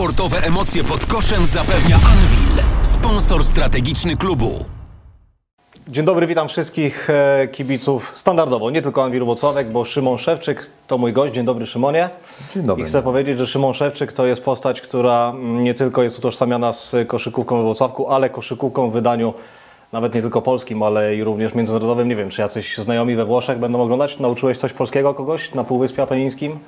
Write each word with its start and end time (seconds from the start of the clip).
Sportowe 0.00 0.38
emocje 0.46 0.84
pod 0.84 1.06
koszem 1.06 1.46
zapewnia 1.46 1.96
Anvil, 1.96 2.64
sponsor 2.82 3.44
strategiczny 3.44 4.16
klubu. 4.16 4.50
Dzień 5.88 6.04
dobry, 6.04 6.26
witam 6.26 6.48
wszystkich 6.48 7.10
e, 7.10 7.48
kibiców 7.52 8.12
standardowo, 8.16 8.70
nie 8.70 8.82
tylko 8.82 9.04
Anwilu 9.04 9.26
Włocławek, 9.26 9.70
bo 9.70 9.84
Szymon 9.84 10.18
Szewczyk 10.18 10.70
to 10.86 10.98
mój 10.98 11.12
gość. 11.12 11.34
Dzień 11.34 11.44
dobry 11.44 11.66
Szymonie. 11.66 12.10
Dzień 12.54 12.62
dobry. 12.62 12.84
I 12.84 12.86
chcę 12.86 13.02
powiedzieć, 13.02 13.38
że 13.38 13.46
Szymon 13.46 13.74
Szewczyk 13.74 14.12
to 14.12 14.26
jest 14.26 14.44
postać, 14.44 14.80
która 14.80 15.30
mm, 15.30 15.64
nie 15.64 15.74
tylko 15.74 16.02
jest 16.02 16.18
utożsamiana 16.18 16.72
z 16.72 16.94
koszykówką 17.06 17.56
we 17.56 17.62
Włocławku, 17.62 18.08
ale 18.08 18.30
koszykówką 18.30 18.90
w 18.90 18.92
wydaniu 18.92 19.34
nawet 19.92 20.14
nie 20.14 20.22
tylko 20.22 20.42
polskim, 20.42 20.82
ale 20.82 21.16
i 21.16 21.24
również 21.24 21.54
międzynarodowym. 21.54 22.08
Nie 22.08 22.16
wiem, 22.16 22.30
czy 22.30 22.42
jacyś 22.42 22.78
znajomi 22.78 23.16
we 23.16 23.24
Włoszech 23.24 23.58
będą 23.58 23.82
oglądać? 23.82 24.18
Nauczyłeś 24.18 24.58
coś 24.58 24.72
polskiego 24.72 25.14
kogoś 25.14 25.54
na 25.54 25.64
Półwyspie 25.64 26.02
Apenińskim? 26.02 26.58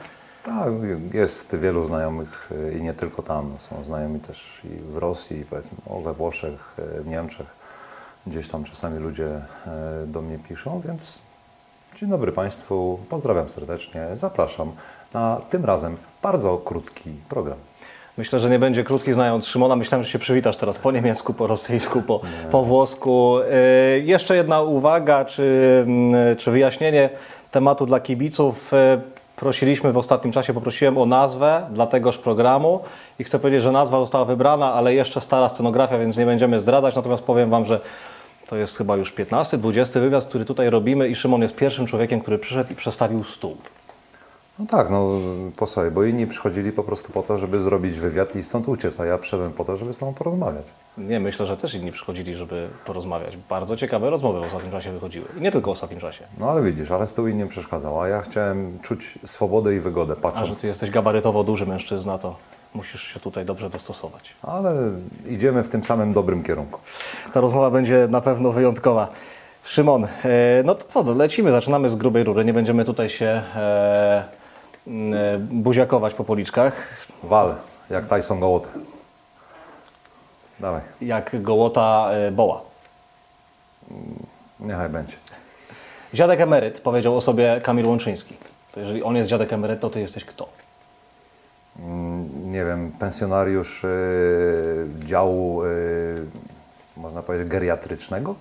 Tak, 0.42 0.72
jest 1.14 1.56
wielu 1.56 1.86
znajomych 1.86 2.50
y, 2.52 2.78
i 2.78 2.82
nie 2.82 2.92
tylko 2.92 3.22
tam. 3.22 3.54
Są 3.58 3.84
znajomi 3.84 4.20
też 4.20 4.60
i 4.64 4.92
w 4.92 4.96
Rosji, 4.96 5.44
powiedzmy, 5.50 5.76
we 6.04 6.12
Włoszech, 6.12 6.76
y, 6.98 7.02
w 7.02 7.06
Niemczech. 7.06 7.56
Gdzieś 8.26 8.48
tam 8.48 8.64
czasami 8.64 8.98
ludzie 8.98 9.26
y, 9.26 10.06
do 10.06 10.22
mnie 10.22 10.38
piszą, 10.48 10.80
więc 10.80 11.18
dzień 12.00 12.10
dobry 12.10 12.32
Państwu, 12.32 12.98
pozdrawiam 13.08 13.48
serdecznie, 13.48 14.06
zapraszam 14.14 14.72
na 15.14 15.40
tym 15.50 15.64
razem 15.64 15.96
bardzo 16.22 16.58
krótki 16.58 17.10
program. 17.28 17.58
Myślę, 18.18 18.40
że 18.40 18.50
nie 18.50 18.58
będzie 18.58 18.84
krótki 18.84 19.12
znając 19.12 19.46
Szymona. 19.46 19.76
Myślałem, 19.76 20.04
że 20.04 20.10
się 20.10 20.18
przywitasz 20.18 20.56
teraz 20.56 20.78
po 20.78 20.92
niemiecku, 20.92 21.34
po 21.34 21.46
rosyjsku, 21.46 22.02
po, 22.02 22.20
po 22.50 22.62
włosku. 22.62 23.38
Yy, 23.94 24.00
jeszcze 24.00 24.36
jedna 24.36 24.62
uwaga, 24.62 25.24
czy, 25.24 25.82
mm, 25.86 26.36
czy 26.36 26.50
wyjaśnienie 26.50 27.10
tematu 27.50 27.86
dla 27.86 28.00
kibiców. 28.00 28.72
Yy, 28.72 29.21
prosiliśmy 29.42 29.92
w 29.92 29.96
ostatnim 29.96 30.32
czasie, 30.32 30.54
poprosiłem 30.54 30.98
o 30.98 31.06
nazwę 31.06 31.66
dla 31.70 31.86
tegoż 31.86 32.18
programu 32.18 32.80
i 33.18 33.24
chcę 33.24 33.38
powiedzieć, 33.38 33.62
że 33.62 33.72
nazwa 33.72 34.00
została 34.00 34.24
wybrana, 34.24 34.72
ale 34.72 34.94
jeszcze 34.94 35.20
stara 35.20 35.48
scenografia, 35.48 35.98
więc 35.98 36.16
nie 36.16 36.26
będziemy 36.26 36.60
zdradzać. 36.60 36.94
Natomiast 36.96 37.22
powiem 37.22 37.50
Wam, 37.50 37.64
że 37.64 37.80
to 38.48 38.56
jest 38.56 38.76
chyba 38.76 38.96
już 38.96 39.12
15, 39.12 39.58
20 39.58 40.00
wywiad, 40.00 40.24
który 40.24 40.44
tutaj 40.44 40.70
robimy 40.70 41.08
i 41.08 41.14
Szymon 41.14 41.42
jest 41.42 41.56
pierwszym 41.56 41.86
człowiekiem, 41.86 42.20
który 42.20 42.38
przyszedł 42.38 42.72
i 42.72 42.76
przestawił 42.76 43.24
stół. 43.24 43.56
No 44.62 44.68
tak, 44.68 44.90
no 44.90 45.10
posłuchaj, 45.56 45.90
bo 45.90 46.04
inni 46.04 46.26
przychodzili 46.26 46.72
po 46.72 46.82
prostu 46.84 47.12
po 47.12 47.22
to, 47.22 47.38
żeby 47.38 47.60
zrobić 47.60 48.00
wywiad 48.00 48.36
i 48.36 48.42
stąd 48.42 48.68
uciec, 48.68 49.00
a 49.00 49.06
ja 49.06 49.18
przyszedłem 49.18 49.52
po 49.52 49.64
to, 49.64 49.76
żeby 49.76 49.92
z 49.92 49.98
Tobą 49.98 50.14
porozmawiać. 50.14 50.64
Nie, 50.98 51.20
myślę, 51.20 51.46
że 51.46 51.56
też 51.56 51.74
inni 51.74 51.92
przychodzili, 51.92 52.34
żeby 52.34 52.68
porozmawiać. 52.86 53.36
Bardzo 53.36 53.76
ciekawe 53.76 54.10
rozmowy 54.10 54.40
w 54.40 54.42
ostatnim 54.42 54.72
czasie 54.72 54.92
wychodziły. 54.92 55.24
I 55.38 55.40
nie 55.40 55.50
tylko 55.50 55.70
w 55.70 55.72
ostatnim 55.72 56.00
czasie. 56.00 56.24
No 56.38 56.50
ale 56.50 56.62
widzisz, 56.62 56.90
ale 56.90 57.06
stół 57.06 57.26
innym 57.26 57.48
przeszkadzał, 57.48 58.00
a 58.00 58.08
ja 58.08 58.20
chciałem 58.20 58.78
czuć 58.82 59.18
swobodę 59.24 59.74
i 59.74 59.80
wygodę, 59.80 60.12
A 60.12 60.16
że 60.16 60.22
patrząc 60.22 60.60
ty 60.60 60.66
jesteś 60.66 60.90
gabarytowo 60.90 61.44
duży 61.44 61.66
mężczyzna, 61.66 62.18
to 62.18 62.36
musisz 62.74 63.02
się 63.02 63.20
tutaj 63.20 63.44
dobrze 63.44 63.70
dostosować. 63.70 64.34
Ale 64.42 64.74
idziemy 65.26 65.62
w 65.62 65.68
tym 65.68 65.84
samym 65.84 66.12
dobrym 66.12 66.42
kierunku. 66.42 66.80
Ta 67.34 67.40
rozmowa 67.40 67.70
będzie 67.70 68.06
na 68.10 68.20
pewno 68.20 68.52
wyjątkowa. 68.52 69.08
Szymon, 69.64 70.04
e, 70.04 70.08
no 70.64 70.74
to 70.74 70.84
co, 70.88 71.14
lecimy, 71.14 71.50
zaczynamy 71.50 71.90
z 71.90 71.94
grubej 71.94 72.24
rury. 72.24 72.44
Nie 72.44 72.52
będziemy 72.52 72.84
tutaj 72.84 73.08
się 73.10 73.42
e, 73.56 74.41
buziakować 75.40 76.14
po 76.14 76.24
policzkach. 76.24 76.72
Wal, 77.22 77.54
jak 77.90 78.06
Tyson 78.06 78.40
Gołot. 78.40 78.68
Dawaj, 80.60 80.80
Jak 81.00 81.42
gołota 81.42 82.08
e, 82.12 82.30
boła. 82.32 82.60
niechaj 84.60 84.88
będzie. 84.88 85.16
Dziadek 86.14 86.40
emeryt 86.40 86.80
powiedział 86.80 87.16
o 87.16 87.20
sobie 87.20 87.60
Kamil 87.64 87.86
Łączyński. 87.86 88.34
To 88.72 88.80
jeżeli 88.80 89.02
on 89.02 89.16
jest 89.16 89.30
dziadek 89.30 89.52
emeryt, 89.52 89.80
to 89.80 89.90
ty 89.90 90.00
jesteś 90.00 90.24
kto? 90.24 90.48
Mm, 91.78 92.50
Nie 92.50 92.64
wiem, 92.64 92.92
pensjonariusz 92.98 93.84
y, 93.84 94.86
działu, 95.04 95.64
y, 95.64 96.24
można 96.96 97.22
powiedzieć, 97.22 97.48
geriatrycznego? 97.48 98.34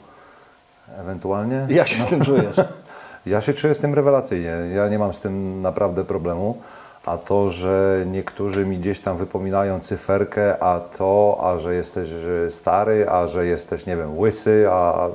Ewentualnie? 0.97 1.67
Jak 1.69 1.87
się 1.87 2.01
z 2.01 2.05
tym 2.07 2.25
czujesz? 2.25 2.55
Ja 3.25 3.41
się 3.41 3.53
czuję 3.53 3.73
z 3.73 3.79
tym 3.79 3.93
rewelacyjnie. 3.93 4.57
Ja 4.75 4.87
nie 4.87 4.99
mam 4.99 5.13
z 5.13 5.19
tym 5.19 5.61
naprawdę 5.61 6.03
problemu. 6.03 6.57
A 7.05 7.17
to, 7.17 7.49
że 7.49 8.03
niektórzy 8.07 8.65
mi 8.65 8.77
gdzieś 8.77 8.99
tam 8.99 9.17
wypominają 9.17 9.79
cyferkę, 9.79 10.63
a 10.63 10.79
to, 10.79 11.37
a 11.43 11.59
że 11.59 11.75
jesteś 11.75 12.09
stary, 12.49 13.09
a 13.09 13.27
że 13.27 13.45
jesteś, 13.45 13.85
nie 13.85 13.97
wiem, 13.97 14.19
łysy, 14.19 14.67
a 14.71 15.07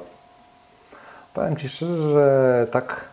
powiem 1.34 1.56
Ci 1.56 1.68
szczerze, 1.68 1.96
że 1.96 2.66
tak 2.70 3.08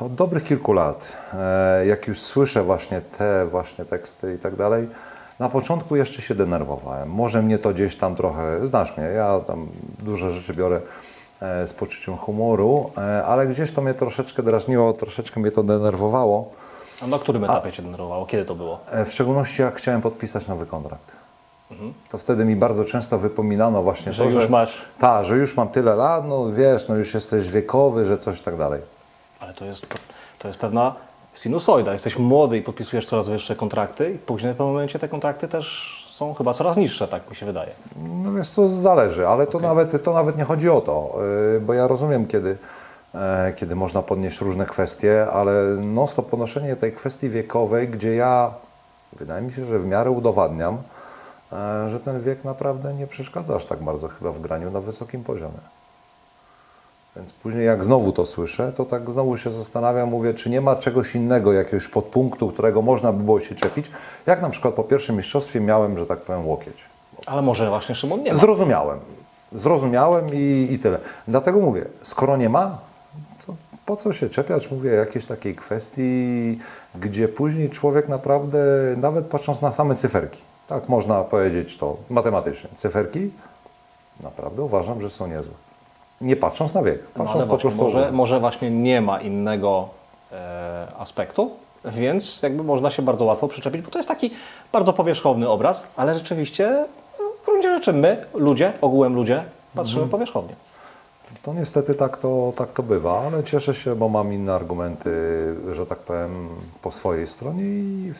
od 0.00 0.14
dobrych 0.14 0.44
kilku 0.44 0.72
lat, 0.72 1.16
e, 1.34 1.86
jak 1.86 2.06
już 2.08 2.20
słyszę 2.20 2.62
właśnie 2.62 3.00
te 3.00 3.46
właśnie 3.46 3.84
teksty 3.84 4.34
i 4.34 4.38
tak 4.38 4.56
dalej, 4.56 4.88
na 5.38 5.48
początku 5.48 5.96
jeszcze 5.96 6.22
się 6.22 6.34
denerwowałem. 6.34 7.10
Może 7.10 7.42
mnie 7.42 7.58
to 7.58 7.70
gdzieś 7.70 7.96
tam 7.96 8.14
trochę, 8.14 8.66
znasz 8.66 8.96
mnie, 8.96 9.06
ja 9.06 9.40
tam 9.40 9.68
dużo 9.98 10.30
rzeczy 10.30 10.54
biorę 10.54 10.80
z 11.66 11.72
poczuciem 11.72 12.16
humoru, 12.16 12.90
e, 12.98 13.24
ale 13.24 13.46
gdzieś 13.46 13.70
to 13.70 13.82
mnie 13.82 13.94
troszeczkę 13.94 14.42
drażniło, 14.42 14.92
troszeczkę 14.92 15.40
mnie 15.40 15.50
to 15.50 15.62
denerwowało. 15.62 16.50
A 17.02 17.06
na 17.06 17.18
którym 17.18 17.44
etapie 17.44 17.72
cię 17.72 17.82
denerwowało? 17.82 18.26
Kiedy 18.26 18.44
to 18.44 18.54
było? 18.54 18.78
E, 18.90 19.04
W 19.04 19.12
szczególności 19.12 19.62
jak 19.62 19.76
chciałem 19.76 20.00
podpisać 20.00 20.46
nowy 20.46 20.66
kontrakt. 20.66 21.12
To 22.10 22.18
wtedy 22.18 22.44
mi 22.44 22.56
bardzo 22.56 22.84
często 22.84 23.18
wypominano 23.18 23.82
właśnie 23.82 24.12
Że 24.12 24.24
to, 24.24 24.30
już 24.30 24.42
że 24.42 24.48
masz- 24.48 24.78
Tak, 24.98 25.24
że 25.24 25.36
już 25.36 25.56
mam 25.56 25.68
tyle 25.68 25.94
lat, 25.96 26.28
no 26.28 26.52
wiesz, 26.52 26.88
no 26.88 26.94
już 26.96 27.14
jesteś 27.14 27.48
wiekowy, 27.48 28.04
że 28.04 28.18
coś 28.18 28.40
tak 28.40 28.56
dalej. 28.56 28.80
Ale 29.40 29.54
to 29.54 29.64
jest, 29.64 29.86
to 30.38 30.48
jest 30.48 30.60
pewna 30.60 30.94
sinusoida. 31.34 31.92
Jesteś 31.92 32.18
młody 32.18 32.58
i 32.58 32.62
podpisujesz 32.62 33.06
coraz 33.06 33.28
wyższe 33.28 33.56
kontrakty 33.56 34.10
i 34.12 34.18
później 34.18 34.52
w 34.52 34.56
pewnym 34.56 34.72
momencie 34.72 34.98
te 34.98 35.08
kontrakty 35.08 35.48
też 35.48 35.96
są 36.22 36.34
chyba 36.34 36.54
coraz 36.54 36.76
niższe, 36.76 37.08
tak 37.08 37.30
mi 37.30 37.36
się 37.36 37.46
wydaje. 37.46 37.70
No 38.24 38.32
więc 38.32 38.54
to 38.54 38.68
zależy, 38.68 39.28
ale 39.28 39.46
to, 39.46 39.60
nawet, 39.60 40.04
to 40.04 40.12
nawet 40.12 40.36
nie 40.36 40.44
chodzi 40.44 40.70
o 40.70 40.80
to, 40.80 41.18
yy, 41.54 41.60
bo 41.60 41.74
ja 41.74 41.88
rozumiem, 41.88 42.26
kiedy, 42.26 42.56
e, 43.14 43.52
kiedy 43.56 43.74
można 43.74 44.02
podnieść 44.02 44.40
różne 44.40 44.66
kwestie, 44.66 45.26
ale 45.32 45.52
non 45.84 46.08
stop 46.08 46.30
podnoszenie 46.30 46.76
tej 46.76 46.92
kwestii 46.92 47.28
wiekowej, 47.28 47.88
gdzie 47.88 48.14
ja, 48.14 48.50
wydaje 49.12 49.42
mi 49.42 49.52
się, 49.52 49.64
że 49.64 49.78
w 49.78 49.86
miarę 49.86 50.10
udowadniam, 50.10 50.78
e, 51.52 51.88
że 51.88 52.00
ten 52.00 52.22
wiek 52.22 52.44
naprawdę 52.44 52.94
nie 52.94 53.06
przeszkadza 53.06 53.54
aż 53.54 53.64
tak 53.64 53.82
bardzo 53.82 54.08
chyba 54.08 54.30
w 54.30 54.40
graniu 54.40 54.70
na 54.70 54.80
wysokim 54.80 55.24
poziomie. 55.24 55.81
Więc 57.16 57.32
później 57.32 57.66
jak 57.66 57.84
znowu 57.84 58.12
to 58.12 58.26
słyszę, 58.26 58.72
to 58.72 58.84
tak 58.84 59.10
znowu 59.10 59.36
się 59.36 59.50
zastanawiam, 59.50 60.08
mówię, 60.08 60.34
czy 60.34 60.50
nie 60.50 60.60
ma 60.60 60.76
czegoś 60.76 61.14
innego, 61.14 61.52
jakiegoś 61.52 61.88
podpunktu, 61.88 62.48
którego 62.48 62.82
można 62.82 63.12
by 63.12 63.24
było 63.24 63.40
się 63.40 63.54
czepić, 63.54 63.90
jak 64.26 64.42
na 64.42 64.50
przykład 64.50 64.74
po 64.74 64.84
pierwszym 64.84 65.16
mistrzostwie 65.16 65.60
miałem, 65.60 65.98
że 65.98 66.06
tak 66.06 66.20
powiem, 66.20 66.46
łokieć. 66.46 66.84
Ale 67.26 67.42
może 67.42 67.68
właśnie 67.68 67.94
Szymon 67.94 68.22
nie 68.22 68.32
ma. 68.32 68.38
Zrozumiałem. 68.38 68.98
Zrozumiałem 69.52 70.26
i, 70.32 70.68
i 70.70 70.78
tyle. 70.78 70.98
Dlatego 71.28 71.60
mówię, 71.60 71.84
skoro 72.02 72.36
nie 72.36 72.48
ma, 72.48 72.78
to 73.46 73.54
po 73.86 73.96
co 73.96 74.12
się 74.12 74.28
czepiać, 74.30 74.70
mówię, 74.70 74.90
jakiejś 74.90 75.24
takiej 75.24 75.54
kwestii, 75.54 76.58
gdzie 76.94 77.28
później 77.28 77.70
człowiek 77.70 78.08
naprawdę, 78.08 78.58
nawet 78.96 79.26
patrząc 79.26 79.60
na 79.60 79.72
same 79.72 79.94
cyferki, 79.94 80.42
tak 80.66 80.88
można 80.88 81.24
powiedzieć 81.24 81.76
to 81.76 81.96
matematycznie, 82.10 82.70
cyferki 82.76 83.30
naprawdę 84.20 84.62
uważam, 84.62 85.02
że 85.02 85.10
są 85.10 85.26
niezłe. 85.26 85.54
Nie 86.22 86.36
patrząc 86.36 86.74
na 86.74 86.82
wiek, 86.82 87.00
No, 87.02 87.06
patrząc 87.14 87.30
ale 87.30 87.42
po 87.42 87.48
właśnie, 87.48 87.70
prostu... 87.70 87.82
może, 87.84 88.12
może 88.12 88.40
właśnie 88.40 88.70
nie 88.70 89.00
ma 89.00 89.20
innego 89.20 89.88
e, 90.32 90.86
aspektu, 90.98 91.50
więc 91.84 92.42
jakby 92.42 92.62
można 92.62 92.90
się 92.90 93.02
bardzo 93.02 93.24
łatwo 93.24 93.48
przyczepić, 93.48 93.82
bo 93.82 93.90
to 93.90 93.98
jest 93.98 94.08
taki 94.08 94.30
bardzo 94.72 94.92
powierzchowny 94.92 95.48
obraz, 95.48 95.86
ale 95.96 96.14
rzeczywiście 96.14 96.84
no, 97.18 97.24
w 97.42 97.44
gruncie 97.44 97.68
rzeczy 97.68 97.92
my, 97.92 98.24
ludzie, 98.34 98.72
ogółem 98.80 99.14
ludzie, 99.14 99.44
patrzymy 99.74 100.06
powierzchownie. 100.06 100.54
To 101.42 101.54
niestety 101.54 101.94
tak 101.94 102.16
to, 102.16 102.52
tak 102.56 102.72
to 102.72 102.82
bywa, 102.82 103.20
ale 103.26 103.44
cieszę 103.44 103.74
się, 103.74 103.94
bo 103.94 104.08
mam 104.08 104.32
inne 104.32 104.54
argumenty, 104.54 105.10
że 105.72 105.86
tak 105.86 105.98
powiem, 105.98 106.48
po 106.82 106.90
swojej 106.90 107.26
stronie 107.26 107.62
i 107.64 108.12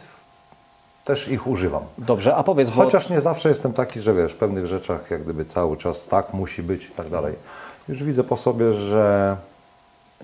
też 1.05 1.29
ich 1.29 1.47
używam. 1.47 1.83
Dobrze, 1.99 2.37
a 2.37 2.43
powiedz, 2.43 2.71
bo 2.71 2.83
Chociaż 2.83 3.09
nie 3.09 3.21
zawsze 3.21 3.49
jestem 3.49 3.73
taki, 3.73 4.01
że 4.01 4.15
wiesz, 4.15 4.33
w 4.33 4.37
pewnych 4.37 4.67
rzeczach 4.67 5.11
jak 5.11 5.23
gdyby 5.23 5.45
cały 5.45 5.77
czas 5.77 6.05
tak 6.05 6.35
musi 6.35 6.63
być 6.63 6.85
i 6.85 6.91
tak 6.91 7.09
dalej. 7.09 7.35
Już 7.89 8.05
widzę 8.05 8.25
po 8.25 8.37
sobie, 8.37 8.73
że 8.73 9.37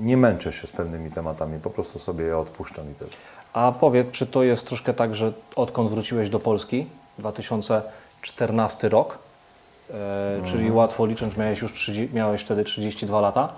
nie 0.01 0.17
męczę 0.17 0.53
się 0.53 0.67
z 0.67 0.73
pewnymi 0.73 1.11
tematami, 1.11 1.61
po 1.61 1.71
prostu 1.71 1.99
sobie 1.99 2.25
je 2.25 2.37
odpuszczam 2.37 2.91
i 2.91 2.95
tyle. 2.95 3.11
A 3.53 3.73
powiedz, 3.81 4.11
czy 4.13 4.27
to 4.27 4.43
jest 4.43 4.67
troszkę 4.67 4.95
tak, 4.95 5.15
że 5.15 5.33
odkąd 5.57 5.91
wróciłeś 5.91 6.31
do 6.31 6.39
Polski, 6.39 6.87
2014 7.19 8.89
rok, 8.89 9.19
e, 9.91 9.95
czyli 10.47 10.71
łatwo 10.73 11.07
licząc, 11.07 11.37
miałeś 11.37 11.61
już 11.63 11.73
30, 11.73 12.15
miałeś 12.15 12.43
wtedy 12.43 12.65
32 12.65 13.21
lata. 13.21 13.49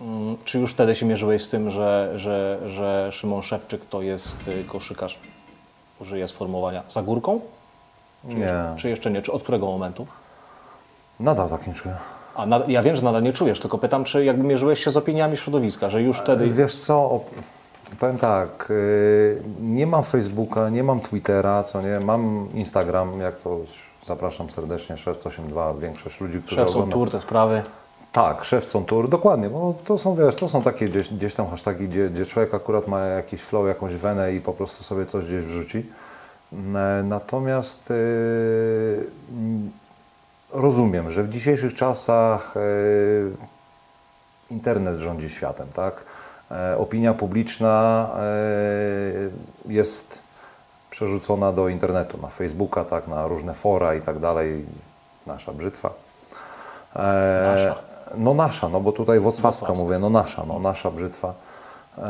Mm, 0.00 0.36
Czy 0.44 0.58
już 0.58 0.72
wtedy 0.72 0.96
się 0.96 1.06
mierzyłeś 1.06 1.44
z 1.44 1.48
tym, 1.48 1.70
że, 1.70 2.12
że, 2.16 2.58
że 2.66 3.08
Szymon 3.12 3.42
Szewczyk 3.42 3.86
to 3.90 4.02
jest 4.02 4.48
y, 4.48 4.64
koszykarz, 4.64 5.18
użyję 6.00 6.28
sformułowania, 6.28 6.82
za 6.88 7.02
górką? 7.02 7.40
Czy, 8.28 8.34
Nie. 8.34 8.40
jeszcze, 8.44 8.74
czy 8.76 8.88
jeszcze 8.88 9.10
nie? 9.10 9.22
Czy 9.22 9.32
od 9.32 9.42
którego 9.42 9.66
momentu? 9.66 10.06
Nadal 11.20 11.48
tak 11.48 11.66
nie 11.66 11.74
czuję. 11.74 11.94
A 12.34 12.46
nad, 12.46 12.68
ja 12.68 12.82
wiem, 12.82 12.96
że 12.96 13.02
nadal 13.02 13.22
nie 13.22 13.32
czujesz, 13.32 13.60
tylko 13.60 13.78
pytam, 13.78 14.04
czy 14.04 14.24
jakby 14.24 14.44
mierzyłeś 14.44 14.84
się 14.84 14.90
z 14.90 14.96
opiniami 14.96 15.36
środowiska, 15.36 15.90
że 15.90 16.02
już 16.02 16.18
wtedy... 16.18 16.50
Wiesz 16.50 16.74
co, 16.74 17.20
Powiem 18.00 18.18
tak, 18.18 18.70
y, 18.70 19.42
nie 19.60 19.86
mam 19.86 20.02
Facebooka, 20.02 20.68
nie 20.68 20.82
mam 20.82 21.00
Twittera, 21.00 21.62
co 21.62 21.82
nie, 21.82 22.00
mam 22.00 22.48
Instagram, 22.54 23.20
jak 23.20 23.36
to 23.36 23.58
zapraszam 24.06 24.50
serdecznie, 24.50 24.96
Szewc82, 24.96 25.78
większość 25.78 26.20
ludzi, 26.20 26.38
którzy 26.42 26.56
Szef 26.56 26.70
są 26.70 26.74
oglądają. 26.74 27.00
tour, 27.00 27.10
te 27.10 27.20
sprawy. 27.20 27.62
Tak, 28.12 28.44
szewcą 28.44 28.84
tour, 28.84 29.08
dokładnie, 29.08 29.50
bo 29.50 29.74
to 29.84 29.98
są, 29.98 30.14
wiesz, 30.14 30.34
to 30.34 30.48
są 30.48 30.62
takie 30.62 30.88
gdzieś, 30.88 31.08
gdzieś 31.08 31.34
tam 31.34 31.46
hasztagi, 31.46 31.88
gdzie, 31.88 32.10
gdzie 32.10 32.26
człowiek 32.26 32.54
akurat 32.54 32.88
ma 32.88 33.00
jakiś 33.00 33.40
flow, 33.40 33.68
jakąś 33.68 33.94
wenę 33.94 34.34
i 34.34 34.40
po 34.40 34.52
prostu 34.52 34.84
sobie 34.84 35.06
coś 35.06 35.24
gdzieś 35.24 35.44
wrzuci. 35.44 35.86
Natomiast 37.04 37.90
yy, 37.90 39.10
rozumiem, 40.52 41.10
że 41.10 41.22
w 41.22 41.28
dzisiejszych 41.28 41.74
czasach 41.74 42.54
yy, 42.54 43.36
internet 44.50 44.98
rządzi 44.98 45.30
światem, 45.30 45.68
tak? 45.74 46.04
E, 46.50 46.78
Opinia 46.78 47.14
publiczna 47.14 48.06
e, 48.16 49.72
jest 49.72 50.18
przerzucona 50.90 51.52
do 51.52 51.68
internetu, 51.68 52.18
na 52.22 52.28
Facebooka, 52.28 52.84
tak, 52.84 53.08
na 53.08 53.28
różne 53.28 53.54
fora 53.54 53.94
i 53.94 54.00
tak 54.00 54.18
dalej. 54.18 54.64
Nasza 55.26 55.52
brzytwa. 55.52 55.90
E, 56.96 57.54
Nasza. 57.54 57.94
No 58.16 58.34
nasza, 58.34 58.68
no 58.68 58.80
bo 58.80 58.92
tutaj 58.92 59.20
Wocławska 59.20 59.74
mówię, 59.74 59.98
no 59.98 60.10
nasza, 60.10 60.44
no 60.46 60.58
nasza 60.58 60.90
brzytwa. 60.90 61.34
E, 61.98 62.04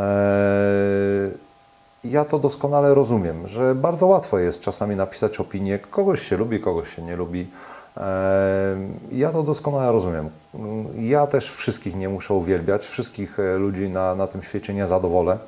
ja 2.04 2.24
to 2.24 2.38
doskonale 2.38 2.94
rozumiem, 2.94 3.48
że 3.48 3.74
bardzo 3.74 4.06
łatwo 4.06 4.38
jest 4.38 4.60
czasami 4.60 4.96
napisać 4.96 5.40
opinię, 5.40 5.78
kogoś 5.78 6.22
się 6.22 6.36
lubi, 6.36 6.60
kogoś 6.60 6.96
się 6.96 7.02
nie 7.02 7.16
lubi. 7.16 7.50
Ja 9.12 9.30
to 9.30 9.42
doskonale 9.42 9.92
rozumiem. 9.92 10.30
Ja 10.98 11.26
też 11.26 11.52
wszystkich 11.52 11.96
nie 11.96 12.08
muszę 12.08 12.34
uwielbiać, 12.34 12.86
wszystkich 12.86 13.40
e, 13.40 13.58
ludzi 13.58 13.88
na, 13.88 14.14
na 14.14 14.26
tym 14.26 14.42
świecie 14.42 14.74
nie 14.74 14.86
zadowolę, 14.86 15.38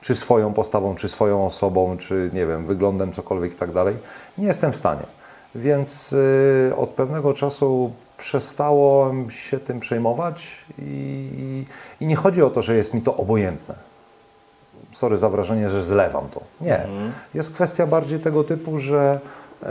czy 0.00 0.14
swoją 0.14 0.52
postawą, 0.52 0.94
czy 0.94 1.08
swoją 1.08 1.46
osobą, 1.46 1.96
czy 1.98 2.30
nie 2.32 2.46
wiem, 2.46 2.66
wyglądem, 2.66 3.12
cokolwiek 3.12 3.52
i 3.52 3.56
tak 3.56 3.72
dalej. 3.72 3.96
Nie 4.38 4.46
jestem 4.46 4.72
w 4.72 4.76
stanie. 4.76 5.02
Więc 5.54 6.12
y, 6.12 6.72
od 6.76 6.90
pewnego 6.90 7.34
czasu 7.34 7.92
przestałem 8.18 9.30
się 9.30 9.58
tym 9.58 9.80
przejmować 9.80 10.64
i, 10.78 11.64
i 12.00 12.06
nie 12.06 12.16
chodzi 12.16 12.42
o 12.42 12.50
to, 12.50 12.62
że 12.62 12.76
jest 12.76 12.94
mi 12.94 13.02
to 13.02 13.16
obojętne 13.16 13.74
sorry 14.92 15.16
za 15.16 15.28
wrażenie, 15.28 15.68
że 15.68 15.82
zlewam 15.82 16.28
to. 16.28 16.40
Nie. 16.60 16.86
Jest 17.34 17.54
kwestia 17.54 17.86
bardziej 17.86 18.18
tego 18.18 18.44
typu, 18.44 18.78
że 18.78 19.20
e, 19.62 19.68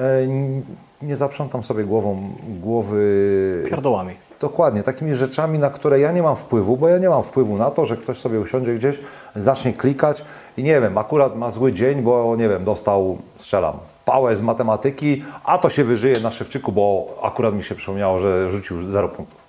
nie 1.01 1.15
zaprzątam 1.15 1.63
sobie 1.63 1.83
głową, 1.83 2.29
głowy 2.61 3.65
Pierdołami. 3.69 4.15
dokładnie 4.39 4.83
takimi 4.83 5.15
rzeczami, 5.15 5.59
na 5.59 5.69
które 5.69 5.99
ja 5.99 6.11
nie 6.11 6.21
mam 6.23 6.35
wpływu, 6.35 6.77
bo 6.77 6.87
ja 6.87 6.97
nie 6.97 7.09
mam 7.09 7.23
wpływu 7.23 7.57
na 7.57 7.69
to, 7.71 7.85
że 7.85 7.97
ktoś 7.97 8.17
sobie 8.19 8.39
usiądzie 8.39 8.73
gdzieś, 8.75 8.99
zacznie 9.35 9.73
klikać 9.73 10.25
i 10.57 10.63
nie 10.63 10.81
wiem, 10.81 10.97
akurat 10.97 11.35
ma 11.35 11.51
zły 11.51 11.73
dzień, 11.73 12.01
bo 12.01 12.35
nie 12.35 12.49
wiem, 12.49 12.63
dostał, 12.63 13.17
strzelam, 13.37 13.77
pałę 14.05 14.35
z 14.35 14.41
matematyki, 14.41 15.23
a 15.43 15.57
to 15.57 15.69
się 15.69 15.83
wyżyje 15.83 16.19
na 16.19 16.31
szewczyku, 16.31 16.71
bo 16.71 17.07
akurat 17.23 17.53
mi 17.53 17.63
się 17.63 17.75
przypomniało, 17.75 18.19
że 18.19 18.51
rzucił 18.51 18.89
0 18.91 19.09
punktów. 19.09 19.41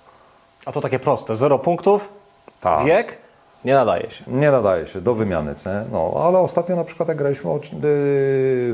A 0.65 0.71
to 0.71 0.81
takie 0.81 0.99
proste. 0.99 1.35
Zero 1.35 1.59
punktów, 1.59 2.01
Tak. 2.61 2.85
wiek, 2.85 3.17
nie 3.65 3.73
nadaje 3.73 4.09
się. 4.11 4.23
Nie 4.27 4.51
nadaje 4.51 4.87
się 4.87 5.01
do 5.01 5.13
wymiany, 5.15 5.53
nie? 5.65 5.83
No, 5.91 6.13
ale 6.27 6.39
ostatnio 6.39 6.75
na 6.75 6.83
przykład 6.83 7.09
jak 7.09 7.17
graliśmy 7.17 7.51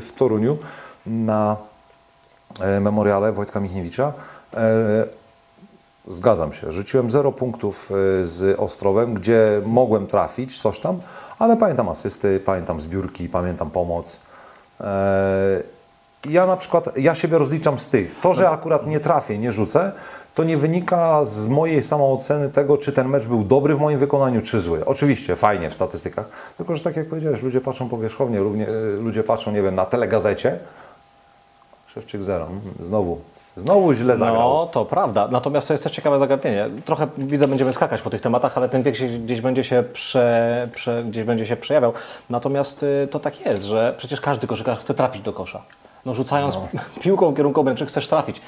w 0.01 0.09
Toruniu 0.17 0.57
na 1.05 1.57
memoriale 2.81 3.31
Wojtka 3.31 3.59
Michniewicza, 3.59 4.13
e, 4.53 5.05
zgadzam 6.07 6.53
się, 6.53 6.71
rzuciłem 6.71 7.11
0 7.11 7.31
punktów 7.31 7.91
e, 7.91 8.25
z 8.25 8.59
Ostrowem, 8.59 9.13
gdzie 9.13 9.61
mogłem 9.65 10.07
trafić 10.07 10.61
coś 10.61 10.79
tam, 10.79 10.99
ale 11.39 11.57
pamiętam 11.57 11.89
asysty, 11.89 12.39
pamiętam 12.39 12.81
zbiórki, 12.81 13.29
pamiętam 13.29 13.69
pomoc. 13.71 14.19
E, 14.81 15.63
Ja 16.29 16.45
na 16.45 16.57
przykład, 16.57 16.97
ja 16.97 17.15
siebie 17.15 17.37
rozliczam 17.37 17.79
z 17.79 17.87
tych. 17.87 18.19
To, 18.19 18.33
że 18.33 18.49
akurat 18.49 18.87
nie 18.87 18.99
trafię, 18.99 19.37
nie 19.37 19.51
rzucę, 19.51 19.91
to 20.35 20.43
nie 20.43 20.57
wynika 20.57 21.25
z 21.25 21.47
mojej 21.47 21.83
samooceny 21.83 22.49
tego, 22.49 22.77
czy 22.77 22.91
ten 22.91 23.07
mecz 23.07 23.27
był 23.27 23.43
dobry 23.43 23.75
w 23.75 23.79
moim 23.79 23.99
wykonaniu, 23.99 24.41
czy 24.41 24.59
zły. 24.59 24.85
Oczywiście, 24.85 25.35
fajnie 25.35 25.69
w 25.69 25.73
statystykach, 25.73 26.29
tylko 26.57 26.75
że 26.75 26.83
tak 26.83 26.95
jak 26.97 27.07
powiedziałeś, 27.07 27.41
ludzie 27.41 27.61
patrzą 27.61 27.89
powierzchownie, 27.89 28.39
e, 28.39 28.43
ludzie 29.01 29.23
patrzą, 29.23 29.51
nie 29.51 29.61
wiem, 29.63 29.75
na 29.75 29.85
telegazecie. 29.85 30.59
Szewczyk 31.93 32.23
zero. 32.23 32.47
Znowu, 32.79 33.19
znowu 33.55 33.93
źle 33.93 34.17
zagrał. 34.17 34.49
No, 34.49 34.65
to 34.65 34.85
prawda. 34.85 35.27
Natomiast 35.31 35.67
to 35.67 35.73
jest 35.73 35.83
też 35.83 35.93
ciekawe 35.93 36.19
zagadnienie. 36.19 36.69
Trochę 36.85 37.07
widzę, 37.17 37.47
będziemy 37.47 37.73
skakać 37.73 38.01
po 38.01 38.09
tych 38.09 38.21
tematach, 38.21 38.57
ale 38.57 38.69
ten 38.69 38.83
wiek 38.83 38.95
się, 38.95 39.07
gdzieś 39.07 39.41
będzie 39.41 39.63
się, 39.63 39.83
prze, 39.93 40.67
prze, 40.75 41.03
gdzieś 41.03 41.23
będzie 41.23 41.45
się 41.45 41.55
przejawiał. 41.55 41.93
Natomiast 42.29 42.83
y, 42.83 43.07
to 43.11 43.19
tak 43.19 43.45
jest, 43.45 43.65
że 43.65 43.95
przecież 43.97 44.21
każdy 44.21 44.47
koszykarz 44.47 44.79
chce 44.79 44.93
trafić 44.93 45.21
do 45.21 45.33
kosza. 45.33 45.61
No 46.05 46.13
rzucając 46.13 46.57
piłką 47.01 47.35
kierunką 47.35 47.61
obręczy 47.61 47.85
chcesz 47.85 48.07
trafić. 48.07 48.41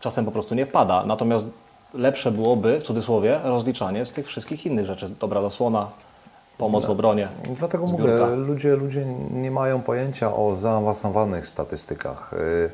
Czasem 0.00 0.24
po 0.24 0.30
prostu 0.30 0.54
nie 0.54 0.66
wpada. 0.66 1.04
Natomiast 1.06 1.46
lepsze 1.94 2.30
byłoby, 2.30 2.80
w 2.80 2.82
cudzysłowie, 2.82 3.40
rozliczanie 3.44 4.06
z 4.06 4.10
tych 4.10 4.26
wszystkich 4.26 4.66
innych 4.66 4.86
rzeczy. 4.86 5.08
Dobra 5.20 5.42
zasłona, 5.42 5.90
pomoc 6.58 6.86
w 6.86 6.90
obronie. 6.90 7.28
Dlatego 7.56 7.86
zbiórka. 7.86 8.26
mówię, 8.26 8.36
ludzie, 8.36 8.76
ludzie 8.76 9.04
nie 9.30 9.50
mają 9.50 9.82
pojęcia 9.82 10.34
o 10.34 10.56
zaawansowanych 10.56 11.46
statystykach. 11.46 12.32
Y, 12.32 12.70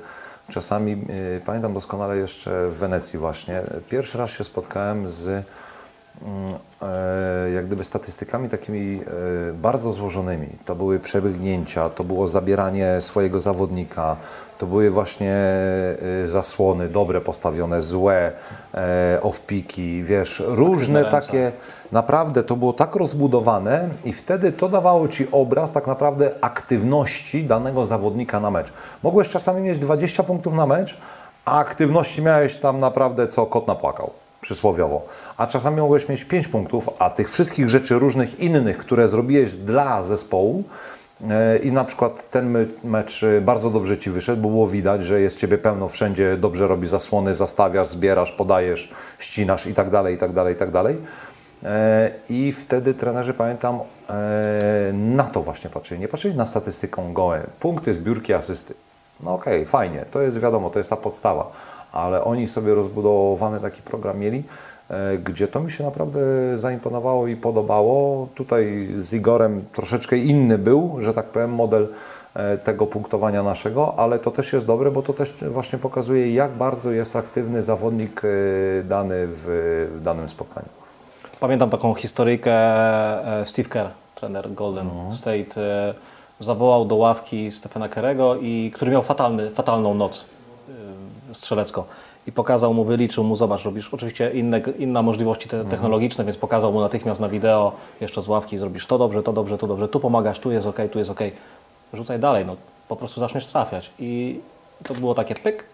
Czasami, 0.50 0.92
y, 0.92 1.40
pamiętam 1.46 1.74
doskonale 1.74 2.16
jeszcze 2.16 2.68
w 2.68 2.74
Wenecji 2.74 3.18
właśnie, 3.18 3.62
pierwszy 3.88 4.18
raz 4.18 4.30
się 4.30 4.44
spotkałem 4.44 5.10
z 5.10 5.28
mm, 5.28 5.44
e, 6.82 7.50
jak 7.50 7.66
gdyby 7.66 7.84
statystykami 7.84 8.48
takimi 8.48 9.00
e, 9.00 9.52
bardzo 9.52 9.92
złożonymi. 9.92 10.46
To 10.64 10.74
były 10.74 10.98
przebiegnięcia, 10.98 11.90
to 11.90 12.04
było 12.04 12.28
zabieranie 12.28 13.00
swojego 13.00 13.40
zawodnika, 13.40 14.16
to 14.58 14.66
były 14.66 14.90
właśnie 14.90 15.34
e, 15.34 16.26
zasłony 16.26 16.88
dobre 16.88 17.20
postawione, 17.20 17.82
złe, 17.82 18.32
off-piki, 19.22 20.04
wiesz, 20.04 20.42
różne 20.46 21.04
takie 21.04 21.52
naprawdę 21.92 22.42
to 22.42 22.56
było 22.56 22.72
tak 22.72 22.96
rozbudowane 22.96 23.88
i 24.04 24.12
wtedy 24.12 24.52
to 24.52 24.68
dawało 24.68 25.08
Ci 25.08 25.30
obraz 25.30 25.72
tak 25.72 25.86
naprawdę 25.86 26.30
aktywności 26.40 27.44
danego 27.44 27.86
zawodnika 27.86 28.40
na 28.40 28.50
mecz. 28.50 28.72
Mogłeś 29.02 29.28
czasami 29.28 29.60
mieć 29.60 29.78
20 29.78 30.22
punktów 30.22 30.52
na 30.54 30.66
mecz, 30.66 30.98
a 31.44 31.58
aktywności 31.58 32.22
miałeś 32.22 32.56
tam 32.56 32.78
naprawdę 32.78 33.28
co 33.28 33.46
kot 33.46 33.66
napłakał, 33.66 34.10
przysłowiowo. 34.40 35.02
A 35.36 35.46
czasami 35.46 35.80
mogłeś 35.80 36.08
mieć 36.08 36.24
5 36.24 36.48
punktów, 36.48 36.88
a 36.98 37.10
tych 37.10 37.30
wszystkich 37.30 37.70
rzeczy 37.70 37.98
różnych 37.98 38.40
innych, 38.40 38.78
które 38.78 39.08
zrobiłeś 39.08 39.54
dla 39.54 40.02
zespołu, 40.02 40.64
e, 41.30 41.58
i 41.58 41.72
na 41.72 41.84
przykład 41.84 42.30
ten 42.30 42.66
mecz 42.84 43.22
e, 43.22 43.40
bardzo 43.40 43.70
dobrze 43.70 43.98
Ci 43.98 44.10
wyszedł, 44.10 44.42
było 44.42 44.66
widać, 44.66 45.04
że 45.04 45.20
jest 45.20 45.38
Ciebie 45.38 45.58
pełno 45.58 45.88
wszędzie, 45.88 46.36
dobrze 46.36 46.66
robisz 46.66 46.88
zasłony, 46.88 47.34
zastawiasz, 47.34 47.86
zbierasz, 47.86 48.32
podajesz, 48.32 48.90
ścinasz 49.18 49.66
i 49.66 49.74
tak 49.74 49.90
dalej, 49.90 50.14
i 50.14 50.18
tak 50.18 50.32
dalej, 50.32 50.54
i 50.54 50.58
tak 50.58 50.70
dalej. 50.70 50.96
E, 51.64 52.10
I 52.30 52.52
wtedy 52.52 52.94
trenerzy, 52.94 53.34
pamiętam, 53.34 53.78
e, 54.10 54.92
na 54.92 55.24
to 55.24 55.42
właśnie 55.42 55.70
patrzyli. 55.70 56.00
Nie 56.00 56.08
patrzyli 56.08 56.36
na 56.36 56.46
statystyką 56.46 57.12
gołe. 57.12 57.42
Punkty, 57.60 57.94
zbiórki, 57.94 58.34
asysty. 58.34 58.74
No 59.20 59.34
okej, 59.34 59.64
fajnie, 59.64 60.04
to 60.10 60.22
jest 60.22 60.38
wiadomo, 60.38 60.70
to 60.70 60.78
jest 60.78 60.90
ta 60.90 60.96
podstawa. 60.96 61.52
Ale 61.92 62.24
oni 62.24 62.48
sobie 62.48 62.74
rozbudowany 62.74 63.60
taki 63.60 63.82
program 63.82 64.18
mieli, 64.18 64.42
e, 64.90 65.18
gdzie 65.18 65.48
to 65.48 65.60
mi 65.60 65.70
się 65.70 65.84
naprawdę 65.84 66.20
zaimponowało 66.58 67.26
i 67.26 67.36
podobało. 67.36 68.28
Tutaj 68.34 68.88
z 68.96 69.12
Igorem 69.12 69.64
troszeczkę 69.72 70.16
inny 70.16 70.58
był, 70.58 70.96
że 70.98 71.14
tak 71.14 71.26
powiem, 71.26 71.50
model 71.50 71.88
tego 72.64 72.86
punktowania 72.86 73.42
naszego, 73.42 73.94
ale 73.98 74.18
to 74.18 74.30
też 74.30 74.52
jest 74.52 74.66
dobre, 74.66 74.90
bo 74.90 75.02
to 75.02 75.12
też 75.12 75.34
właśnie 75.44 75.78
pokazuje, 75.78 76.34
jak 76.34 76.50
bardzo 76.50 76.92
jest 76.92 77.16
aktywny 77.16 77.62
zawodnik 77.62 78.22
dany 78.84 79.26
w, 79.26 79.44
w 79.96 80.02
danym 80.02 80.28
spotkaniu. 80.28 80.79
Pamiętam 81.40 81.70
taką 81.70 81.94
historyjkę 81.94 82.52
e, 83.40 83.46
Steve 83.46 83.68
Kerr, 83.68 83.88
trener 84.14 84.52
Golden 84.52 84.90
State, 85.12 85.60
e, 85.60 85.94
zawołał 86.40 86.84
do 86.84 86.94
ławki 86.96 87.52
Stefana 87.52 87.88
Kerego, 87.88 88.36
i, 88.36 88.70
który 88.74 88.90
miał 88.90 89.02
fatalny, 89.02 89.50
fatalną 89.50 89.94
noc 89.94 90.24
e, 91.30 91.34
strzelecką. 91.34 91.84
I 92.26 92.32
pokazał 92.32 92.74
mu, 92.74 92.84
wyliczył 92.84 93.24
mu, 93.24 93.36
zobacz, 93.36 93.64
robisz 93.64 93.94
oczywiście 93.94 94.30
inne, 94.30 94.60
inne 94.78 95.02
możliwości 95.02 95.48
te, 95.48 95.64
technologiczne, 95.64 96.24
więc 96.24 96.36
pokazał 96.36 96.72
mu 96.72 96.80
natychmiast 96.80 97.20
na 97.20 97.28
wideo, 97.28 97.72
jeszcze 98.00 98.22
z 98.22 98.28
ławki, 98.28 98.58
zrobisz 98.58 98.86
to 98.86 98.98
dobrze, 98.98 99.22
to 99.22 99.32
dobrze, 99.32 99.58
to 99.58 99.66
dobrze, 99.66 99.88
tu 99.88 100.00
pomagasz, 100.00 100.40
tu 100.40 100.50
jest 100.50 100.66
ok, 100.66 100.76
tu 100.92 100.98
jest 100.98 101.10
ok. 101.10 101.20
Rzucaj 101.94 102.18
dalej, 102.18 102.46
no 102.46 102.56
po 102.88 102.96
prostu 102.96 103.20
zaczniesz 103.20 103.46
trafiać. 103.46 103.90
I 103.98 104.40
to 104.84 104.94
było 104.94 105.14
takie 105.14 105.34
pyk. 105.34 105.64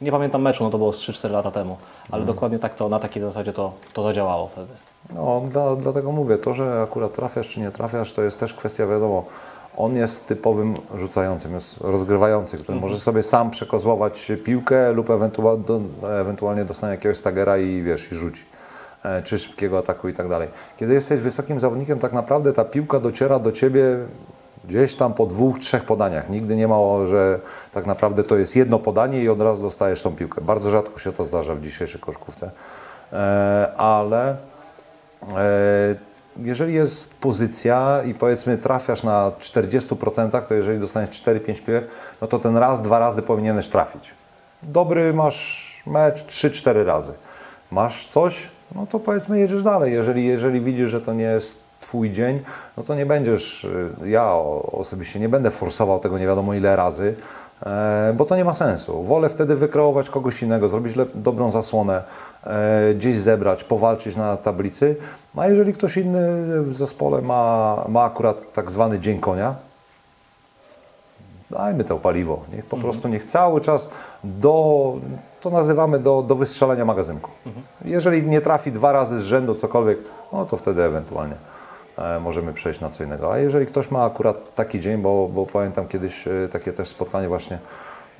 Nie 0.00 0.10
pamiętam 0.10 0.42
meczu, 0.42 0.64
no 0.64 0.70
to 0.70 0.78
było 0.78 0.92
z 0.92 0.98
3-4 0.98 1.30
lata 1.30 1.50
temu, 1.50 1.76
ale 2.10 2.24
dokładnie 2.24 2.58
tak 2.58 2.74
to, 2.74 2.88
na 2.88 2.98
takiej 2.98 3.22
zasadzie 3.22 3.52
to, 3.52 3.72
to 3.92 4.02
zadziałało 4.02 4.48
wtedy. 4.48 4.72
No, 5.10 5.42
dla, 5.48 5.76
dlatego 5.76 6.12
mówię, 6.12 6.38
to, 6.38 6.54
że 6.54 6.82
akurat 6.82 7.12
trafiasz 7.12 7.48
czy 7.48 7.60
nie 7.60 7.70
trafiasz, 7.70 8.12
to 8.12 8.22
jest 8.22 8.40
też 8.40 8.54
kwestia, 8.54 8.86
wiadomo, 8.86 9.24
on 9.76 9.96
jest 9.96 10.26
typowym 10.26 10.74
rzucającym, 10.96 11.54
jest 11.54 11.80
rozgrywający, 11.80 12.58
który 12.58 12.80
może 12.80 12.98
sobie 12.98 13.22
sam 13.22 13.50
przekozłować 13.50 14.32
piłkę 14.44 14.92
lub 14.92 15.10
ewentualnie, 15.10 15.64
do, 15.64 15.80
ewentualnie 16.20 16.64
dostanie 16.64 16.90
jakiegoś 16.94 17.16
stagera 17.16 17.58
i 17.58 17.82
wiesz, 17.82 18.12
i 18.12 18.14
rzuci. 18.14 18.44
e, 19.04 19.22
czy 19.22 19.38
szybkiego 19.38 19.78
ataku 19.78 20.08
i 20.08 20.12
tak 20.12 20.28
dalej. 20.28 20.48
Kiedy 20.76 20.94
jesteś 20.94 21.20
wysokim 21.20 21.60
zawodnikiem, 21.60 21.98
tak 21.98 22.12
naprawdę 22.12 22.52
ta 22.52 22.64
piłka 22.64 23.00
dociera 23.00 23.38
do 23.38 23.52
ciebie 23.52 23.82
gdzieś 24.68 24.94
tam 24.94 25.14
po 25.14 25.26
dwóch, 25.26 25.58
trzech 25.58 25.84
podaniach. 25.84 26.30
Nigdy 26.30 26.56
nie 26.56 26.68
ma, 26.68 26.76
że 27.06 27.40
tak 27.72 27.86
naprawdę 27.86 28.24
to 28.24 28.36
jest 28.36 28.56
jedno 28.56 28.78
podanie 28.78 29.22
i 29.22 29.28
od 29.28 29.42
razu 29.42 29.62
dostajesz 29.62 30.02
tą 30.02 30.16
piłkę. 30.16 30.40
Bardzo 30.40 30.70
rzadko 30.70 30.98
się 30.98 31.12
to 31.12 31.24
zdarza 31.24 31.54
w 31.54 31.60
dzisiejszej 31.60 32.00
koszkówce. 32.00 32.50
E, 33.12 33.72
ale 33.76 34.36
jeżeli 36.36 36.74
jest 36.74 37.14
pozycja 37.14 38.02
i 38.06 38.14
powiedzmy 38.14 38.58
trafiasz 38.58 39.02
na 39.02 39.32
40%, 39.40 40.44
to 40.46 40.54
jeżeli 40.54 40.78
dostaniesz 40.78 41.22
4-5 41.22 41.62
piłek, 41.62 41.88
no 42.20 42.26
to 42.26 42.38
ten 42.38 42.56
raz, 42.56 42.80
dwa 42.80 42.98
razy 42.98 43.22
powinieneś 43.22 43.68
trafić. 43.68 44.10
Dobry 44.62 45.14
masz 45.14 45.82
mecz 45.86 46.24
3-4 46.24 46.84
razy. 46.84 47.12
Masz 47.70 48.06
coś, 48.06 48.50
no 48.74 48.86
to 48.86 49.00
powiedzmy 49.00 49.38
jedziesz 49.38 49.62
dalej. 49.62 49.92
Jeżeli, 49.92 50.26
jeżeli 50.26 50.60
widzisz, 50.60 50.90
że 50.90 51.00
to 51.00 51.12
nie 51.12 51.24
jest 51.24 51.64
Twój 51.80 52.10
dzień, 52.10 52.40
no 52.76 52.82
to 52.82 52.94
nie 52.94 53.06
będziesz, 53.06 53.64
y, 53.64 53.90
ja 54.04 54.32
osobiście 54.72 55.20
nie 55.20 55.28
będę 55.28 55.50
forsował 55.50 56.00
tego 56.00 56.18
nie 56.18 56.26
wiadomo 56.26 56.54
ile 56.54 56.76
razy, 56.76 57.14
e, 57.14 57.43
bo 58.14 58.24
to 58.24 58.36
nie 58.36 58.44
ma 58.44 58.54
sensu. 58.54 59.02
Wolę 59.02 59.28
wtedy 59.28 59.56
wykreować 59.56 60.10
kogoś 60.10 60.42
innego, 60.42 60.68
zrobić 60.68 60.94
dobrą 61.14 61.50
zasłonę, 61.50 62.02
e, 62.44 62.94
gdzieś 62.94 63.16
zebrać, 63.16 63.64
powalczyć 63.64 64.16
na 64.16 64.36
tablicy. 64.36 64.96
No 65.34 65.42
a 65.42 65.48
jeżeli 65.48 65.72
ktoś 65.72 65.96
inny 65.96 66.62
w 66.62 66.76
zespole 66.76 67.22
ma, 67.22 67.84
ma 67.88 68.02
akurat 68.04 68.52
tak 68.52 68.70
zwany 68.70 69.00
dzień 69.00 69.20
konia, 69.20 69.54
dajmy 71.50 71.84
to 71.84 71.98
paliwo. 71.98 72.42
Niech 72.52 72.66
po 72.66 72.76
prostu, 72.76 73.08
niech 73.08 73.24
cały 73.24 73.60
czas 73.60 73.88
do, 74.24 74.94
to 75.40 75.50
nazywamy 75.50 75.98
do, 75.98 76.22
do 76.22 76.34
wystrzelania 76.34 76.84
magazynku. 76.84 77.30
Jeżeli 77.84 78.22
nie 78.22 78.40
trafi 78.40 78.72
dwa 78.72 78.92
razy 78.92 79.22
z 79.22 79.24
rzędu 79.24 79.54
cokolwiek, 79.54 79.98
no 80.32 80.44
to 80.44 80.56
wtedy 80.56 80.82
ewentualnie 80.82 81.34
e, 81.34 81.53
możemy 82.20 82.52
przejść 82.52 82.80
na 82.80 82.90
co 82.90 83.04
innego. 83.04 83.32
A 83.32 83.38
jeżeli 83.38 83.66
ktoś 83.66 83.90
ma 83.90 84.04
akurat 84.04 84.54
taki 84.54 84.80
dzień, 84.80 85.02
bo, 85.02 85.28
bo 85.28 85.46
pamiętam 85.46 85.88
kiedyś 85.88 86.28
e, 86.28 86.48
takie 86.52 86.72
też 86.72 86.88
spotkanie 86.88 87.28
właśnie 87.28 87.58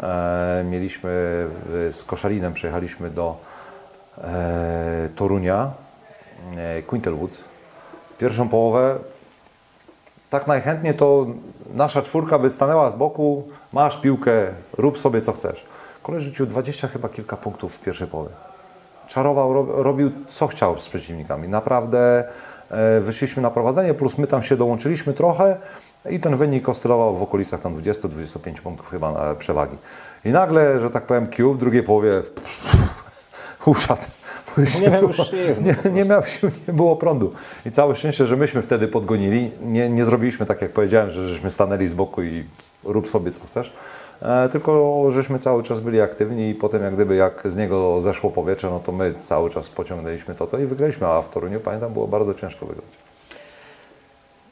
e, 0.00 0.64
mieliśmy 0.70 1.10
z 1.90 2.04
Koszalinem, 2.04 2.52
przyjechaliśmy 2.52 3.10
do 3.10 3.36
e, 4.24 5.08
Torunia, 5.16 5.70
e, 6.56 6.82
Quintelwood. 6.82 7.44
Pierwszą 8.18 8.48
połowę 8.48 8.98
tak 10.30 10.46
najchętniej 10.46 10.94
to 10.94 11.26
nasza 11.74 12.02
czwórka 12.02 12.38
by 12.38 12.50
stanęła 12.50 12.90
z 12.90 12.94
boku, 12.94 13.48
masz 13.72 14.00
piłkę, 14.00 14.46
rób 14.72 14.98
sobie 14.98 15.20
co 15.20 15.32
chcesz. 15.32 15.66
Koleś 16.02 16.22
rzucił 16.22 16.46
20 16.46 16.88
chyba 16.88 17.08
kilka 17.08 17.36
punktów 17.36 17.74
w 17.74 17.80
pierwszej 17.80 18.08
połowie. 18.08 18.30
Czarował, 19.06 19.52
ro, 19.52 19.82
robił 19.82 20.10
co 20.28 20.46
chciał 20.46 20.78
z 20.78 20.88
przeciwnikami. 20.88 21.48
Naprawdę 21.48 21.98
e, 22.18 22.24
wyszliśmy 23.00 23.42
na 23.42 23.50
prowadzenie, 23.50 23.94
plus 23.94 24.18
my 24.18 24.26
tam 24.26 24.42
się 24.42 24.56
dołączyliśmy 24.56 25.12
trochę 25.12 25.56
i 26.10 26.20
ten 26.20 26.36
wynik 26.36 26.68
oscylował 26.68 27.16
w 27.16 27.22
okolicach 27.22 27.60
tam 27.60 27.74
20-25 27.74 28.60
punktów 28.60 28.90
chyba 28.90 29.34
przewagi. 29.34 29.76
I 30.24 30.28
nagle, 30.28 30.80
że 30.80 30.90
tak 30.90 31.06
powiem, 31.06 31.26
Q 31.26 31.52
w 31.52 31.58
drugiej 31.58 31.82
połowie 31.82 32.22
uszedł. 33.66 34.02
Nie 34.80 34.90
miał 34.90 35.12
sił, 35.12 35.24
no 35.60 35.72
nie, 35.84 35.90
nie 35.90 36.04
miał 36.04 36.22
sił, 36.26 36.50
nie 36.68 36.74
było 36.74 36.96
prądu. 36.96 37.32
I 37.66 37.72
całe 37.72 37.94
szczęście, 37.94 38.26
że 38.26 38.36
myśmy 38.36 38.62
wtedy 38.62 38.88
podgonili. 38.88 39.50
Nie, 39.62 39.88
nie 39.88 40.04
zrobiliśmy 40.04 40.46
tak, 40.46 40.62
jak 40.62 40.72
powiedziałem, 40.72 41.10
że 41.10 41.28
żeśmy 41.28 41.50
stanęli 41.50 41.86
z 41.86 41.92
boku 41.92 42.22
i 42.22 42.44
rób 42.84 43.08
sobie 43.08 43.32
co 43.32 43.46
chcesz. 43.46 43.72
E, 44.24 44.48
tylko 44.48 45.04
żeśmy 45.10 45.38
cały 45.38 45.62
czas 45.62 45.80
byli 45.80 46.00
aktywni 46.00 46.48
i 46.48 46.54
potem 46.54 46.82
jak 46.82 46.94
gdyby 46.94 47.16
jak 47.16 47.42
z 47.44 47.56
niego 47.56 48.00
zeszło 48.00 48.30
powietrze, 48.30 48.70
no 48.70 48.80
to 48.80 48.92
my 48.92 49.14
cały 49.14 49.50
czas 49.50 49.68
pociągnęliśmy 49.68 50.34
to, 50.34 50.46
to 50.46 50.58
i 50.58 50.66
wygraliśmy, 50.66 51.06
a 51.06 51.20
w 51.20 51.28
Toruniu 51.28 51.60
pamiętam 51.60 51.92
było 51.92 52.06
bardzo 52.08 52.34
ciężko 52.34 52.66
wygrać. 52.66 52.88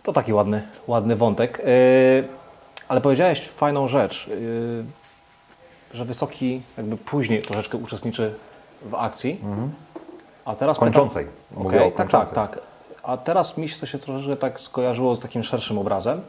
To 0.03 0.13
taki 0.13 0.33
ładny, 0.33 0.63
ładny 0.87 1.17
wątek. 1.17 1.59
Yy, 1.59 2.29
ale 2.89 3.01
powiedziałeś 3.01 3.49
fajną 3.49 3.89
rzecz, 3.89 4.27
yy, 4.29 4.85
że 5.95 6.05
Wysoki 6.05 6.63
jakby 6.77 6.97
później 6.97 7.43
troszeczkę 7.43 7.79
uczestniczy 7.79 8.35
w 8.83 8.95
akcji. 8.95 9.41
A 10.45 10.55
teraz 10.55 10.77
pytam- 10.77 10.93
Kończącej. 10.93 11.27
Mówię 11.57 11.77
Okej, 11.79 11.89
o 11.89 11.97
tak, 11.97 12.11
tak, 12.11 12.31
tak. 12.31 12.59
A 13.03 13.17
teraz 13.17 13.59
mi 13.59 13.69
się 13.69 13.81
to 13.81 13.87
się 13.87 13.99
troszeczkę 13.99 14.37
tak 14.37 14.61
skojarzyło 14.61 15.17
z 15.17 15.21
takim 15.21 15.43
szerszym 15.43 15.79
obrazem. 15.79 16.21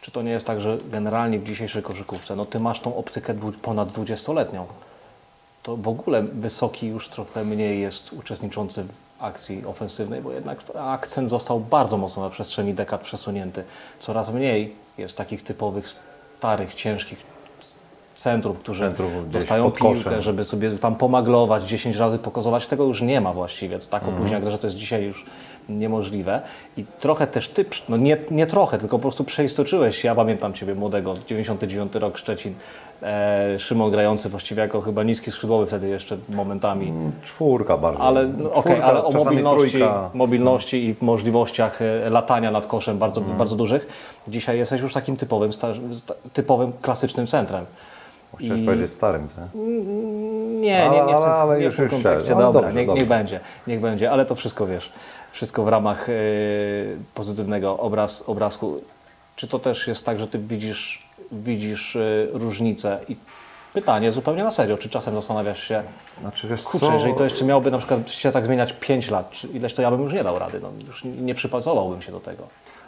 Czy 0.00 0.10
to 0.10 0.22
nie 0.22 0.30
jest 0.30 0.46
tak, 0.46 0.60
że 0.60 0.78
generalnie 0.90 1.38
w 1.38 1.44
dzisiejszej 1.44 1.82
koszykówce, 1.82 2.36
no 2.36 2.46
ty 2.46 2.60
masz 2.60 2.80
tą 2.80 2.96
optykę 2.96 3.34
ponad 3.62 3.88
20-letnią. 3.88 4.64
To 5.62 5.76
w 5.76 5.88
ogóle 5.88 6.22
Wysoki 6.22 6.86
już 6.86 7.08
trochę 7.08 7.44
mniej 7.44 7.80
jest 7.80 8.12
uczestniczący 8.12 8.84
w 8.84 8.88
akcji 9.18 9.66
ofensywnej, 9.66 10.20
bo 10.20 10.32
jednak 10.32 10.58
akcent 10.74 11.30
został 11.30 11.60
bardzo 11.60 11.96
mocno 11.96 12.22
na 12.22 12.30
przestrzeni 12.30 12.74
dekad 12.74 13.00
przesunięty. 13.00 13.64
Coraz 14.00 14.30
mniej 14.30 14.74
jest 14.98 15.16
takich 15.16 15.42
typowych 15.42 15.88
starych, 16.38 16.74
ciężkich 16.74 17.18
centrów, 18.16 18.58
którzy 18.58 18.80
Centrów 18.80 19.30
dostają 19.30 19.70
piłkę, 19.70 20.22
żeby 20.22 20.44
sobie 20.44 20.78
tam 20.78 20.96
pomaglować, 20.96 21.64
10 21.64 21.96
razy 21.96 22.18
pokazować. 22.18 22.66
Tego 22.66 22.84
już 22.84 23.02
nie 23.02 23.20
ma 23.20 23.32
właściwie. 23.32 23.78
To 23.78 23.86
tak 23.86 24.08
opóźnia, 24.08 24.50
że 24.50 24.58
to 24.58 24.66
jest 24.66 24.76
dzisiaj 24.76 25.04
już 25.04 25.24
niemożliwe. 25.68 26.40
I 26.76 26.84
trochę 27.00 27.26
też 27.26 27.48
ty, 27.48 27.64
no 27.88 27.96
nie, 27.96 28.16
nie 28.30 28.46
trochę, 28.46 28.78
tylko 28.78 28.98
po 28.98 29.02
prostu 29.02 29.24
przeistoczyłeś 29.24 29.98
się. 30.02 30.08
Ja 30.08 30.14
pamiętam 30.14 30.52
Ciebie 30.52 30.74
młodego, 30.74 31.14
99 31.26 31.94
rok 31.94 32.18
Szczecin. 32.18 32.54
E, 33.02 33.58
Szymon 33.58 33.90
grający 33.90 34.28
właściwie 34.28 34.62
jako 34.62 34.80
chyba 34.80 35.02
niski 35.02 35.30
skrzydłowy 35.30 35.66
wtedy 35.66 35.88
jeszcze 35.88 36.16
momentami. 36.28 36.92
Czwórka 37.22 37.76
bardzo. 37.78 38.00
Ale, 38.00 38.26
no, 38.26 38.50
Czwórka, 38.50 38.82
ale 38.82 39.04
o 39.04 39.10
mobilności, 39.10 39.70
trójka. 39.70 40.10
mobilności 40.14 40.84
i 40.88 41.04
możliwościach 41.04 41.82
e, 41.82 42.10
latania 42.10 42.50
nad 42.50 42.66
koszem 42.66 42.98
bardzo, 42.98 43.20
bardzo 43.20 43.56
dużych. 43.56 43.86
Dzisiaj 44.28 44.58
jesteś 44.58 44.80
już 44.80 44.92
takim 44.94 45.16
typowym, 45.16 45.50
typowym 46.32 46.72
klasycznym 46.82 47.26
centrem. 47.26 47.64
Chciałeś 48.38 48.60
I- 48.62 48.64
powiedzieć 48.64 48.90
starym, 48.90 49.28
co? 49.28 49.40
Nie, 49.54 50.60
nie, 50.60 50.90
nie, 50.90 51.02
w 51.02 51.06
tym, 51.06 51.14
Ale- 51.16 51.26
ale 51.26 51.58
nie 51.58 51.64
już- 51.64 51.78
już. 51.78 52.06
Ale 52.06 52.22
Dobra, 52.24 52.52
dobrze, 52.52 52.74
niech, 52.76 52.86
dobrze. 52.86 53.00
niech 53.00 53.08
będzie, 53.08 53.40
niech 53.66 53.80
będzie, 53.80 54.10
ale 54.10 54.26
to 54.26 54.34
wszystko 54.34 54.66
wiesz, 54.66 54.92
wszystko 55.36 55.64
w 55.64 55.68
ramach 55.68 56.08
e, 56.08 56.12
pozytywnego 57.14 57.78
obraz, 57.78 58.22
obrazku. 58.26 58.80
Czy 59.36 59.48
to 59.48 59.58
też 59.58 59.86
jest 59.86 60.04
tak, 60.04 60.18
że 60.18 60.28
ty 60.28 60.38
widzisz, 60.38 61.08
widzisz 61.32 61.96
e, 61.96 62.26
różnicę 62.32 62.98
i 63.08 63.16
pytanie 63.72 64.12
zupełnie 64.12 64.44
na 64.44 64.50
serio, 64.50 64.78
czy 64.78 64.88
czasem 64.88 65.14
zastanawiasz 65.14 65.68
się, 65.68 65.82
Znaczy 66.20 66.48
wiesz 66.48 66.62
kurczę, 66.62 66.86
co? 66.86 66.92
jeżeli 66.92 67.14
to 67.14 67.24
jeszcze 67.24 67.44
miałoby 67.44 67.70
na 67.70 67.78
przykład 67.78 68.10
się 68.10 68.32
tak 68.32 68.46
zmieniać 68.46 68.72
5 68.72 69.10
lat, 69.10 69.30
czy 69.30 69.46
ileś 69.48 69.74
to 69.74 69.82
ja 69.82 69.90
bym 69.90 70.02
już 70.02 70.12
nie 70.12 70.24
dał 70.24 70.38
rady, 70.38 70.60
no, 70.62 70.70
już 70.86 71.04
nie 71.04 71.34
przypasowałbym 71.34 72.02
się 72.02 72.12
do 72.12 72.20
tego. 72.20 72.42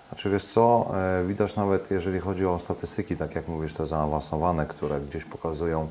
Znaczy 0.09 0.31
wiesz 0.31 0.45
co, 0.45 0.91
e, 1.21 1.25
widać 1.27 1.57
nawet 1.57 1.91
jeżeli 1.91 2.21
chodzi 2.21 2.47
o 2.47 2.59
statystyki, 2.59 3.17
tak 3.17 3.35
jak 3.35 3.49
mówisz, 3.49 3.73
te 3.73 3.87
zaawansowane, 3.87 4.67
które 4.67 5.01
gdzieś 5.01 5.25
pokazują 5.25 5.89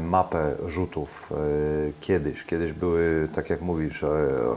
mapę 0.00 0.54
rzutów 0.66 1.32
e, 1.32 1.36
kiedyś. 2.00 2.44
Kiedyś 2.44 2.72
były, 2.72 3.28
tak 3.34 3.50
jak 3.50 3.60
mówisz, 3.60 4.02
e, 4.02 4.08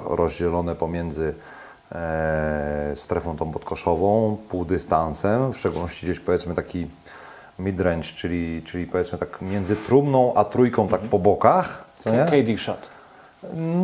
rozdzielone 0.06 0.76
pomiędzy 0.76 1.34
e, 1.92 2.92
strefą 2.96 3.38
tą 3.38 3.52
podkoszową, 3.52 4.38
półdystansem, 4.50 5.54
w 5.54 5.58
szczególności 5.58 6.06
gdzieś 6.06 6.20
powiedzmy 6.20 6.56
taki 6.56 6.88
midrange, 7.60 8.04
czyli, 8.04 8.62
czyli 8.66 8.88
powiedzmy 8.88 9.18
tak 9.18 9.42
między 9.42 9.76
trumną 9.76 10.34
a 10.36 10.44
trójką 10.44 10.88
tak 10.88 11.02
po 11.02 11.20
bokach, 11.20 11.84
co 11.98 12.10
nie? 12.10 12.26
KD 12.26 12.58
shot. 12.58 12.90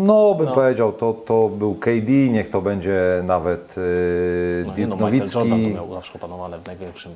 No, 0.06 0.36
bym 0.36 0.48
powiedział, 0.48 0.94
to, 0.94 1.14
to 1.14 1.50
był 1.50 1.76
KD, 1.76 2.12
niech 2.12 2.50
to 2.50 2.62
będzie 2.62 3.22
nawet 3.24 3.78
yy, 3.78 4.64
No, 4.68 4.74
nie, 4.78 4.88
no, 4.88 4.96
Michael 4.96 5.30
Jordan 5.34 5.64
to 5.64 5.70
miał 5.70 5.94
zawsze 5.94 6.14
opanowane 6.14 6.60
w 6.60 6.66
największym. 6.66 7.16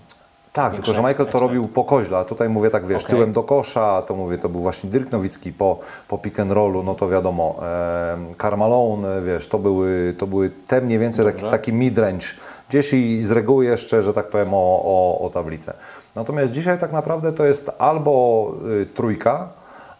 Tak, 0.58 0.74
tylko 0.74 0.94
że 0.94 1.02
Michael 1.02 1.30
to 1.30 1.40
robił 1.40 1.68
po 1.68 1.84
koźle, 1.84 2.18
a 2.18 2.24
tutaj 2.24 2.50
mówię 2.50 2.70
tak, 2.70 2.88
wiesz, 2.88 3.04
Okej. 3.04 3.16
tyłem 3.16 3.32
do 3.32 3.44
kosza, 3.44 4.02
to 4.02 4.16
mówię, 4.16 4.38
to 4.38 4.50
był 4.50 4.62
właśnie 4.62 4.90
Dirk 4.90 5.12
Nowicki 5.12 5.54
po, 5.54 5.80
po 6.08 6.18
pick 6.18 6.40
and 6.40 6.52
rollu, 6.52 6.84
no 6.84 6.96
to 6.96 7.10
wiadomo, 7.10 7.56
e, 7.62 8.18
Carmalone, 8.42 9.22
wiesz, 9.22 9.48
to 9.48 9.60
były, 9.60 10.16
to 10.18 10.28
były 10.28 10.50
te 10.68 10.82
mniej 10.82 11.00
więcej 11.00 11.26
taki, 11.26 11.42
Dobrze. 11.42 11.58
taki 11.58 11.74
midrange, 11.74 12.26
gdzieś 12.70 12.94
i 12.94 13.24
z 13.24 13.32
reguły 13.32 13.66
jeszcze, 13.66 14.02
że 14.02 14.14
tak 14.14 14.30
powiem, 14.30 14.54
o, 14.54 14.82
o, 14.84 15.20
o 15.22 15.30
tablicę. 15.30 15.74
Natomiast 16.16 16.52
dzisiaj 16.52 16.78
tak 16.78 16.92
naprawdę 16.92 17.32
to 17.32 17.46
jest 17.46 17.72
albo 17.80 18.52
y, 18.82 18.86
trójka, 18.86 19.50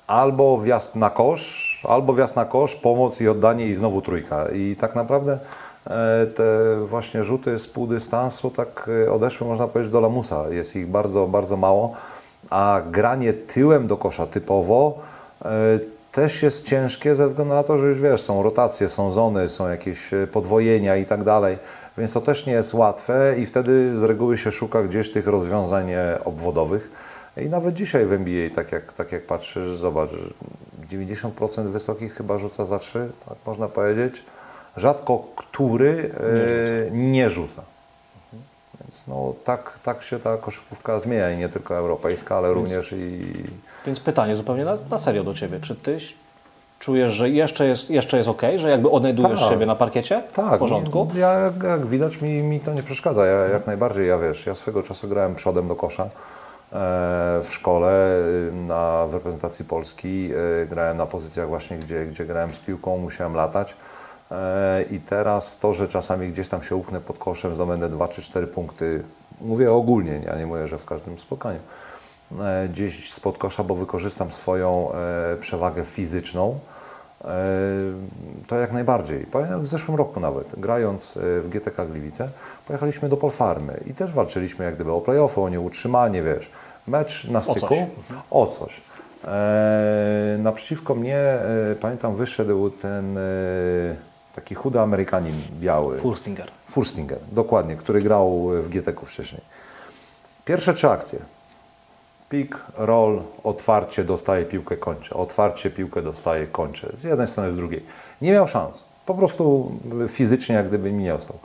albo 0.08 0.58
wjazd 0.58 0.96
na 0.96 1.10
kosz, 1.10 1.86
albo 1.90 2.14
wjazd 2.14 2.36
na 2.36 2.46
kosz, 2.46 2.76
pomoc 2.76 3.22
i 3.22 3.28
oddanie 3.28 3.68
i 3.68 3.76
znowu 3.76 4.02
trójka. 4.02 4.46
I 4.50 4.76
tak 4.76 4.96
naprawdę 4.96 5.40
te 6.36 6.78
właśnie 6.86 7.24
rzuty 7.24 7.60
z 7.60 7.68
półdystansu 7.68 8.52
tak 8.52 8.90
e, 9.06 9.12
odeszły, 9.12 9.48
można 9.48 9.68
powiedzieć, 9.68 9.94
do 9.94 10.00
lamusa. 10.00 10.50
Jest 10.50 10.76
ich 10.76 10.88
bardzo, 10.88 11.28
bardzo 11.28 11.58
mało, 11.58 11.94
a 12.50 12.82
granie 12.92 13.34
tyłem 13.34 13.88
do 13.88 13.98
kosza 13.98 14.28
typowo 14.28 15.00
e, 15.46 15.50
też 16.12 16.44
jest 16.44 16.66
ciężkie 16.66 17.16
ze 17.16 17.28
względu 17.28 17.56
na 17.56 17.64
to, 17.64 17.78
że 17.78 17.88
już 17.88 18.02
wiesz, 18.02 18.22
są 18.22 18.44
rotacje, 18.44 18.90
są 18.90 19.12
zony, 19.12 19.50
są 19.50 19.70
jakieś 19.70 20.14
e, 20.14 20.28
podwojenia 20.28 20.96
i 20.96 21.06
tak 21.06 21.24
dalej, 21.24 21.58
więc 21.98 22.14
to 22.14 22.22
też 22.22 22.46
nie 22.46 22.54
jest 22.54 22.74
łatwe 22.74 23.36
i 23.38 23.46
wtedy 23.46 24.00
z 24.00 24.04
reguły 24.04 24.38
się 24.38 24.52
szuka 24.52 24.84
gdzieś 24.84 25.12
tych 25.12 25.28
rozwiązań 25.28 25.92
e, 25.92 26.20
obwodowych. 26.26 26.92
I 27.38 27.50
nawet 27.50 27.74
dzisiaj 27.74 28.06
w 28.06 28.14
NBA, 28.14 28.50
tak 28.56 28.72
jak, 28.72 28.94
tak 28.94 29.12
jak 29.12 29.26
patrzysz, 29.26 29.78
zobacz, 29.78 30.10
90% 30.92 31.68
wysokich 31.68 32.14
chyba 32.14 32.38
rzuca 32.38 32.66
za 32.66 32.80
trzy, 32.80 33.10
tak 33.30 33.38
można 33.46 33.68
powiedzieć. 33.68 34.24
Rzadko 34.78 35.24
który 35.36 36.12
e, 36.88 36.92
nie 36.92 37.30
rzuca. 37.30 37.62
Więc 38.82 39.08
no, 39.08 39.34
tak, 39.44 39.80
tak 39.84 40.04
się 40.04 40.20
ta 40.20 40.38
koszykówka 40.38 41.00
zmienia 41.00 41.32
i 41.32 41.38
nie 41.38 41.50
tylko 41.50 41.76
europejska, 41.76 42.38
ale 42.38 42.54
również 42.54 42.92
i 42.92 43.34
Więc 43.86 44.00
pytanie 44.00 44.36
zupełnie 44.36 44.66
na, 44.66 44.78
na 44.90 44.98
serio 44.98 45.24
do 45.24 45.34
Ciebie. 45.34 45.60
Czy 45.60 45.76
Ty 45.76 46.00
czujesz, 46.80 47.14
że 47.14 47.30
jeszcze 47.30 47.68
jest, 47.68 47.90
jeszcze 47.90 48.18
jest 48.18 48.30
ok, 48.30 48.42
że 48.58 48.70
jakby 48.70 48.90
odnajdujesz 48.90 49.40
Tak. 49.40 49.50
siebie 49.50 49.66
na 49.66 49.76
parkiecie? 49.76 50.24
Tak, 50.34 50.56
W 50.56 50.60
porządku? 50.60 51.08
Ja, 51.16 51.34
jak, 51.34 51.64
jak 51.64 51.86
widać, 51.86 52.22
mi, 52.22 52.30
mi 52.30 52.60
to 52.60 52.74
nie 52.74 52.84
przeszkadza. 52.84 53.26
Ja, 53.26 53.40
jak 53.40 53.68
najbardziej, 53.68 54.08
ja 54.08 54.18
wiesz, 54.18 54.46
ja 54.46 54.56
swego 54.56 54.84
czasu 54.84 55.08
grałem 55.08 55.36
przodem 55.36 55.68
do 55.68 55.76
kosza 55.76 56.04
e, 56.04 56.10
w 57.44 57.48
szkole 57.50 58.20
y, 58.50 58.52
na, 58.52 59.08
w 59.08 59.14
reprezentacji 59.14 59.66
Polski. 59.66 60.30
E, 60.64 60.66
grałem 60.66 60.98
na 60.98 61.06
pozycjach 61.06 61.48
właśnie, 61.48 61.78
gdzie, 61.78 62.06
gdzie 62.06 62.26
grałem 62.26 62.54
z 62.54 62.60
piłką, 62.60 62.98
musiałem 62.98 63.36
latać. 63.36 63.76
E, 64.32 64.84
I 64.92 65.00
teraz 65.00 65.58
to, 65.60 65.74
że 65.74 65.88
czasami 65.88 66.32
gdzieś 66.32 66.48
tam 66.48 66.64
się 66.64 66.76
upchnę 66.76 67.02
pod 67.02 67.18
koszem, 67.18 67.56
zdobędę 67.56 67.90
2 67.90 68.08
czy 68.08 68.22
4 68.22 68.48
punkty, 68.48 69.04
mówię 69.42 69.74
ogólnie, 69.74 70.22
ja 70.26 70.36
nie 70.36 70.46
mówię, 70.46 70.68
że 70.68 70.78
w 70.78 70.86
każdym 70.86 71.20
spotkaniu, 71.20 71.60
e, 72.40 72.68
gdzieś 72.70 73.14
spod 73.14 73.38
kosza, 73.38 73.64
bo 73.64 73.76
wykorzystam 73.76 74.32
swoją 74.32 74.92
e, 74.94 75.38
przewagę 75.38 75.86
fizyczną, 75.86 76.60
to 78.48 78.56
jak 78.56 78.72
najbardziej. 78.72 79.26
Pamiętam 79.26 79.62
w 79.62 79.68
zeszłym 79.68 79.98
roku 79.98 80.20
nawet, 80.20 80.60
grając 80.60 81.14
w 81.22 81.50
GTK 81.50 81.86
Gliwice, 81.86 82.30
pojechaliśmy 82.68 83.10
do 83.10 83.18
Polfarmy 83.18 83.80
i 83.86 83.94
też 83.94 84.14
walczyliśmy 84.14 84.66
jak 84.66 84.76
gdyby 84.76 84.92
o 84.92 85.02
playoffy, 85.02 85.42
o 85.42 85.50
nieutrzymanie, 85.50 86.24
wiesz, 86.24 86.52
mecz 86.88 87.28
na 87.28 87.42
styku, 87.42 87.68
coś. 87.68 87.80
o 88.32 88.48
coś. 88.48 88.82
E, 89.26 90.38
naprzeciwko 90.40 90.96
mnie, 90.96 91.40
pamiętam, 91.82 92.16
wyszedł 92.16 92.70
ten 92.70 93.18
taki 94.38 94.56
chudy 94.56 94.80
Amerykanin 94.80 95.42
biały. 95.60 96.00
Furstinger. 96.00 96.52
Furstinger, 96.68 97.20
dokładnie, 97.32 97.76
który 97.76 98.02
grał 98.02 98.50
w 98.62 98.70
GTK 98.70 99.06
wcześniej. 99.06 99.42
Pierwsze 100.46 100.74
trzy 100.74 100.90
akcje. 100.90 101.20
Pik, 102.30 102.58
roll, 102.78 103.22
otwarcie, 103.44 104.04
dostaje 104.04 104.46
piłkę, 104.46 104.78
kończę. 104.78 105.16
Otwarcie, 105.16 105.70
piłkę 105.70 106.02
dostaje, 106.02 106.48
kończę. 106.48 106.90
Z 106.96 107.04
jednej 107.04 107.28
strony, 107.28 107.52
z 107.52 107.56
drugiej. 107.56 107.86
Nie 108.22 108.32
miał 108.32 108.48
szans. 108.48 108.84
Po 109.06 109.14
prostu 109.16 109.72
fizycznie 110.08 110.56
jak 110.56 110.68
gdyby 110.68 110.92
mi 110.92 111.04
nie 111.04 111.16
ostał. 111.16 111.38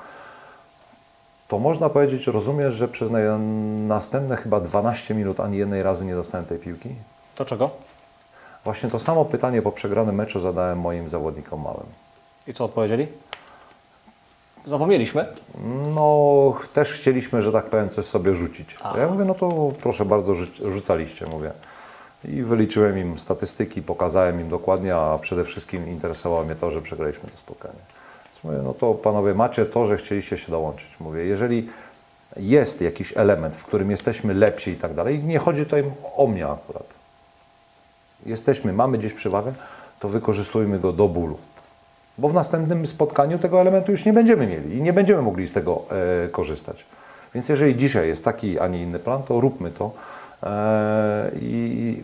To 1.48 1.58
można 1.58 1.88
powiedzieć, 1.88 2.26
rozumiesz, 2.26 2.74
że 2.74 2.88
przez 2.88 3.10
na- 3.10 3.38
następne 3.94 4.36
chyba 4.36 4.60
12 4.60 5.14
minut 5.14 5.40
ani 5.40 5.56
jednej 5.58 5.82
razy 5.82 6.04
nie 6.04 6.14
dostałem 6.14 6.46
tej 6.46 6.58
piłki? 6.58 6.88
To 7.34 7.44
czego? 7.44 7.70
Właśnie 8.64 8.90
to 8.90 8.98
samo 8.98 9.24
pytanie 9.24 9.62
po 9.62 9.72
przegranym 9.72 10.14
meczu 10.14 10.40
zadałem 10.40 10.78
moim 10.80 11.08
zawodnikom 11.10 11.62
małym. 11.62 11.86
I 12.46 12.54
co 12.54 12.64
odpowiedzieli? 12.64 13.06
Zapomnieliśmy. 14.66 15.26
No, 15.94 16.54
też 16.72 16.92
chcieliśmy, 16.92 17.42
że 17.42 17.52
tak 17.52 17.64
powiem, 17.70 17.90
coś 17.90 18.04
sobie 18.04 18.34
rzucić. 18.34 18.76
Ja 18.98 19.08
mówię, 19.08 19.24
no 19.24 19.34
to 19.34 19.72
proszę 19.80 20.04
bardzo, 20.04 20.32
rzuc- 20.32 20.72
rzucaliście, 20.72 21.26
mówię. 21.26 21.52
I 22.24 22.42
wyliczyłem 22.42 22.98
im 22.98 23.18
statystyki, 23.18 23.82
pokazałem 23.82 24.40
im 24.40 24.48
dokładnie, 24.48 24.96
a 24.96 25.18
przede 25.18 25.44
wszystkim 25.44 25.88
interesowało 25.88 26.44
mnie 26.44 26.54
to, 26.54 26.70
że 26.70 26.82
przegraliśmy 26.82 27.30
to 27.30 27.36
spotkanie. 27.36 27.78
Więc 28.24 28.44
mówię, 28.44 28.56
no 28.64 28.74
to 28.74 28.94
panowie, 28.94 29.34
macie 29.34 29.66
to, 29.66 29.86
że 29.86 29.96
chcieliście 29.96 30.36
się 30.36 30.50
dołączyć. 30.52 30.88
Mówię, 31.00 31.24
jeżeli 31.24 31.68
jest 32.36 32.80
jakiś 32.80 33.16
element, 33.16 33.56
w 33.56 33.64
którym 33.64 33.90
jesteśmy 33.90 34.34
lepsi 34.34 34.70
i 34.70 34.76
tak 34.76 34.94
dalej, 34.94 35.18
nie 35.24 35.38
chodzi 35.38 35.64
tutaj 35.64 35.84
o 36.16 36.26
mnie 36.26 36.46
akurat. 36.46 36.84
Jesteśmy, 38.26 38.72
mamy 38.72 38.98
gdzieś 38.98 39.12
przewagę, 39.12 39.52
to 40.00 40.08
wykorzystujmy 40.08 40.78
go 40.78 40.92
do 40.92 41.08
bólu. 41.08 41.38
Bo 42.22 42.28
w 42.28 42.34
następnym 42.34 42.86
spotkaniu 42.86 43.38
tego 43.38 43.60
elementu 43.60 43.90
już 43.90 44.04
nie 44.04 44.12
będziemy 44.12 44.46
mieli 44.46 44.76
i 44.76 44.82
nie 44.82 44.92
będziemy 44.92 45.22
mogli 45.22 45.46
z 45.46 45.52
tego 45.52 45.82
e, 46.24 46.28
korzystać. 46.28 46.84
Więc 47.34 47.48
jeżeli 47.48 47.76
dzisiaj 47.76 48.08
jest 48.08 48.24
taki, 48.24 48.58
a 48.58 48.68
nie 48.68 48.82
inny 48.82 48.98
plan, 48.98 49.22
to 49.22 49.40
róbmy 49.40 49.70
to. 49.70 49.90
E, 50.42 51.30
I 51.40 52.02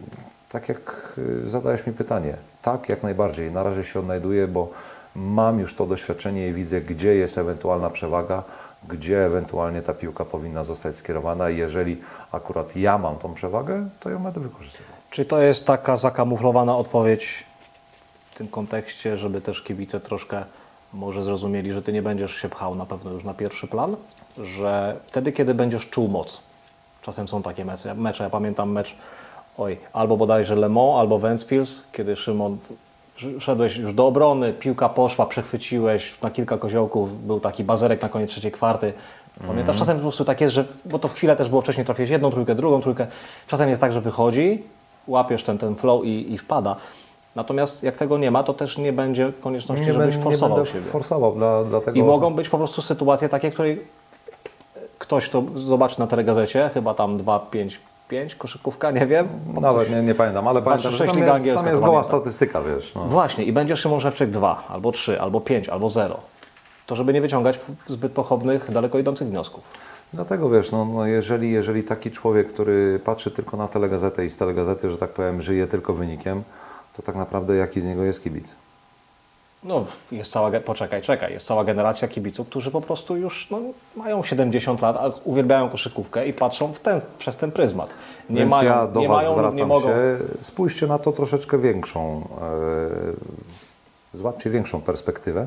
tak 0.48 0.68
jak 0.68 1.12
e, 1.44 1.48
zadałeś 1.48 1.86
mi 1.86 1.92
pytanie, 1.92 2.34
tak 2.62 2.88
jak 2.88 3.02
najbardziej. 3.02 3.50
Na 3.50 3.62
razie 3.62 3.84
się 3.84 4.00
odnajduję, 4.00 4.48
bo 4.48 4.70
mam 5.16 5.60
już 5.60 5.74
to 5.74 5.86
doświadczenie 5.86 6.48
i 6.48 6.52
widzę, 6.52 6.80
gdzie 6.80 7.14
jest 7.14 7.38
ewentualna 7.38 7.90
przewaga, 7.90 8.42
gdzie 8.88 9.26
ewentualnie 9.26 9.82
ta 9.82 9.94
piłka 9.94 10.24
powinna 10.24 10.64
zostać 10.64 10.96
skierowana. 10.96 11.50
I 11.50 11.56
jeżeli 11.56 12.00
akurat 12.32 12.76
ja 12.76 12.98
mam 12.98 13.16
tą 13.16 13.34
przewagę, 13.34 13.88
to 14.00 14.10
ją 14.10 14.22
będę 14.22 14.40
wykorzystywał. 14.40 14.92
Czy 15.10 15.24
to 15.24 15.40
jest 15.40 15.64
taka 15.64 15.96
zakamuflowana 15.96 16.76
odpowiedź 16.76 17.47
tym 18.38 18.48
kontekście, 18.48 19.16
żeby 19.18 19.40
też 19.40 19.62
kibice 19.62 20.00
troszkę 20.00 20.44
może 20.94 21.22
zrozumieli, 21.24 21.72
że 21.72 21.82
ty 21.82 21.92
nie 21.92 22.02
będziesz 22.02 22.34
się 22.34 22.48
pchał 22.48 22.74
na 22.74 22.86
pewno 22.86 23.10
już 23.10 23.24
na 23.24 23.34
pierwszy 23.34 23.66
plan, 23.66 23.96
że 24.38 24.96
wtedy, 25.06 25.32
kiedy 25.32 25.54
będziesz 25.54 25.88
czuł 25.88 26.08
moc, 26.08 26.40
czasem 27.02 27.28
są 27.28 27.42
takie 27.42 27.64
mecze, 27.64 27.94
mecze 27.94 28.24
ja 28.24 28.30
pamiętam 28.30 28.70
mecz, 28.72 28.94
oj, 29.58 29.78
albo 29.92 30.16
bodajże 30.16 30.56
Le 30.56 30.68
Mans, 30.68 30.96
albo 30.98 31.18
Ventspils, 31.18 31.84
kiedy 31.92 32.16
Szymon 32.16 32.58
sz- 33.18 33.42
szedłeś 33.42 33.76
już 33.76 33.94
do 33.94 34.06
obrony, 34.06 34.52
piłka 34.52 34.88
poszła, 34.88 35.26
przechwyciłeś 35.26 36.20
na 36.22 36.30
kilka 36.30 36.58
koziołków, 36.58 37.26
był 37.26 37.40
taki 37.40 37.64
bazerek 37.64 38.02
na 38.02 38.08
koniec 38.08 38.30
trzeciej 38.30 38.52
kwarty. 38.52 38.92
Pamiętasz, 39.46 39.78
czasem 39.78 39.96
po 39.96 40.02
prostu 40.02 40.24
tak 40.24 40.40
jest, 40.40 40.54
że, 40.54 40.64
bo 40.84 40.98
to 40.98 41.08
w 41.08 41.14
chwilę 41.14 41.36
też 41.36 41.48
było 41.48 41.60
wcześniej, 41.62 41.84
trafiłeś 41.86 42.10
jedną 42.10 42.30
trójkę, 42.30 42.54
drugą 42.54 42.80
trójkę, 42.80 43.06
czasem 43.46 43.68
jest 43.68 43.80
tak, 43.80 43.92
że 43.92 44.00
wychodzi, 44.00 44.62
łapiesz 45.06 45.42
ten, 45.42 45.58
ten 45.58 45.76
flow 45.76 46.04
i, 46.04 46.32
i 46.32 46.38
wpada. 46.38 46.76
Natomiast 47.38 47.82
jak 47.82 47.96
tego 47.96 48.18
nie 48.18 48.30
ma, 48.30 48.42
to 48.42 48.54
też 48.54 48.78
nie 48.78 48.92
będzie 48.92 49.32
konieczności, 49.42 49.84
żebyś 49.84 50.06
ben- 50.06 50.16
nie 50.16 50.24
forsował 50.24 50.56
będę 50.56 50.70
siebie. 50.70 50.84
forsował, 50.84 51.34
dla, 51.34 51.64
dlatego... 51.64 51.98
I 51.98 52.02
mogą 52.02 52.34
być 52.34 52.48
po 52.48 52.58
prostu 52.58 52.82
sytuacje 52.82 53.28
takie, 53.28 53.50
której 53.50 53.80
ktoś 54.98 55.30
to 55.30 55.42
zobaczy 55.54 56.00
na 56.00 56.06
telegazecie, 56.06 56.70
chyba 56.74 56.94
tam 56.94 57.18
2, 57.18 57.38
5, 57.38 57.80
5, 58.08 58.34
koszykówka, 58.34 58.90
nie 58.90 59.06
wiem. 59.06 59.28
Nawet 59.60 59.90
nie, 59.90 60.02
nie 60.02 60.14
pamiętam, 60.14 60.48
ale 60.48 60.62
pamiętam, 60.62 60.92
że 60.92 61.06
tam 61.06 61.18
jest, 61.18 61.60
tam 61.60 61.66
jest 61.66 61.82
goła 61.82 62.04
statystyka, 62.04 62.62
wiesz. 62.62 62.94
No. 62.94 63.04
Właśnie, 63.04 63.44
i 63.44 63.52
będzie 63.52 63.76
Szymon 63.76 64.00
Szewczyk 64.00 64.30
2, 64.30 64.64
albo 64.68 64.92
3, 64.92 65.20
albo 65.20 65.40
5, 65.40 65.68
albo 65.68 65.90
0. 65.90 66.20
To 66.86 66.96
żeby 66.96 67.12
nie 67.12 67.20
wyciągać 67.20 67.60
zbyt 67.88 68.12
pochopnych, 68.12 68.72
daleko 68.72 68.98
idących 68.98 69.28
wniosków. 69.28 69.64
Dlatego 70.12 70.50
wiesz, 70.50 70.70
no, 70.70 70.84
no 70.84 71.06
jeżeli, 71.06 71.50
jeżeli 71.50 71.84
taki 71.84 72.10
człowiek, 72.10 72.52
który 72.52 73.00
patrzy 73.04 73.30
tylko 73.30 73.56
na 73.56 73.68
telegazetę 73.68 74.26
i 74.26 74.30
z 74.30 74.36
telegazety, 74.36 74.90
że 74.90 74.96
tak 74.96 75.10
powiem, 75.10 75.42
żyje 75.42 75.66
tylko 75.66 75.94
wynikiem, 75.94 76.42
to 76.98 77.02
tak 77.02 77.16
naprawdę 77.16 77.56
jaki 77.56 77.80
z 77.80 77.84
niego 77.84 78.04
jest 78.04 78.22
kibic? 78.22 78.46
No, 79.64 79.84
jest 80.12 80.32
cała, 80.32 80.50
poczekaj, 80.60 81.02
czekaj, 81.02 81.32
jest 81.32 81.46
cała 81.46 81.64
generacja 81.64 82.08
kibiców, 82.08 82.48
którzy 82.48 82.70
po 82.70 82.80
prostu 82.80 83.16
już 83.16 83.50
no, 83.50 83.60
mają 83.96 84.22
70 84.22 84.82
lat, 84.82 84.96
a 84.96 85.10
uwielbiają 85.24 85.68
koszykówkę 85.68 86.26
i 86.26 86.32
patrzą 86.32 86.72
w 86.72 86.78
ten, 86.78 87.00
przez 87.18 87.36
ten 87.36 87.52
pryzmat. 87.52 87.88
Nie 88.30 88.40
Więc 88.40 88.50
mają, 88.50 88.70
ja 88.70 88.86
do 88.86 89.00
nie 89.00 89.08
Was 89.08 89.16
mają, 89.16 89.32
zwracam 89.34 89.56
nie 89.56 89.66
mogą. 89.66 89.88
się, 89.88 90.18
spójrzcie 90.40 90.86
na 90.86 90.98
to 90.98 91.12
troszeczkę 91.12 91.58
większą, 91.58 92.28
e, 94.14 94.18
złapcie 94.18 94.50
większą 94.50 94.80
perspektywę. 94.80 95.46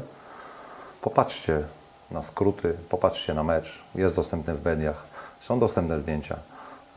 Popatrzcie 1.02 1.64
na 2.12 2.22
skróty, 2.22 2.74
popatrzcie 2.90 3.34
na 3.34 3.44
mecz, 3.44 3.84
jest 3.96 4.16
dostępny 4.16 4.56
w 4.56 4.66
mediach, 4.66 5.06
są 5.40 5.60
dostępne 5.60 6.00
zdjęcia. 6.00 6.36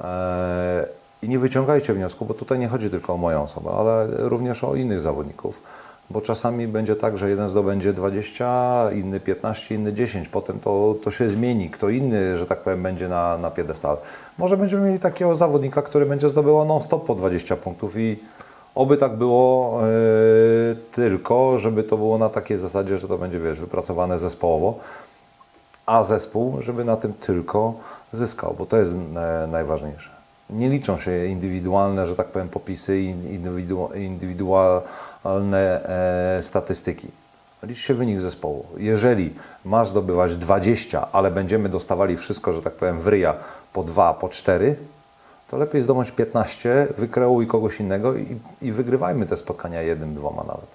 E, 0.01 0.87
I 1.25 1.29
nie 1.29 1.39
wyciągajcie 1.39 1.95
wniosku, 1.95 2.25
bo 2.25 2.35
tutaj 2.35 2.59
nie 2.59 2.69
chodzi 2.69 2.91
tylko 2.91 3.15
o 3.15 3.17
moją 3.17 3.43
osobę, 3.43 3.71
ale 3.71 4.07
również 4.19 4.65
o 4.65 4.75
innych 4.75 5.01
zawodników. 5.01 5.63
Bo 6.11 6.21
czasami 6.21 6.69
będzie 6.69 6.97
tak, 6.97 7.19
że 7.19 7.31
jeden 7.31 7.49
zdobędzie 7.49 7.93
20, 7.93 8.91
inny 8.93 9.21
15, 9.21 9.75
inny 9.75 9.93
10. 9.93 10.29
Potem 10.29 10.61
to, 10.61 10.95
to 11.03 11.11
się 11.11 11.29
zmieni. 11.29 11.71
Kto 11.71 11.89
inny, 11.89 12.37
że 12.37 12.47
tak 12.47 12.63
powiem, 12.63 12.83
będzie 12.83 13.09
na, 13.09 13.39
na. 13.39 13.51
Może 14.39 14.57
będziemy 14.57 14.87
mieli 14.87 14.99
takiego 14.99 15.37
zawodnika, 15.37 15.83
który 15.83 16.07
będzie 16.07 16.29
zdobywał 16.29 16.65
non-stop 16.65 17.07
po 17.07 17.15
20 17.15 17.57
punktów 17.57 17.97
i 17.97 18.19
oby 18.75 18.97
tak 18.97 19.17
było, 19.17 19.81
e, 19.83 19.87
tylko 20.93 21.59
żeby 21.59 21.83
to 21.83 21.97
było 21.97 22.19
na 22.19 22.29
takiej 22.29 22.59
zasadzie, 22.59 22.99
że 22.99 23.09
to 23.09 23.19
będzie, 23.19 23.41
wiesz, 23.41 23.61
wypracowane 23.61 24.19
zespołowo 24.19 24.79
a 25.87 26.05
zespół, 26.05 26.63
żeby 26.63 26.85
na 26.85 26.97
tym 26.97 27.13
tylko 27.13 27.75
zyskał, 28.13 28.55
bo 28.59 28.67
to 28.67 28.77
jest 28.77 28.95
najważniejsze. 29.49 30.14
Nie 30.51 30.69
liczą 30.69 30.99
się 30.99 31.27
indywidualne, 31.27 32.07
że 32.07 32.15
tak 32.15 32.27
powiem, 32.27 32.49
popisy 32.49 33.01
i 33.01 33.15
indywidu- 33.15 33.97
indywidualne 33.97 35.85
e, 36.39 36.43
statystyki. 36.43 37.09
Liczy 37.63 37.81
się 37.83 37.95
wynik 37.95 38.21
zespołu. 38.21 38.67
Jeżeli 38.77 39.35
masz 39.65 39.89
zdobywać 39.89 40.37
20, 40.37 41.09
ale 41.13 41.31
będziemy 41.31 41.69
dostawali 41.69 42.17
wszystko, 42.17 42.53
że 42.53 42.63
tak 42.63 42.73
powiem, 42.75 43.01
w 43.01 43.07
ryja 43.09 43.35
po 43.73 43.83
2, 43.83 44.15
po 44.15 44.29
4, 44.29 44.77
to 45.51 45.57
lepiej 45.57 45.83
zdobyć 45.83 46.11
15, 46.11 46.87
wykreuj 46.99 47.47
kogoś 47.47 47.81
innego 47.81 48.15
i, 48.15 48.39
i 48.63 48.73
wygrywajmy 48.73 49.27
te 49.27 49.37
spotkania 49.37 49.83
jednym, 49.83 50.15
dwoma 50.15 50.43
nawet. 50.45 50.67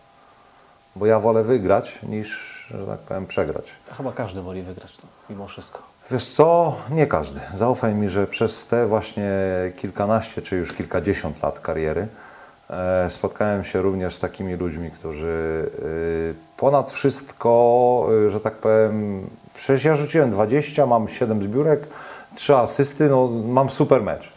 Bo 0.96 1.06
ja 1.06 1.20
wolę 1.20 1.44
wygrać 1.44 2.00
niż, 2.04 2.66
że 2.72 2.86
tak 2.88 3.00
powiem, 3.00 3.26
przegrać. 3.28 3.66
Chyba 3.98 4.12
każdy 4.12 4.42
woli 4.42 4.62
wygrać 4.62 4.98
to, 4.98 5.04
mimo 5.30 5.48
wszystko. 5.48 5.89
Wiesz 6.12 6.26
co? 6.26 6.78
Nie 6.90 7.08
każdy. 7.08 7.40
Zaufaj 7.56 7.96
mi, 7.96 8.10
że 8.10 8.28
przez 8.28 8.66
te 8.66 8.88
właśnie 8.88 9.32
kilkanaście 9.78 10.42
czy 10.42 10.56
już 10.56 10.74
kilkadziesiąt 10.74 11.44
lat 11.44 11.60
kariery 11.60 12.08
E, 12.70 13.10
Spotkałem 13.10 13.64
się 13.64 13.82
również 13.82 14.16
z 14.16 14.20
takimi 14.20 14.56
ludźmi, 14.56 14.92
którzy 14.92 15.70
y, 15.80 16.36
ponad 16.58 16.92
wszystko, 16.92 18.08
y, 18.28 18.30
że 18.30 18.40
tak 18.40 18.54
powiem, 18.54 19.30
przecież 19.54 19.84
ja 19.84 19.96
rzuciłem 19.96 20.30
20, 20.30 20.86
mam 20.86 21.08
7 21.08 21.44
zbiórek, 21.44 21.88
3 22.36 22.56
asysty, 22.56 23.10
no 23.10 23.28
mam 23.28 23.70
super 23.70 24.04
mecz. 24.04 24.32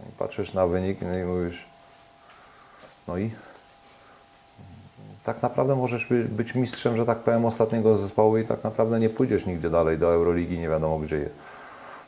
I 0.00 0.12
patrzysz 0.18 0.52
na 0.52 0.66
wynik 0.66 0.98
no 1.02 1.18
i 1.18 1.24
mówisz, 1.24 1.66
no 3.08 3.18
i 3.18 3.30
tak 5.24 5.42
naprawdę 5.42 5.76
możesz 5.76 6.04
by- 6.06 6.24
być 6.24 6.54
mistrzem, 6.54 6.96
że 6.96 7.06
tak 7.06 7.18
powiem, 7.18 7.44
ostatniego 7.44 7.96
zespołu 7.96 8.38
i 8.38 8.44
tak 8.44 8.64
naprawdę 8.64 9.00
nie 9.00 9.10
pójdziesz 9.10 9.46
nigdzie 9.46 9.70
dalej 9.70 9.98
do 9.98 10.12
Euroligi, 10.12 10.58
nie 10.58 10.68
wiadomo 10.68 10.98
gdzie. 10.98 11.28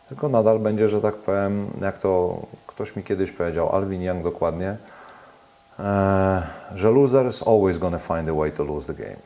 Tylko 0.09 0.29
nadal 0.29 0.59
będzie, 0.59 0.89
że 0.89 1.01
tak 1.01 1.15
powiem, 1.15 1.67
jak 1.81 1.99
to 1.99 2.41
ktoś 2.67 2.97
mi 2.97 3.03
kiedyś 3.03 3.31
powiedział, 3.33 3.75
Alvin 3.77 4.03
Young 4.03 4.23
dokładnie, 4.25 4.77
e, 5.79 6.43
że 6.75 6.91
losers 6.91 7.43
always 7.49 7.79
gonna 7.79 7.99
find 7.99 8.29
a 8.29 8.33
way 8.35 8.53
to 8.53 8.65
lose 8.65 8.95
the 8.95 9.03
game. 9.03 9.17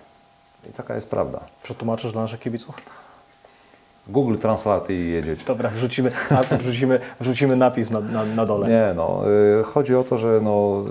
I 0.71 0.73
taka 0.73 0.95
jest 0.95 1.11
prawda. 1.11 1.41
Przetłumaczysz 1.63 2.13
dla 2.13 2.23
naszych 2.23 2.41
kibiców? 2.41 2.75
Google 4.09 4.37
Translate 4.39 4.95
i 4.95 5.11
jedziecie. 5.11 5.45
Dobra, 5.45 5.71
wrzucimy, 5.71 6.11
a 6.31 6.45
to 6.45 6.59
wrzucimy, 6.63 7.01
wrzucimy 7.21 7.57
napis 7.57 7.91
na, 7.91 8.01
na, 8.01 8.25
na 8.25 8.47
dole. 8.47 8.69
Nie, 8.69 8.95
no, 8.97 9.23
y, 9.61 9.63
chodzi 9.63 9.95
o 9.97 10.05
to, 10.05 10.19
że 10.19 10.41
no, 10.43 10.85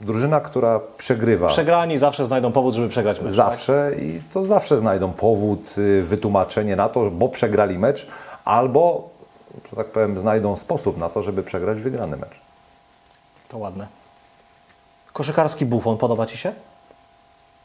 y, 0.00 0.04
drużyna, 0.06 0.40
która 0.40 0.80
przegrywa 0.96 1.48
Przegrani 1.48 1.98
zawsze 1.98 2.26
znajdą 2.26 2.52
powód, 2.52 2.74
żeby 2.74 2.88
przegrać 2.88 3.20
mecz. 3.20 3.32
zawsze 3.32 3.92
i 4.00 4.20
to 4.32 4.42
zawsze 4.42 4.78
znajdą 4.78 5.12
powód, 5.12 5.74
y, 5.78 6.02
wytłumaczenie 6.02 6.76
na 6.76 6.88
to, 6.88 7.10
bo 7.10 7.28
przegrali 7.28 7.78
mecz, 7.78 8.06
albo, 8.44 9.08
że 9.70 9.76
tak 9.76 9.86
powiem, 9.86 10.18
znajdą 10.18 10.56
sposób 10.56 10.98
na 10.98 11.08
to, 11.08 11.22
żeby 11.22 11.42
przegrać 11.42 11.80
wygrany 11.80 12.16
mecz. 12.16 12.30
Tak? 12.30 12.38
To 13.48 13.58
ładne. 13.58 13.86
Koszykarski 15.12 15.66
bufon 15.66 15.96
podoba 15.96 16.26
Ci 16.26 16.38
się? 16.38 16.52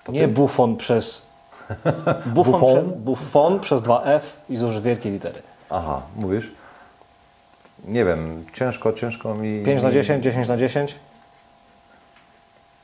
Nie 0.09 0.27
bufon 0.27 0.77
przez... 0.77 1.30
Bufon, 2.25 2.53
Buffon? 2.53 2.83
Prze, 2.85 2.97
bufon 2.97 3.59
przez 3.59 3.81
dwa 3.81 4.03
F 4.03 4.37
i 4.49 4.57
zużyć 4.57 4.81
wielkie 4.83 5.11
litery. 5.11 5.41
Aha, 5.69 6.01
mówisz? 6.15 6.51
Nie 7.85 8.05
wiem, 8.05 8.45
ciężko, 8.53 8.93
ciężko 8.93 9.33
mi... 9.35 9.63
5 9.65 9.83
na 9.83 9.91
10, 9.91 10.23
10 10.23 10.47
na 10.47 10.57
10? 10.57 10.95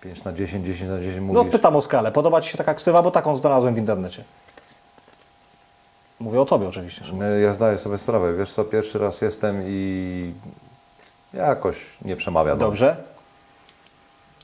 5 0.02 0.24
na 0.24 0.34
10, 0.34 0.66
10 0.66 0.90
na 0.92 1.00
10 1.00 1.18
No 1.18 1.34
mówisz. 1.34 1.52
pytam 1.52 1.76
o 1.76 1.82
skalę. 1.82 2.12
Podoba 2.12 2.42
Ci 2.42 2.50
się 2.50 2.58
taka 2.58 2.74
ksywa, 2.74 3.02
bo 3.04 3.12
taką 3.12 3.36
znalazłem 3.36 3.76
w 3.76 3.78
internecie. 3.78 4.24
Mówię 6.20 6.42
o 6.42 6.46
Tobie 6.46 6.68
oczywiście. 6.68 7.06
Szymon. 7.06 7.24
Y, 7.24 7.42
Ja 7.42 7.54
zdaję 7.54 7.78
sobie 7.78 7.98
sprawę, 7.98 8.34
wiesz 8.34 8.52
co, 8.52 8.64
pierwszy 8.64 9.00
raz 9.00 9.22
jestem 9.22 9.64
i 9.66 10.34
jakoś 11.34 11.86
nie 12.02 12.16
przemawia 12.16 12.56
do. 12.56 12.66
Dobrze. 12.66 12.96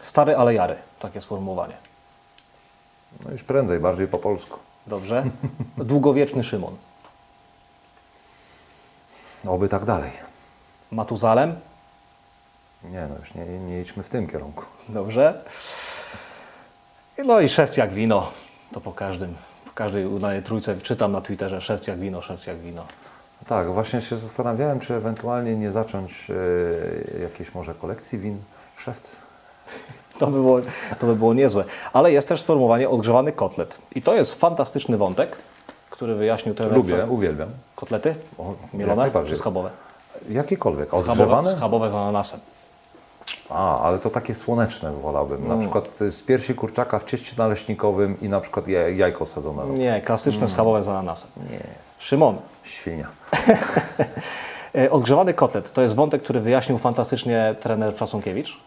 Stary, 0.03 0.35
ale 0.37 0.53
jary. 0.53 0.75
Takie 0.99 1.21
sformułowanie. 1.21 1.73
No 3.25 3.31
już 3.31 3.43
prędzej, 3.43 3.79
bardziej 3.79 4.07
po 4.07 4.17
polsku. 4.17 4.59
Dobrze. 4.87 5.23
Długowieczny 5.77 6.43
Szymon. 6.43 6.75
Oby 9.47 9.69
tak 9.69 9.85
dalej. 9.85 10.11
Matuzalem. 10.91 11.55
Nie 12.83 13.07
no, 13.09 13.15
już 13.19 13.33
nie, 13.33 13.45
nie 13.45 13.81
idźmy 13.81 14.03
w 14.03 14.09
tym 14.09 14.27
kierunku. 14.27 14.63
Dobrze. 14.89 15.43
No 17.25 17.39
i 17.39 17.49
szewc 17.49 17.77
jak 17.77 17.93
wino. 17.93 18.31
To 18.71 18.81
po 18.81 18.93
każdym, 18.93 19.35
po 19.65 19.71
każdej 19.71 20.05
udanej 20.05 20.43
trójce 20.43 20.81
czytam 20.81 21.11
na 21.11 21.21
Twitterze 21.21 21.61
szewc 21.61 21.87
jak 21.87 21.99
wino, 21.99 22.21
szewc 22.21 22.47
jak 22.47 22.57
wino. 22.57 22.85
Tak, 23.47 23.73
właśnie 23.73 24.01
się 24.01 24.17
zastanawiałem, 24.17 24.79
czy 24.79 24.93
ewentualnie 24.93 25.55
nie 25.55 25.71
zacząć 25.71 26.27
e, 27.17 27.21
jakiejś 27.21 27.53
może 27.53 27.73
kolekcji 27.73 28.19
win 28.19 28.37
szewc. 28.77 29.15
To 30.25 30.27
by, 30.31 30.37
było, 30.41 30.59
to 30.99 31.07
by 31.07 31.15
było 31.15 31.33
niezłe. 31.33 31.63
Ale 31.93 32.11
jest 32.11 32.27
też 32.27 32.41
sformułowanie 32.41 32.89
odgrzewany 32.89 33.31
kotlet. 33.31 33.77
I 33.95 34.01
to 34.01 34.15
jest 34.15 34.35
fantastyczny 34.35 34.97
wątek, 34.97 35.35
który 35.89 36.15
wyjaśnił 36.15 36.55
trener. 36.55 36.75
Lubię, 36.77 37.05
uwielbiam. 37.09 37.49
Kotlety? 37.75 38.15
O, 38.37 38.53
Mielone 38.73 39.11
czy 39.27 39.35
schabowe? 39.37 39.69
Jakikolwiek, 40.29 40.87
Schabowe, 40.87 41.09
odgrzewane? 41.11 41.55
schabowe 41.57 41.91
z 41.91 41.93
ananasem. 41.93 42.39
A, 43.49 43.79
ale 43.81 43.99
to 43.99 44.09
takie 44.09 44.35
słoneczne 44.35 44.91
wolałbym. 44.91 45.37
Mm. 45.37 45.49
Na 45.49 45.57
przykład 45.61 45.89
z 45.89 46.21
piersi 46.21 46.55
kurczaka 46.55 46.99
w 46.99 47.03
cieście 47.03 47.35
naleśnikowym 47.37 48.21
i 48.21 48.29
na 48.29 48.39
przykład 48.39 48.65
jaj- 48.67 48.95
jajko 48.95 49.25
sadzone. 49.25 49.65
Nie, 49.65 50.01
klasyczne 50.01 50.37
Mm. 50.37 50.49
schabowe 50.49 50.83
z 50.83 50.87
ananasem. 50.87 51.29
Nie. 51.51 51.59
Szymon, 51.99 52.37
Świnia. 52.63 53.07
E, 54.75 54.91
Odgrzewany 54.91 55.33
kotlet 55.33 55.73
to 55.73 55.81
jest 55.81 55.95
wątek, 55.95 56.23
który 56.23 56.39
wyjaśnił 56.39 56.77
fantastycznie 56.77 57.55
trener 57.59 57.95
Fasunkiewicz, 57.95 58.57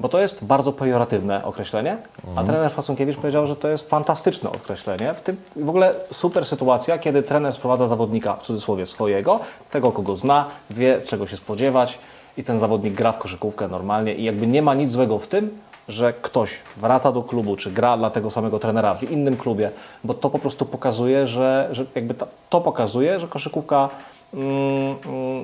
bo 0.00 0.08
to 0.08 0.20
jest 0.20 0.44
bardzo 0.44 0.72
pejoratywne 0.72 1.44
określenie, 1.44 1.96
a 2.36 2.44
trener 2.44 2.72
Fasunkiewicz 2.72 3.16
powiedział, 3.16 3.46
że 3.46 3.56
to 3.56 3.68
jest 3.68 3.88
fantastyczne 3.88 4.50
określenie. 4.50 5.14
W, 5.14 5.20
tym, 5.20 5.36
w 5.56 5.68
ogóle 5.68 5.94
super 6.12 6.44
sytuacja, 6.44 6.98
kiedy 6.98 7.22
trener 7.22 7.54
sprowadza 7.54 7.88
zawodnika 7.88 8.34
w 8.34 8.42
cudzysłowie 8.42 8.86
swojego, 8.86 9.40
tego 9.70 9.92
kogo 9.92 10.16
zna, 10.16 10.44
wie 10.70 11.00
czego 11.06 11.26
się 11.26 11.36
spodziewać 11.36 11.98
i 12.36 12.44
ten 12.44 12.60
zawodnik 12.60 12.94
gra 12.94 13.12
w 13.12 13.18
koszykówkę 13.18 13.68
normalnie 13.68 14.14
i 14.14 14.24
jakby 14.24 14.46
nie 14.46 14.62
ma 14.62 14.74
nic 14.74 14.90
złego 14.90 15.18
w 15.18 15.28
tym, 15.28 15.58
że 15.88 16.12
ktoś 16.12 16.50
wraca 16.76 17.12
do 17.12 17.22
klubu, 17.22 17.56
czy 17.56 17.70
gra 17.70 17.96
dla 17.96 18.10
tego 18.10 18.30
samego 18.30 18.58
trenera 18.58 18.94
w 18.94 19.02
innym 19.02 19.36
klubie, 19.36 19.70
bo 20.04 20.14
to 20.14 20.30
po 20.30 20.38
prostu 20.38 20.66
pokazuje, 20.66 21.26
że, 21.26 21.68
że 21.72 21.84
jakby 21.94 22.14
ta, 22.14 22.26
to 22.50 22.60
pokazuje, 22.60 23.20
że 23.20 23.28
koszykówka 23.28 23.88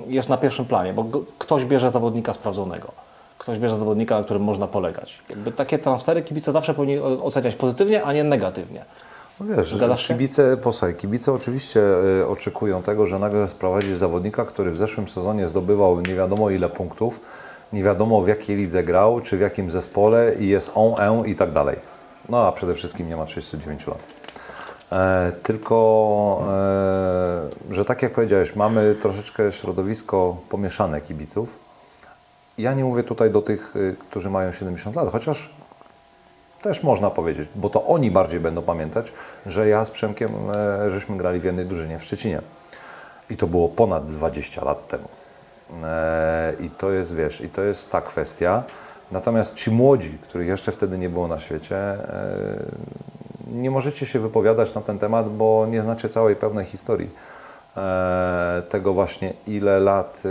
jest 0.07 0.29
na 0.29 0.37
pierwszym 0.37 0.65
planie, 0.65 0.93
bo 0.93 1.05
ktoś 1.39 1.65
bierze 1.65 1.91
zawodnika 1.91 2.35
sprawdzonego. 2.35 2.93
Ktoś 3.39 3.59
bierze 3.59 3.77
zawodnika, 3.77 4.19
na 4.19 4.25
którym 4.25 4.43
można 4.43 4.67
polegać. 4.67 5.19
Jakby 5.31 5.53
takie 5.53 5.79
transfery 5.79 6.23
kibice 6.23 6.53
zawsze 6.53 6.75
powinni 6.75 6.99
oceniać 7.01 7.55
pozytywnie, 7.55 8.05
a 8.05 8.13
nie 8.13 8.25
negatywnie. 8.25 8.85
No 9.41 9.57
wiesz, 9.57 9.75
Zgadzasz 9.75 10.09
się? 10.09 10.15
kibice, 10.15 10.57
posłuchaj, 10.57 10.95
kibice 10.95 11.33
oczywiście 11.33 11.81
y, 12.21 12.27
oczekują 12.29 12.83
tego, 12.83 13.07
że 13.07 13.19
nagle 13.19 13.49
sprowadzi 13.49 13.95
zawodnika, 13.95 14.45
który 14.45 14.71
w 14.71 14.77
zeszłym 14.77 15.09
sezonie 15.09 15.49
zdobywał 15.49 16.01
nie 16.01 16.15
wiadomo 16.15 16.51
ile 16.51 16.69
punktów, 16.69 17.21
nie 17.73 17.83
wiadomo 17.83 18.23
w 18.23 18.29
jakiej 18.29 18.57
lidze 18.57 18.83
grał, 18.83 19.21
czy 19.21 19.37
w 19.37 19.41
jakim 19.41 19.71
zespole 19.71 20.33
i 20.41 20.49
jest 20.49 20.73
on, 20.75 21.01
en 21.01 21.27
i 21.27 21.35
tak 21.35 21.53
dalej. 21.53 21.77
No 22.29 22.47
a 22.47 22.53
przede 22.53 22.75
wszystkim 22.75 23.09
nie 23.09 23.17
ma 23.17 23.25
39 23.25 23.87
lat. 23.87 23.99
E, 24.93 25.33
tylko, 25.43 26.45
e, 27.71 27.75
że 27.75 27.85
tak 27.85 28.03
jak 28.03 28.13
powiedziałeś, 28.13 28.57
mamy 28.57 28.95
troszeczkę 28.95 29.53
środowisko 29.53 30.37
pomieszane 30.49 31.01
kibiców. 31.01 31.59
Ja 32.59 32.75
nie 32.75 32.85
mówię 32.85 33.03
tutaj 33.03 33.31
do 33.31 33.43
tych, 33.43 33.77
y, 33.77 33.97
którzy 34.11 34.31
mają 34.31 34.53
70 34.53 34.97
lat, 34.97 35.09
chociaż 35.13 35.51
też 36.63 36.83
można 36.83 37.11
powiedzieć, 37.11 37.49
bo 37.55 37.71
to 37.71 37.87
oni 37.87 38.11
bardziej 38.11 38.41
będą 38.41 38.63
pamiętać, 38.63 39.13
że 39.47 39.69
ja 39.69 39.85
z 39.85 39.91
Przemkiem 39.91 40.31
e, 40.55 40.91
żeśmy 40.91 41.17
grali 41.17 41.41
w 41.41 41.45
jednej 41.45 41.67
drużynie 41.67 41.99
w 41.99 42.05
Szczecinie. 42.05 42.43
I 43.31 43.37
to 43.37 43.47
było 43.47 43.69
ponad 43.69 44.07
20 44.07 44.65
lat 44.65 44.89
temu. 44.89 45.09
I 46.61 46.71
to 46.71 46.91
jest, 46.91 47.15
wiesz, 47.15 47.41
i 47.41 47.49
to 47.49 47.63
jest 47.63 47.91
ta 47.91 48.01
kwestia. 48.01 48.63
Natomiast 49.13 49.55
ci 49.55 49.71
młodzi, 49.71 50.19
których 50.23 50.49
jeszcze 50.49 50.73
wtedy 50.73 50.99
nie 50.99 51.09
było 51.09 51.29
na 51.29 51.39
świecie, 51.39 51.77
nie 53.47 53.71
możecie 53.71 54.07
się 54.07 54.19
wypowiadać 54.19 54.75
na 54.75 54.81
ten 54.81 54.99
temat, 54.99 55.29
bo 55.29 55.67
nie 55.71 55.83
znacie 55.83 56.09
całej 56.09 56.37
pełnej 56.37 56.65
historii 56.65 57.11
e, 57.77 58.63
tego 58.69 58.93
właśnie, 58.93 59.33
ile 59.47 59.81
lat 59.81 60.23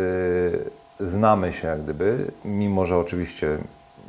e, 0.99 1.05
znamy 1.07 1.53
się 1.53 1.67
jak 1.67 1.83
gdyby, 1.83 2.31
mimo 2.45 2.85
że 2.85 2.97
oczywiście 2.97 3.57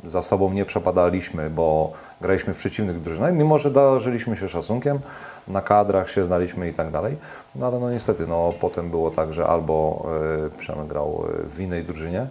za 0.05 0.21
sobą 0.21 0.53
nie 0.53 0.65
przepadaliśmy, 0.65 1.49
bo 1.49 1.91
graliśmy 2.21 2.53
w 2.53 2.57
przeciwnych 2.57 3.01
drużynach, 3.01 3.33
mimo 3.33 3.59
że 3.59 3.71
darzyliśmy 3.71 4.35
się 4.35 4.49
szacunkiem, 4.49 4.99
na 5.47 5.61
kadrach 5.61 6.09
się 6.09 6.23
znaliśmy 6.23 6.69
i 6.69 6.73
tak 6.73 6.91
dalej, 6.91 7.17
no 7.55 7.67
ale 7.67 7.79
no 7.79 7.91
niestety, 7.91 8.27
no 8.27 8.53
potem 8.59 8.89
było 8.89 9.11
tak, 9.11 9.33
że 9.33 9.47
albo 9.47 10.05
e, 10.45 10.57
Przemek 10.57 10.87
grał 10.87 11.23
w 11.43 11.59
innej 11.59 11.83
drużynie, 11.83 12.27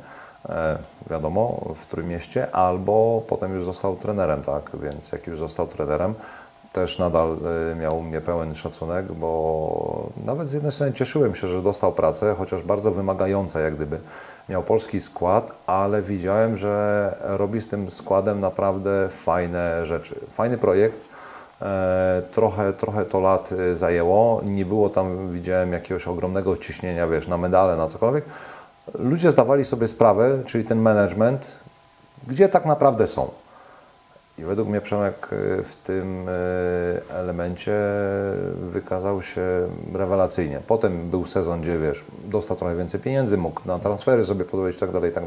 wiadomo, 1.10 1.60
w 1.76 1.82
którym 1.86 2.08
mieście, 2.08 2.54
albo 2.54 3.22
potem 3.28 3.54
już 3.54 3.64
został 3.64 3.96
trenerem, 3.96 4.42
tak, 4.42 4.70
więc 4.82 5.12
jak 5.12 5.26
już 5.26 5.38
został 5.38 5.66
trenerem, 5.66 6.14
też 6.76 6.98
nadal 6.98 7.36
e, 7.72 7.74
miał 7.74 8.02
mnie 8.02 8.20
pełen 8.20 8.54
szacunek, 8.54 9.12
bo 9.12 10.10
nawet 10.24 10.48
z 10.48 10.52
jednej 10.52 10.72
strony 10.72 10.92
cieszyłem 10.92 11.34
się, 11.34 11.48
że 11.48 11.62
dostał 11.62 11.92
pracę, 11.92 12.34
chociaż 12.38 12.62
bardzo 12.62 12.90
wymagająca 12.90 13.60
jak 13.60 13.76
gdyby. 13.76 13.98
Miał 14.48 14.62
polski 14.62 15.00
skład, 15.00 15.52
ale 15.66 16.02
widziałem, 16.02 16.56
że 16.56 17.14
robi 17.20 17.60
z 17.60 17.68
tym 17.68 17.90
składem 17.90 18.40
naprawdę 18.40 19.08
fajne 19.08 19.86
rzeczy. 19.86 20.20
Fajny 20.32 20.58
projekt. 20.58 21.04
E, 21.62 22.22
trochę, 22.32 22.72
trochę 22.72 23.04
to 23.04 23.20
lat 23.20 23.50
e, 23.52 23.74
zajęło. 23.74 24.40
Nie 24.44 24.64
było 24.64 24.88
tam, 24.88 25.32
widziałem, 25.32 25.72
jakiegoś 25.72 26.08
ogromnego 26.08 26.56
ciśnienia, 26.56 27.06
wiesz, 27.06 27.28
na 27.28 27.38
medale, 27.38 27.76
na 27.76 27.88
cokolwiek. 27.88 28.24
Ludzie 28.94 29.30
zdawali 29.30 29.64
sobie 29.64 29.88
sprawę, 29.88 30.38
czyli 30.46 30.64
ten 30.64 30.78
management, 30.78 31.46
gdzie 32.26 32.48
tak 32.48 32.66
naprawdę 32.66 33.06
są. 33.06 33.30
I 34.38 34.44
według 34.44 34.68
mnie 34.68 34.80
Przemek 34.80 35.28
y, 35.32 35.62
w 35.62 35.76
tym 35.76 36.28
y, 36.28 36.32
elemencie 37.10 37.74
wykazał 38.54 39.22
się 39.22 39.42
rewelacyjnie. 39.94 40.60
Potem 40.66 41.10
był 41.10 41.26
sezon, 41.26 41.60
gdzie 41.60 41.78
wiesz, 41.78 42.04
dostał 42.24 42.56
trochę 42.56 42.76
więcej 42.76 43.00
pieniędzy, 43.00 43.36
mógł 43.36 43.60
na 43.64 43.78
transfery 43.78 44.24
sobie 44.24 44.44
pozwolić 44.44 44.76
i 44.76 44.80
tak 44.80 44.92
dalej, 44.92 45.10
i 45.10 45.14
tak 45.14 45.24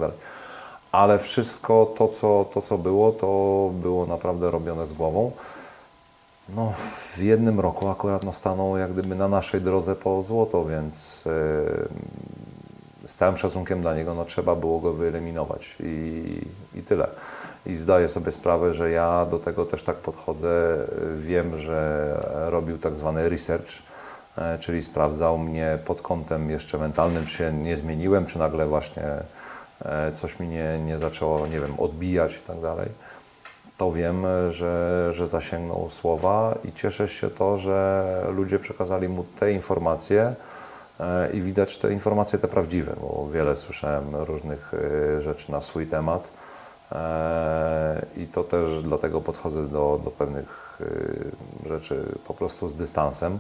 ale 0.92 1.20
wszystko 1.20 1.94
to 1.98 2.08
co, 2.08 2.46
to, 2.54 2.62
co 2.62 2.78
było, 2.78 3.12
to 3.12 3.72
było 3.74 4.06
naprawdę 4.06 4.52
robione 4.52 4.88
z 4.88 4.94
głową. 4.94 5.32
No, 6.56 6.74
w 7.16 7.18
jednym 7.22 7.60
roku 7.60 7.90
akurat 7.90 8.24
no, 8.24 8.34
stanął 8.34 8.78
jak 8.78 8.94
gdyby 8.94 9.16
na 9.16 9.28
naszej 9.28 9.62
drodze 9.62 9.96
po 9.96 10.24
złoto, 10.24 10.66
więc 10.66 11.24
e, 13.06 13.08
z 13.08 13.16
całym 13.16 13.38
szacunkiem 13.38 13.82
dla 13.82 13.96
niego 13.96 14.14
no, 14.14 14.26
trzeba 14.26 14.56
było 14.56 14.80
go 14.80 14.94
wyeliminować 14.94 15.76
i, 15.80 16.24
i 16.76 16.82
tyle. 16.82 17.08
I 17.66 17.76
zdaję 17.76 18.08
sobie 18.08 18.32
sprawę, 18.32 18.74
że 18.74 18.92
ja 18.92 19.26
do 19.26 19.40
tego 19.40 19.66
też 19.66 19.84
tak 19.84 19.96
podchodzę. 19.96 20.78
Wiem, 21.16 21.58
że 21.58 22.10
robił 22.50 22.78
tak 22.78 22.96
zwany 22.96 23.30
research, 23.30 23.70
e, 24.38 24.58
czyli 24.58 24.82
sprawdzał 24.82 25.38
mnie 25.38 25.78
pod 25.86 26.02
kątem 26.02 26.50
jeszcze 26.50 26.78
mentalnym, 26.78 27.26
czy 27.26 27.36
się 27.36 27.54
nie 27.54 27.78
zmieniłem, 27.78 28.26
czy 28.26 28.40
nagle 28.40 28.68
właśnie 28.68 29.04
e, 29.86 30.12
coś 30.12 30.40
mi 30.40 30.48
nie, 30.48 30.80
nie 30.86 30.98
zaczęło, 30.98 31.48
nie 31.48 31.60
wiem, 31.60 31.80
odbijać 31.80 32.34
i 32.34 32.48
tak 32.48 32.62
dalej 32.62 32.90
to 33.78 33.92
wiem, 33.92 34.26
że, 34.50 35.10
że 35.14 35.28
zasięgnął 35.28 35.90
słowa 35.90 36.56
i 36.66 36.74
cieszę 36.74 37.08
się 37.08 37.30
to, 37.30 37.58
że 37.58 38.06
ludzie 38.32 38.60
przekazali 38.60 39.10
mu 39.10 39.24
te 39.24 39.52
informacje 39.52 40.36
e, 41.00 41.32
i 41.32 41.42
widać 41.42 41.78
te 41.78 41.94
informacje 41.94 42.40
te 42.40 42.48
prawdziwe, 42.48 42.94
bo 43.02 43.28
wiele 43.34 43.56
słyszałem 43.56 44.16
różnych 44.16 44.72
rzeczy 45.20 45.52
na 45.52 45.62
swój 45.62 45.88
temat 45.88 46.32
i 48.18 48.28
to 48.28 48.44
też 48.44 48.84
dlatego 48.84 49.22
podchodzę 49.22 49.68
do, 49.68 50.00
do 50.04 50.12
pewnych 50.12 50.80
rzeczy 51.66 52.06
po 52.28 52.34
prostu 52.34 52.68
z 52.68 52.74
dystansem. 52.74 53.40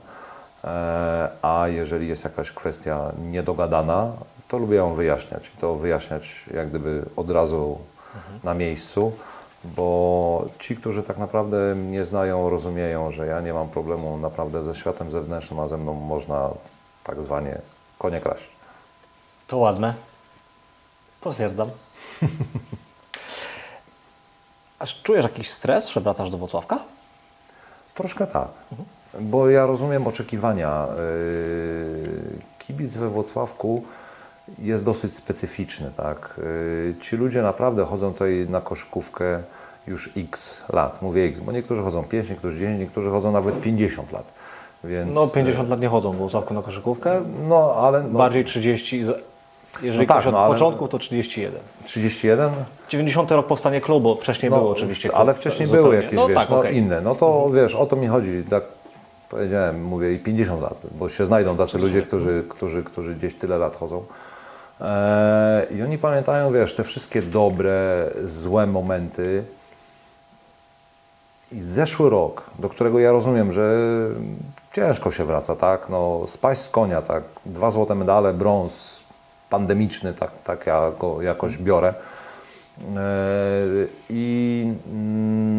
A 1.41 1.65
jeżeli 1.67 2.07
jest 2.07 2.23
jakaś 2.23 2.51
kwestia 2.51 3.11
niedogadana, 3.31 4.11
to 4.47 4.57
lubię 4.57 4.75
ją 4.75 4.93
wyjaśniać 4.93 5.51
i 5.55 5.61
to 5.61 5.75
wyjaśniać 5.75 6.45
jak 6.53 6.69
gdyby 6.69 7.05
od 7.15 7.31
razu 7.31 7.77
na 8.43 8.53
miejscu 8.53 9.11
bo 9.63 10.45
ci, 10.59 10.75
którzy 10.75 11.03
tak 11.03 11.17
naprawdę 11.17 11.75
mnie 11.75 12.05
znają, 12.05 12.49
rozumieją, 12.49 13.11
że 13.11 13.27
ja 13.27 13.41
nie 13.41 13.53
mam 13.53 13.69
problemu 13.69 14.17
naprawdę 14.17 14.63
ze 14.63 14.75
światem 14.75 15.11
zewnętrznym, 15.11 15.59
a 15.59 15.67
ze 15.67 15.77
mną 15.77 15.93
można 15.93 16.49
tak 17.03 17.23
zwanie 17.23 17.61
konie 17.97 18.19
kraść. 18.19 18.49
To 19.47 19.57
ładne. 19.57 19.93
Potwierdzam. 21.21 21.69
Aż 24.79 25.01
czujesz 25.01 25.23
jakiś 25.23 25.49
stres, 25.49 25.89
że 25.89 26.01
wracasz 26.01 26.29
do 26.29 26.37
Włocławka? 26.37 26.79
Troszkę 27.95 28.27
tak, 28.27 28.47
bo 29.19 29.49
ja 29.49 29.65
rozumiem 29.65 30.07
oczekiwania. 30.07 30.87
Yy, 30.97 32.39
kibic 32.59 32.95
we 32.95 33.09
Włocławku 33.09 33.83
jest 34.59 34.83
dosyć 34.83 35.15
specyficzny. 35.15 35.91
Tak? 35.97 36.39
Y, 36.43 36.95
ci 37.01 37.15
ludzie 37.15 37.41
naprawdę 37.41 37.85
chodzą 37.85 38.13
tutaj 38.13 38.47
na 38.49 38.61
koszykówkę 38.61 39.41
już 39.87 40.09
x 40.17 40.63
lat. 40.73 41.01
Mówię 41.01 41.23
x, 41.23 41.39
bo 41.39 41.51
niektórzy 41.51 41.83
chodzą 41.83 42.03
5, 42.03 42.29
niektórzy 42.29 42.57
10, 42.57 42.79
niektórzy 42.79 43.09
chodzą 43.09 43.31
nawet 43.31 43.61
50 43.61 44.11
lat. 44.11 44.33
Więc... 44.83 45.15
No 45.15 45.27
50 45.27 45.69
lat 45.69 45.81
nie 45.81 45.87
chodzą 45.87 46.11
w 46.11 46.15
Włocławku 46.15 46.53
na 46.53 46.61
koszykówkę. 46.61 47.21
No 47.47 47.75
ale... 47.77 48.03
No, 48.03 48.17
Bardziej 48.17 48.45
30, 48.45 49.05
jeżeli 49.81 50.07
no 50.07 50.13
tak, 50.13 50.17
ktoś 50.17 50.27
od 50.27 50.33
no, 50.33 50.47
początku 50.47 50.87
to 50.87 50.99
31. 50.99 51.61
31? 51.85 52.51
90 52.89 53.31
rok 53.31 53.47
powstanie 53.47 53.81
klubu, 53.81 54.15
wcześniej 54.15 54.51
było 54.51 54.69
oczywiście. 54.69 55.09
No, 55.11 55.17
Ale 55.17 55.25
klub, 55.25 55.37
wcześniej 55.37 55.67
zupełnie. 55.67 55.89
były 55.89 56.03
jakieś, 56.03 56.15
no, 56.15 56.27
wiesz, 56.27 56.37
tak, 56.37 56.49
no, 56.49 56.59
okej. 56.59 56.77
inne. 56.77 57.01
No 57.01 57.15
to 57.15 57.49
wiesz, 57.53 57.75
o 57.75 57.85
to 57.85 57.95
mi 57.95 58.07
chodzi. 58.07 58.43
Tak 58.49 58.63
powiedziałem, 59.29 59.83
mówię 59.83 60.13
i 60.13 60.19
50 60.19 60.61
lat, 60.61 60.81
bo 60.91 61.09
się 61.09 61.25
znajdą 61.25 61.57
tacy 61.57 61.77
ludzie, 61.77 62.01
którzy, 62.01 62.43
którzy, 62.49 62.83
którzy 62.83 63.15
gdzieś 63.15 63.35
tyle 63.35 63.57
lat 63.57 63.75
chodzą. 63.75 64.03
Eee, 64.81 65.77
I 65.77 65.83
oni 65.83 65.97
pamiętają, 65.97 66.53
wiesz, 66.53 66.75
te 66.75 66.83
wszystkie 66.83 67.21
dobre, 67.21 68.05
złe 68.25 68.67
momenty. 68.67 69.43
I 71.51 71.61
zeszły 71.61 72.09
rok, 72.09 72.43
do 72.59 72.69
którego 72.69 72.99
ja 72.99 73.11
rozumiem, 73.11 73.53
że 73.53 73.75
ciężko 74.73 75.11
się 75.11 75.25
wraca, 75.25 75.55
tak? 75.55 75.89
No, 75.89 76.21
spaść 76.27 76.61
z 76.61 76.69
konia, 76.69 77.01
tak? 77.01 77.23
Dwa 77.45 77.71
złote 77.71 77.95
medale, 77.95 78.33
brąz 78.33 78.98
pandemiczny, 79.49 80.13
tak, 80.13 80.31
tak 80.43 80.67
ja 80.67 80.91
go 80.99 81.21
jakoś 81.21 81.57
biorę. 81.57 81.93
Eee, 82.79 83.87
I 84.09 84.73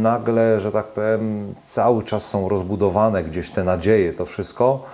nagle, 0.03 0.61
że 0.61 0.73
tak 0.73 0.87
powiem, 0.87 1.55
cały 1.67 2.03
czas 2.03 2.27
są 2.27 2.49
rozbudowane 2.49 3.25
gdzieś 3.25 3.51
te 3.51 3.65
nadzieje, 3.65 4.13
to 4.13 4.25
wszystko. 4.25 4.85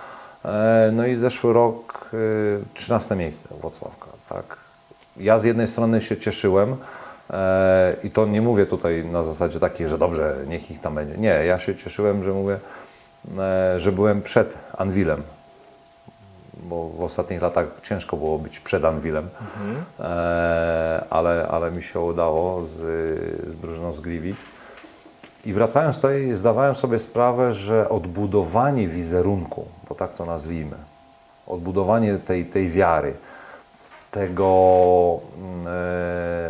Eee, 0.45 0.93
No 0.93 1.05
i 1.05 1.15
zeszły 1.15 1.53
rok, 1.53 2.09
e, 2.13 2.17
13 2.73 3.15
miejsce 3.15 3.49
Włocławka, 3.61 4.07
tak. 4.29 4.57
Ja 5.17 5.39
z 5.39 5.43
jednej 5.43 5.67
strony 5.67 6.01
się 6.01 6.17
cieszyłem 6.17 6.75
e, 7.29 7.95
i 8.03 8.09
to 8.11 8.25
nie 8.25 8.41
mówię 8.41 8.65
tutaj 8.65 9.05
na 9.05 9.23
zasadzie 9.23 9.59
takiej, 9.59 9.87
że 9.87 9.97
dobrze, 9.97 10.35
niech 10.47 10.71
ich 10.71 10.81
tam 10.81 10.95
będzie. 10.95 11.17
Nie, 11.17 11.45
ja 11.45 11.59
się 11.59 11.75
cieszyłem, 11.75 12.23
że 12.23 12.31
mówię, 12.31 12.59
e, 13.39 13.79
że 13.79 13.91
byłem 13.91 14.21
przed 14.21 14.57
Anwilem, 14.77 15.23
bo 16.63 16.89
w 16.89 17.03
ostatnich 17.03 17.41
latach 17.41 17.67
ciężko 17.83 18.17
było 18.17 18.39
być 18.39 18.59
przed 18.59 18.85
Anwilem, 18.85 19.29
e, 19.99 21.05
ale, 21.09 21.47
ale 21.51 21.71
mi 21.71 21.83
się 21.83 21.99
udało 21.99 22.63
z, 22.63 22.75
z 23.49 23.55
drużyną 23.55 23.93
z 23.93 23.99
Gliwic. 23.99 24.45
I 25.45 25.53
wracając 25.53 25.95
tutaj, 25.95 26.35
zdawałem 26.35 26.75
sobie 26.75 26.99
sprawę, 26.99 27.53
że 27.53 27.89
odbudowanie 27.89 28.87
wizerunku, 28.87 29.65
bo 29.89 29.95
tak 29.95 30.13
to 30.13 30.25
nazwijmy, 30.25 30.77
odbudowanie 31.47 32.17
tej, 32.17 32.45
tej 32.45 32.69
wiary, 32.69 33.13
tego 34.11 35.19
e, 35.65 36.49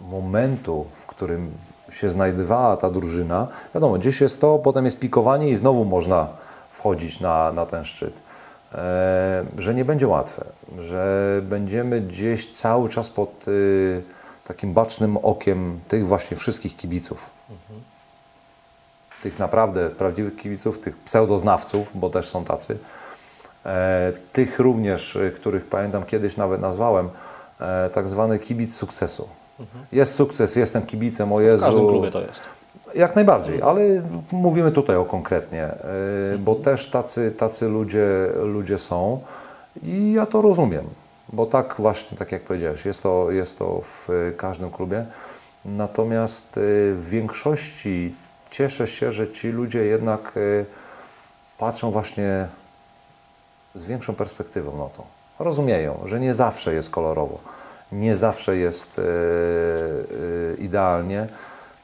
momentu, 0.00 0.86
w 0.94 1.06
którym 1.06 1.52
się 1.90 2.08
znajdowała 2.08 2.76
ta 2.76 2.90
drużyna, 2.90 3.48
wiadomo, 3.74 3.94
gdzieś 3.94 4.20
jest 4.20 4.40
to, 4.40 4.58
potem 4.58 4.84
jest 4.84 4.98
pikowanie 4.98 5.50
i 5.50 5.56
znowu 5.56 5.84
można 5.84 6.28
wchodzić 6.82 7.20
na, 7.20 7.52
na 7.52 7.66
ten 7.66 7.84
szczyt. 7.84 8.14
E, 8.74 9.44
że 9.58 9.74
nie 9.74 9.84
będzie 9.84 10.08
łatwe, 10.08 10.44
że 10.80 11.40
będziemy 11.42 12.00
gdzieś 12.00 12.50
cały 12.50 12.88
czas 12.88 13.10
pod 13.10 13.48
y, 13.48 14.02
takim 14.44 14.72
bacznym 14.74 15.16
okiem 15.16 15.80
tych 15.88 16.06
właśnie 16.06 16.36
wszystkich 16.36 16.76
kibiców. 16.76 17.30
Tych 19.22 19.38
naprawdę 19.38 19.90
prawdziwych 19.90 20.36
kibiców, 20.36 20.78
tych 20.78 20.96
pseudoznawców, 20.96 21.90
bo 21.94 22.10
też 22.10 22.28
są 22.28 22.44
tacy. 22.44 22.78
E, 23.66 24.12
tych 24.32 24.58
również, 24.58 25.16
y, 25.16 25.32
których 25.36 25.66
pamiętam 25.66 26.04
kiedyś 26.04 26.36
nawet 26.36 26.60
nazwałem, 26.60 27.08
e, 27.60 27.90
tak 27.94 28.08
zwany 28.08 28.38
kibic 28.38 28.74
sukcesu. 28.76 29.28
Jest 29.92 30.14
sukces, 30.14 30.56
jestem 30.56 30.86
kibicem, 30.86 31.32
o 31.32 31.36
W 31.36 31.42
Jezu. 31.42 31.64
każdym 31.64 31.88
klubie 31.88 32.10
to 32.10 32.20
jest. 32.20 32.40
Jak 32.94 33.16
najbardziej, 33.16 33.62
ale 33.62 33.80
mówimy 34.32 34.72
tutaj 34.72 34.96
o 34.96 35.04
konkretnie, 35.04 35.68
y, 36.34 36.38
bo 36.38 36.54
też 36.54 36.90
tacy, 36.90 37.30
tacy 37.30 37.68
ludzie, 37.68 38.06
ludzie 38.42 38.78
są 38.78 39.20
i 39.82 40.12
ja 40.12 40.26
to 40.26 40.42
rozumiem, 40.42 40.84
bo 41.32 41.46
tak 41.46 41.74
właśnie, 41.78 42.18
tak 42.18 42.32
jak 42.32 42.42
powiedziałeś, 42.42 42.84
jest 42.84 43.02
to, 43.02 43.30
jest 43.30 43.58
to 43.58 43.80
w 43.82 44.08
każdym 44.36 44.70
klubie. 44.70 45.04
Natomiast 45.64 46.56
y, 46.56 46.94
w 46.94 47.08
większości 47.08 48.14
cieszę 48.50 48.86
się, 48.86 49.12
że 49.12 49.28
ci 49.28 49.48
ludzie 49.48 49.84
jednak 49.84 50.36
y, 50.36 50.64
patrzą 51.58 51.90
właśnie 51.90 52.48
z 53.74 53.84
większą 53.84 54.14
perspektywą 54.14 54.78
na 54.78 54.88
to. 54.88 55.04
Rozumieją, 55.38 56.00
że 56.04 56.20
nie 56.20 56.34
zawsze 56.34 56.74
jest 56.74 56.90
kolorowo, 56.90 57.38
nie 57.92 58.16
zawsze 58.16 58.56
jest 58.56 58.98
e, 58.98 59.02
e, 59.02 60.54
idealnie, 60.54 61.26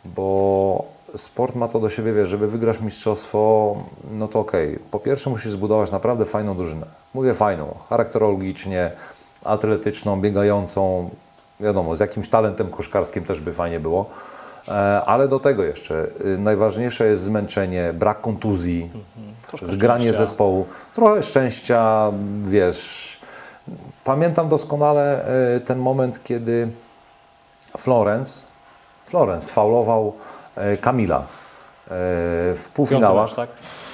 bo 0.04 0.84
sport 1.16 1.54
ma 1.54 1.68
to 1.68 1.80
do 1.80 1.90
siebie, 1.90 2.12
wiesz, 2.12 2.28
żeby 2.28 2.48
wygrać 2.48 2.80
mistrzostwo, 2.80 3.76
no 4.12 4.28
to 4.28 4.40
okej. 4.40 4.78
Po 4.90 4.98
pierwsze 5.00 5.30
musisz 5.30 5.52
zbudować 5.52 5.90
naprawdę 5.92 6.24
fajną 6.24 6.56
drużynę. 6.56 6.86
Mówię 7.14 7.34
fajną, 7.34 7.74
charakterologicznie, 7.88 8.90
atletyczną, 9.44 10.20
biegającą, 10.20 11.10
wiadomo, 11.60 11.96
z 11.96 12.00
jakimś 12.00 12.28
talentem 12.28 12.70
koszkarskim 12.70 13.24
też 13.24 13.40
by 13.40 13.52
fajnie 13.52 13.80
było. 13.80 14.06
E, 14.68 14.72
Ale 15.06 15.28
do 15.28 15.40
tego 15.40 15.64
jeszcze 15.64 16.06
y, 16.24 16.38
najważniejsze 16.38 17.06
jest 17.06 17.22
zmęczenie, 17.22 17.92
brak 17.92 18.20
kontuzji, 18.20 18.90
Troszkę 19.48 19.66
zgranie 19.66 20.04
szczęścia. 20.04 20.26
zespołu, 20.26 20.66
trochę 20.94 21.22
szczęścia, 21.22 22.12
wiesz. 22.44 23.18
Pamiętam 24.04 24.48
doskonale 24.48 25.24
e, 25.56 25.60
ten 25.60 25.78
moment, 25.78 26.22
kiedy 26.22 26.68
Florence, 27.78 28.42
Florence 29.06 29.52
faulował 29.52 30.12
Kamila 30.80 31.18
e, 31.18 31.24
w 31.88 32.56
Piąty 32.56 32.74
półfinałach. 32.74 33.28
mecz, 33.28 33.36
tak? 33.36 33.48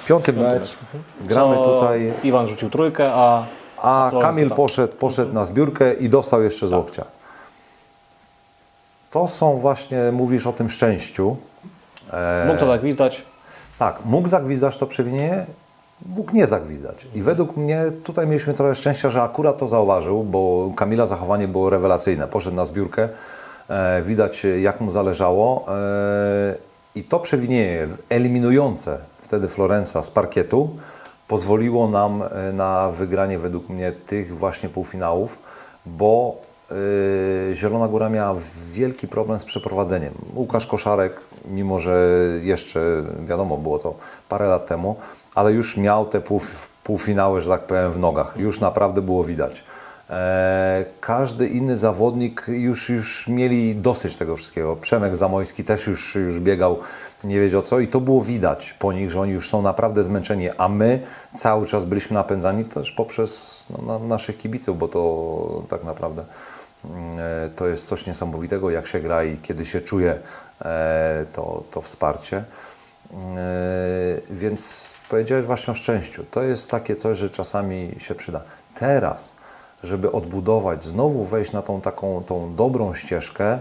Piąty 0.07 0.33
mecz. 0.33 0.75
Gramy 1.21 1.55
Co 1.55 1.63
tutaj, 1.63 2.13
Iwan 2.23 2.47
rzucił 2.47 2.69
trójkę, 2.69 3.11
a... 3.13 3.45
a 3.77 4.11
Kamil 4.21 4.47
tak. 4.49 4.57
poszedł, 4.57 4.95
poszedł 4.95 5.33
na 5.33 5.45
zbiórkę 5.45 5.93
i 5.93 6.09
dostał 6.09 6.43
jeszcze 6.43 6.67
z 6.67 6.71
łokcia. 6.71 7.05
To 9.11 9.27
są 9.27 9.57
właśnie, 9.57 10.11
mówisz 10.11 10.47
o 10.47 10.53
tym 10.53 10.69
szczęściu. 10.69 11.35
E, 12.13 12.45
Mógł 12.47 12.59
to 12.59 12.67
tak 12.67 12.81
widać. 12.81 13.21
Tak, 13.77 14.05
mógł 14.05 14.27
zagwizdać 14.27 14.77
to 14.77 14.87
przewinienie 14.87 15.45
mógł 16.05 16.33
nie 16.35 16.47
zagwizdać. 16.47 17.07
I 17.15 17.21
według 17.21 17.57
mnie 17.57 17.83
tutaj 18.03 18.27
mieliśmy 18.27 18.53
trochę 18.53 18.75
szczęścia, 18.75 19.09
że 19.09 19.21
akurat 19.21 19.57
to 19.57 19.67
zauważył, 19.67 20.23
bo 20.23 20.71
Kamila 20.75 21.05
zachowanie 21.05 21.47
było 21.47 21.69
rewelacyjne. 21.69 22.27
Poszedł 22.27 22.55
na 22.55 22.65
zbiórkę, 22.65 23.03
e, 23.03 23.09
widać 24.03 24.45
jak 24.61 24.81
mu 24.81 24.91
zależało 24.91 25.65
e, 25.67 26.55
i 26.95 27.03
to 27.03 27.19
przewinienie 27.19 27.87
eliminujące 28.09 28.97
wtedy 29.21 29.47
Florensa 29.47 30.01
z 30.01 30.11
parkietu 30.11 30.69
pozwoliło 31.27 31.87
nam 31.87 32.23
e, 32.23 32.53
na 32.53 32.91
wygranie 32.91 33.39
według 33.39 33.69
mnie 33.69 33.91
tych 33.91 34.37
właśnie 34.37 34.69
półfinałów, 34.69 35.39
bo 35.85 36.35
e, 37.51 37.55
Zielona 37.55 37.87
Góra 37.87 38.09
miała 38.09 38.35
wielki 38.71 39.07
problem 39.07 39.39
z 39.39 39.45
przeprowadzeniem. 39.45 40.13
Łukasz 40.35 40.67
Koszarek, 40.67 41.21
mimo 41.45 41.79
że 41.79 42.09
jeszcze 42.41 43.03
wiadomo 43.25 43.57
było 43.57 43.79
to 43.79 43.95
parę 44.29 44.47
lat 44.47 44.65
temu, 44.65 44.95
ale 45.35 45.51
już 45.51 45.77
miał 45.77 46.05
te 46.05 46.21
pół, 46.21 46.41
półfinały, 46.83 47.41
że 47.41 47.49
tak 47.49 47.61
powiem, 47.61 47.91
w 47.91 47.99
nogach. 47.99 48.33
Już 48.37 48.59
naprawdę 48.59 49.01
było 49.01 49.23
widać. 49.23 49.63
E, 50.09 50.85
każdy 51.01 51.47
inny 51.47 51.77
zawodnik 51.77 52.45
już, 52.47 52.89
już 52.89 53.27
mieli 53.27 53.75
dosyć 53.75 54.15
tego 54.15 54.35
wszystkiego. 54.35 54.75
Przemek 54.75 55.15
Zamojski 55.15 55.63
też 55.63 55.87
już, 55.87 56.15
już 56.15 56.39
biegał 56.39 56.79
nie 57.25 57.39
wiedział 57.39 57.61
co 57.61 57.79
i 57.79 57.87
to 57.87 58.01
było 58.01 58.21
widać 58.21 58.75
po 58.79 58.93
nich, 58.93 59.11
że 59.11 59.21
oni 59.21 59.31
już 59.31 59.49
są 59.49 59.61
naprawdę 59.61 60.03
zmęczeni, 60.03 60.49
a 60.57 60.69
my 60.69 60.99
cały 61.37 61.67
czas 61.67 61.85
byliśmy 61.85 62.13
napędzani 62.13 62.65
też 62.65 62.91
poprzez 62.91 63.63
no, 63.69 63.81
na, 63.81 64.07
naszych 64.07 64.37
kibiców, 64.37 64.77
bo 64.77 64.87
to 64.87 65.63
tak 65.69 65.83
naprawdę 65.83 66.23
mm, 66.85 67.17
e, 67.19 67.49
to 67.55 67.67
jest 67.67 67.87
coś 67.87 68.05
niesamowitego, 68.05 68.69
jak 68.69 68.87
się 68.87 68.99
gra 68.99 69.23
i 69.23 69.37
kiedy 69.37 69.65
się 69.65 69.81
czuje 69.81 70.19
e, 70.65 71.25
to, 71.33 71.63
to 71.71 71.81
wsparcie. 71.81 72.37
E, 72.37 72.43
więc 74.29 74.89
powiedziałeś 75.09 75.45
właśnie 75.45 75.71
o 75.71 75.75
szczęściu. 75.75 76.23
To 76.31 76.43
jest 76.43 76.69
takie 76.69 76.95
coś, 76.95 77.17
że 77.17 77.29
czasami 77.29 77.95
się 77.97 78.15
przyda. 78.15 78.41
Teraz, 78.75 79.33
żeby 79.83 80.11
odbudować, 80.11 80.83
znowu 80.83 81.23
wejść 81.23 81.51
na 81.51 81.61
tą 81.61 81.81
taką 81.81 82.23
tą 82.27 82.55
dobrą 82.55 82.93
ścieżkę, 82.93 83.59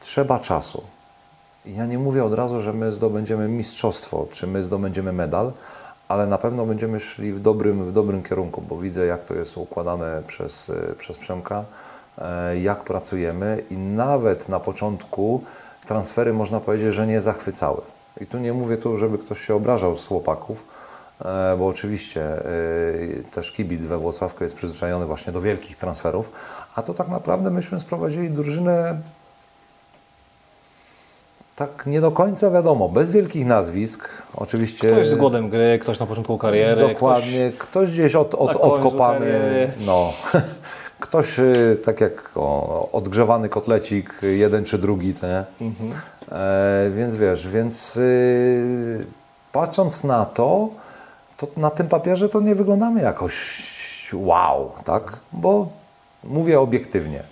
trzeba 0.00 0.38
czasu. 0.38 0.82
Ja 1.66 1.86
nie 1.86 1.98
mówię 1.98 2.24
od 2.24 2.34
razu, 2.34 2.60
że 2.60 2.72
my 2.72 2.92
zdobędziemy 2.92 3.48
mistrzostwo, 3.48 4.26
czy 4.32 4.46
my 4.46 4.62
zdobędziemy 4.62 5.12
medal, 5.12 5.52
ale 6.08 6.26
na 6.26 6.38
pewno 6.38 6.66
będziemy 6.66 7.00
szli 7.00 7.32
w 7.32 7.40
dobrym, 7.40 7.84
w 7.84 7.92
dobrym 7.92 8.22
kierunku, 8.22 8.62
bo 8.68 8.78
widzę, 8.78 9.06
jak 9.06 9.24
to 9.24 9.34
jest 9.34 9.58
układane 9.58 10.22
przez, 10.26 10.70
e, 10.70 10.94
przez 10.94 11.18
Przemka, 11.18 11.64
e, 12.18 12.58
jak 12.58 12.84
pracujemy 12.84 13.62
i 13.70 13.76
nawet 13.76 14.48
na 14.48 14.60
początku 14.60 15.44
transfery 15.86 16.32
można 16.32 16.60
powiedzieć, 16.60 16.94
że 16.94 17.06
nie 17.06 17.20
zachwycały. 17.20 17.80
I 18.20 18.26
tu 18.26 18.38
nie 18.38 18.52
mówię 18.52 18.76
tu, 18.76 18.96
żeby 18.96 19.18
ktoś 19.18 19.46
się 19.46 19.54
obrażał 19.54 19.96
z 19.96 20.06
chłopaków, 20.06 20.64
bo 21.58 21.66
oczywiście 21.66 22.26
też 23.30 23.52
kibic 23.52 23.84
we 23.84 23.98
Włocławku 23.98 24.44
jest 24.44 24.56
przyzwyczajony 24.56 25.06
właśnie 25.06 25.32
do 25.32 25.40
wielkich 25.40 25.76
transferów, 25.76 26.32
a 26.74 26.82
to 26.82 26.94
tak 26.94 27.08
naprawdę 27.08 27.50
myśmy 27.50 27.80
sprowadzili 27.80 28.30
drużynę 28.30 28.96
tak 31.56 31.86
nie 31.86 32.00
do 32.00 32.10
końca 32.10 32.50
wiadomo, 32.50 32.88
bez 32.88 33.10
wielkich 33.10 33.46
nazwisk, 33.46 34.08
oczywiście. 34.34 34.92
Ktoś 34.92 35.06
z 35.06 35.14
głodem 35.14 35.48
gry, 35.48 35.78
ktoś 35.82 36.00
na 36.00 36.06
początku 36.06 36.38
kariery. 36.38 36.80
Dokładnie, 36.80 37.52
ktoś, 37.58 37.68
ktoś 37.68 37.90
gdzieś 37.90 38.14
od, 38.14 38.34
od, 38.34 38.56
odkopany. 38.56 39.72
No. 39.86 40.12
Ktoś 41.00 41.38
y, 41.38 41.76
tak 41.84 42.00
jak 42.00 42.30
o, 42.36 42.88
odgrzewany 42.92 43.48
kotlecik, 43.48 44.14
jeden 44.22 44.64
czy 44.64 44.78
drugi, 44.78 45.14
co 45.14 45.26
nie? 45.26 45.44
Mhm. 45.60 45.92
E, 46.32 46.90
więc 46.90 47.14
wiesz, 47.14 47.48
więc 47.48 47.96
y, 47.96 49.06
patrząc 49.52 50.04
na 50.04 50.24
to, 50.24 50.68
to 51.42 51.60
na 51.60 51.70
tym 51.70 51.88
papierze 51.88 52.28
to 52.28 52.40
nie 52.40 52.54
wyglądamy 52.54 53.02
jakoś 53.02 53.62
wow, 54.12 54.72
tak? 54.84 55.16
Bo 55.32 55.68
mówię 56.24 56.60
obiektywnie. 56.60 57.22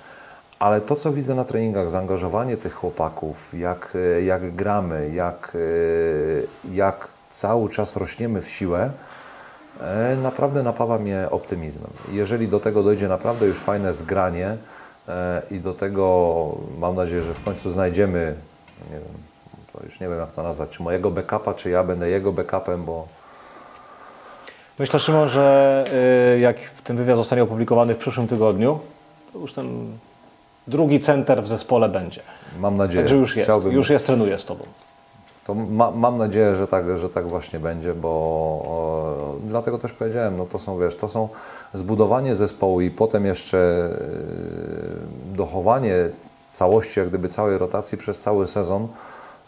Ale 0.59 0.81
to, 0.81 0.97
co 0.97 1.13
widzę 1.13 1.35
na 1.35 1.45
treningach, 1.45 1.91
zaangażowanie 1.91 2.57
tych 2.57 2.75
chłopaków, 2.75 3.55
jak, 3.55 3.93
e, 4.17 4.23
jak 4.23 4.55
gramy, 4.55 5.11
jak, 5.15 5.53
e, 5.55 6.71
jak 6.73 7.09
cały 7.29 7.69
czas 7.69 7.97
rośniemy 7.97 8.43
w 8.43 8.49
siłę, 8.49 8.91
e, 9.81 10.17
naprawdę 10.23 10.63
napawa 10.63 10.99
mnie 10.99 11.27
optymizmem. 11.31 11.91
Jeżeli 12.13 12.49
do 12.49 12.61
tego 12.61 12.83
dojdzie 12.83 13.09
naprawdę 13.09 13.47
już 13.47 13.59
fajne 13.59 13.95
zgranie 13.95 14.57
i 15.51 15.61
do 15.61 15.75
tego 15.75 16.57
mam 16.79 16.97
nadzieję, 16.97 17.23
że 17.23 17.35
w 17.35 17.45
końcu 17.45 17.71
znajdziemy, 17.71 18.35
nie 18.91 18.97
wiem, 18.97 19.15
to 19.73 19.85
już 19.85 20.01
nie 20.01 20.09
wiem 20.09 20.19
jak 20.19 20.33
to 20.33 20.43
nazwać, 20.43 20.71
czy 20.71 20.83
mojego 20.83 21.11
backupa, 21.11 21.55
czy 21.55 21.71
ja 21.71 21.85
będę 21.85 22.11
jego 22.11 22.33
backupem, 22.33 22.85
bo 22.85 23.20
Myślę, 24.81 25.01
Szymon, 25.01 25.29
że 25.29 25.85
jak 26.41 26.57
ten 26.85 26.97
wywiad 26.97 27.17
zostanie 27.17 27.43
opublikowany 27.43 27.95
w 27.95 27.99
przyszłym 27.99 28.29
tygodniu, 28.29 28.79
to 29.33 29.39
już 29.39 29.53
ten 29.53 29.87
drugi 30.67 31.01
center 31.01 31.43
w 31.43 31.49
zespole 31.49 31.89
będzie. 31.89 32.21
Mam 32.61 32.77
nadzieję. 32.77 33.05
Także 33.05 33.17
już 33.17 33.37
jest, 33.37 33.47
Chciałbym... 33.47 33.73
już 33.73 33.91
jest, 33.91 34.07
trenuje 34.07 34.39
z 34.39 34.45
Tobą. 34.45 34.65
To 35.47 35.55
ma, 35.55 35.91
mam 35.91 36.19
nadzieję, 36.19 36.57
że 36.57 36.67
tak, 36.67 36.99
że 36.99 37.09
tak 37.09 37.29
właśnie 37.29 37.59
będzie, 37.59 37.95
bo 37.95 38.09
o, 38.09 39.35
dlatego 39.45 39.79
też 39.79 39.93
powiedziałem, 39.93 40.37
no 40.37 40.47
to 40.47 40.59
są, 40.59 40.79
wiesz, 40.79 40.95
to 40.95 41.09
są 41.09 41.29
zbudowanie 41.75 42.35
zespołu 42.35 42.81
i 42.81 42.91
potem 42.91 43.27
jeszcze 43.27 43.89
yy, 45.29 45.37
dochowanie 45.37 45.95
całości, 46.51 47.01
jak 47.01 47.09
gdyby 47.09 47.29
całej 47.29 47.59
rotacji 47.59 47.99
przez 47.99 48.21
cały 48.21 48.47
sezon, 48.47 48.83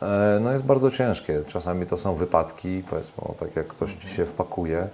yy, 0.02 0.08
no 0.40 0.52
jest 0.52 0.64
bardzo 0.64 0.90
ciężkie. 0.90 1.42
Czasami 1.46 1.86
to 1.86 1.96
są 1.96 2.14
wypadki, 2.14 2.82
powiedzmy, 2.90 3.22
tak 3.40 3.56
jak 3.56 3.66
ktoś 3.66 3.94
Ci 3.94 4.08
się 4.08 4.26
wpakuje, 4.26 4.88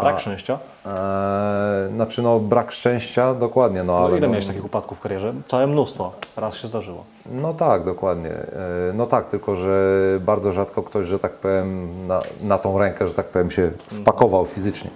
Brak 0.00 0.20
szczęścia? 0.20 0.58
E, 0.86 1.88
znaczy 1.94 2.22
no 2.22 2.40
brak 2.40 2.72
szczęścia, 2.72 3.34
dokładnie. 3.34 3.82
No, 3.82 4.00
no 4.00 4.06
ale 4.06 4.18
ile 4.18 4.26
no, 4.26 4.32
miałeś 4.32 4.46
takich 4.46 4.64
upadków 4.64 4.98
w 4.98 5.00
karierze? 5.00 5.32
Całe 5.48 5.66
mnóstwo. 5.66 6.12
Raz 6.36 6.54
się 6.54 6.68
zdarzyło. 6.68 7.04
No 7.32 7.54
tak, 7.54 7.84
dokładnie. 7.84 8.30
E, 8.30 8.46
no 8.94 9.06
tak, 9.06 9.26
tylko 9.26 9.56
że 9.56 10.00
bardzo 10.20 10.52
rzadko 10.52 10.82
ktoś, 10.82 11.06
że 11.06 11.18
tak 11.18 11.32
powiem, 11.32 11.88
na, 12.06 12.22
na 12.42 12.58
tą 12.58 12.78
rękę, 12.78 13.08
że 13.08 13.14
tak 13.14 13.26
powiem, 13.26 13.50
się 13.50 13.70
wpakował 13.86 14.46
fizycznie. 14.46 14.90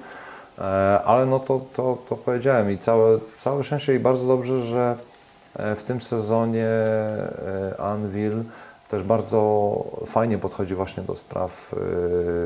E, 0.59 0.63
ale 1.05 1.27
no 1.27 1.41
to, 1.41 1.61
to, 1.73 1.99
to 2.09 2.17
powiedziałem 2.17 2.71
i 2.71 2.79
całe, 2.79 3.19
całe 3.37 3.63
szczęście 3.65 3.95
i 3.95 3.99
bardzo 3.99 4.27
dobrze, 4.27 4.63
że 4.63 4.97
e, 5.57 5.75
w 5.75 5.85
tym 5.85 6.01
sezonie 6.01 6.67
e, 6.67 7.81
Anvil 7.81 8.43
też 8.89 9.03
bardzo 9.03 9.85
fajnie 10.07 10.39
podchodzi 10.39 10.75
właśnie 10.75 11.03
do 11.03 11.17
spraw 11.17 11.75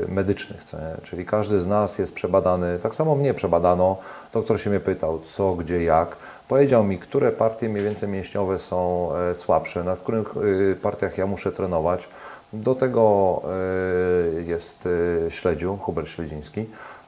y, 0.07 0.11
medycznych, 0.11 0.63
czyli 1.03 1.25
każdy 1.25 1.59
z 1.59 1.67
nas 1.67 1.97
jest 1.97 2.13
przebadany, 2.13 2.79
tak 2.79 2.95
samo 2.95 3.15
mnie 3.15 3.33
przebadano, 3.33 3.97
doktor 4.33 4.59
się 4.59 4.69
mnie 4.69 4.79
pytał 4.79 5.19
co, 5.19 5.53
gdzie, 5.53 5.83
jak, 5.83 6.17
powiedział 6.47 6.83
mi, 6.83 6.99
które 6.99 7.31
partie 7.31 7.69
mniej 7.69 7.83
więcej 7.83 8.09
mięśniowe 8.09 8.59
są 8.59 9.09
e, 9.15 9.35
słabsze, 9.35 9.83
na 9.83 9.95
których 9.95 10.37
y, 10.37 10.77
partiach 10.81 11.17
ja 11.17 11.27
muszę 11.27 11.51
trenować. 11.51 12.09
Do 12.53 12.75
tego 12.75 13.41
y, 14.39 14.43
jest 14.43 14.89
śledziu, 15.29 15.77
Hubert 15.77 16.07
Śledziński, 16.07 16.65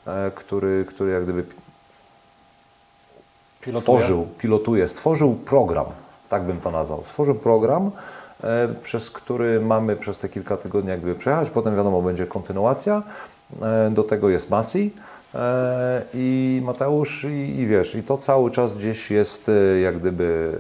e, 0.08 0.32
który, 0.36 0.86
który 0.86 1.12
jak 1.12 1.24
gdyby 1.24 1.44
pilotuje. 3.62 3.82
stworzył, 3.82 4.28
pilotuje, 4.38 4.88
stworzył 4.88 5.34
program, 5.34 5.86
tak 6.30 6.44
bym 6.44 6.62
to 6.62 6.72
nazwał, 6.72 7.04
stworzył 7.04 7.36
program, 7.36 7.92
E, 7.92 8.25
przez 8.82 9.12
który 9.12 9.60
mamy 9.60 9.96
przez 9.96 10.18
te 10.18 10.30
kilka 10.30 10.58
tygodni 10.58 10.90
jakby 10.90 11.16
przejechać. 11.16 11.50
Potem 11.50 11.76
wiadomo, 11.76 12.02
będzie 12.02 12.28
kontynuacja. 12.28 13.04
E, 13.62 13.90
do 13.92 14.04
tego 14.04 14.30
jest 14.30 14.50
Masi 14.50 14.94
e, 15.36 16.02
i 16.14 16.62
Mateusz 16.66 17.24
i, 17.24 17.60
i 17.60 17.68
wiesz, 17.68 17.96
i 17.96 18.04
to 18.04 18.18
cały 18.18 18.52
czas 18.52 18.74
gdzieś 18.74 19.12
jest 19.12 19.52
jak 19.84 20.00
gdyby 20.00 20.58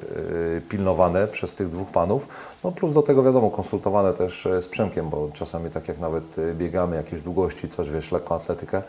pilnowane 0.69 1.27
przez 1.27 1.53
tych 1.53 1.69
dwóch 1.69 1.87
panów. 1.87 2.27
No 2.63 2.71
plus 2.71 2.93
do 2.93 3.01
tego 3.01 3.23
wiadomo, 3.23 3.49
konsultowane 3.49 4.13
też 4.13 4.47
z 4.59 4.67
Przemkiem, 4.67 5.09
bo 5.09 5.29
czasami 5.33 5.69
tak 5.69 5.87
jak 5.87 5.99
nawet 5.99 6.35
biegamy 6.53 6.95
jakieś 6.95 7.21
długości, 7.21 7.69
coś 7.69 7.89
wiesz, 7.89 8.11
lekką 8.11 8.35
atletykę, 8.35 8.81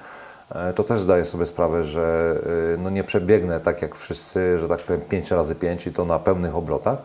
to 0.75 0.85
też 0.85 1.01
zdaję 1.01 1.25
sobie 1.25 1.47
sprawę, 1.47 1.85
że 1.85 2.37
no 2.79 2.91
nie 2.91 3.05
przebiegnę 3.05 3.61
tak 3.61 3.83
jak 3.83 3.95
wszyscy, 3.95 4.59
że 4.59 4.69
tak 4.69 4.81
powiem 4.81 5.01
5 5.01 5.31
razy 5.31 5.55
5 5.55 5.87
i 5.87 5.93
to 5.93 6.05
na 6.05 6.19
pełnych 6.19 6.57
obrotach 6.57 6.99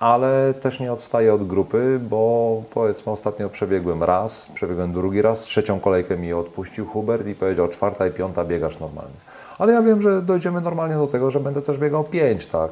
ale 0.00 0.54
też 0.54 0.80
nie 0.80 0.92
odstaję 0.92 1.34
od 1.34 1.46
grupy, 1.46 2.00
bo 2.02 2.62
powiedzmy 2.70 3.12
ostatnio 3.12 3.48
przebiegłem 3.48 4.04
raz, 4.04 4.48
przebiegłem 4.54 4.92
drugi 4.92 5.22
raz, 5.22 5.40
trzecią 5.40 5.80
kolejkę 5.80 6.16
mi 6.16 6.32
odpuścił 6.32 6.86
Hubert 6.86 7.26
i 7.26 7.34
powiedział 7.34 7.68
czwarta 7.68 8.06
i 8.06 8.10
piąta 8.10 8.44
biegasz 8.44 8.78
normalnie. 8.78 9.16
Ale 9.58 9.72
ja 9.72 9.82
wiem, 9.82 10.02
że 10.02 10.22
dojdziemy 10.22 10.60
normalnie 10.60 10.96
do 10.96 11.06
tego, 11.06 11.30
że 11.30 11.40
będę 11.40 11.62
też 11.62 11.78
biegał 11.78 12.04
pięć, 12.04 12.46
tak. 12.46 12.70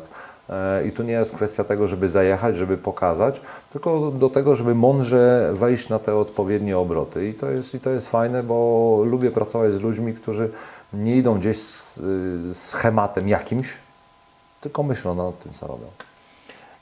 E, 0.51 0.87
I 0.87 0.93
tu 0.93 1.03
nie 1.03 1.13
jest 1.13 1.35
kwestia 1.35 1.65
tego, 1.65 1.87
żeby 1.87 2.09
zajechać, 2.09 2.57
żeby 2.57 2.79
pokazać, 2.79 3.41
tylko 3.73 4.11
do 4.11 4.29
tego, 4.29 4.55
żeby 4.55 4.75
mądrze 4.75 5.51
wejść 5.55 5.89
na 5.89 5.99
te 5.99 6.17
odpowiednie 6.17 6.79
obroty. 6.79 7.29
I 7.29 7.35
to 7.35 7.51
jest, 7.51 7.75
i 7.75 7.81
to 7.81 7.91
jest 7.91 8.09
fajne, 8.09 8.43
bo 8.43 9.01
lubię 9.05 9.31
pracować 9.31 9.73
z 9.73 9.81
ludźmi, 9.81 10.15
którzy 10.15 10.51
nie 10.93 11.17
idą 11.17 11.39
gdzieś 11.39 11.59
z 11.63 11.99
y, 11.99 12.55
schematem 12.55 13.29
jakimś, 13.29 13.77
tylko 14.61 14.83
myślą 14.83 15.15
nad 15.15 15.39
tym, 15.43 15.53
co 15.53 15.67
robią. 15.67 15.87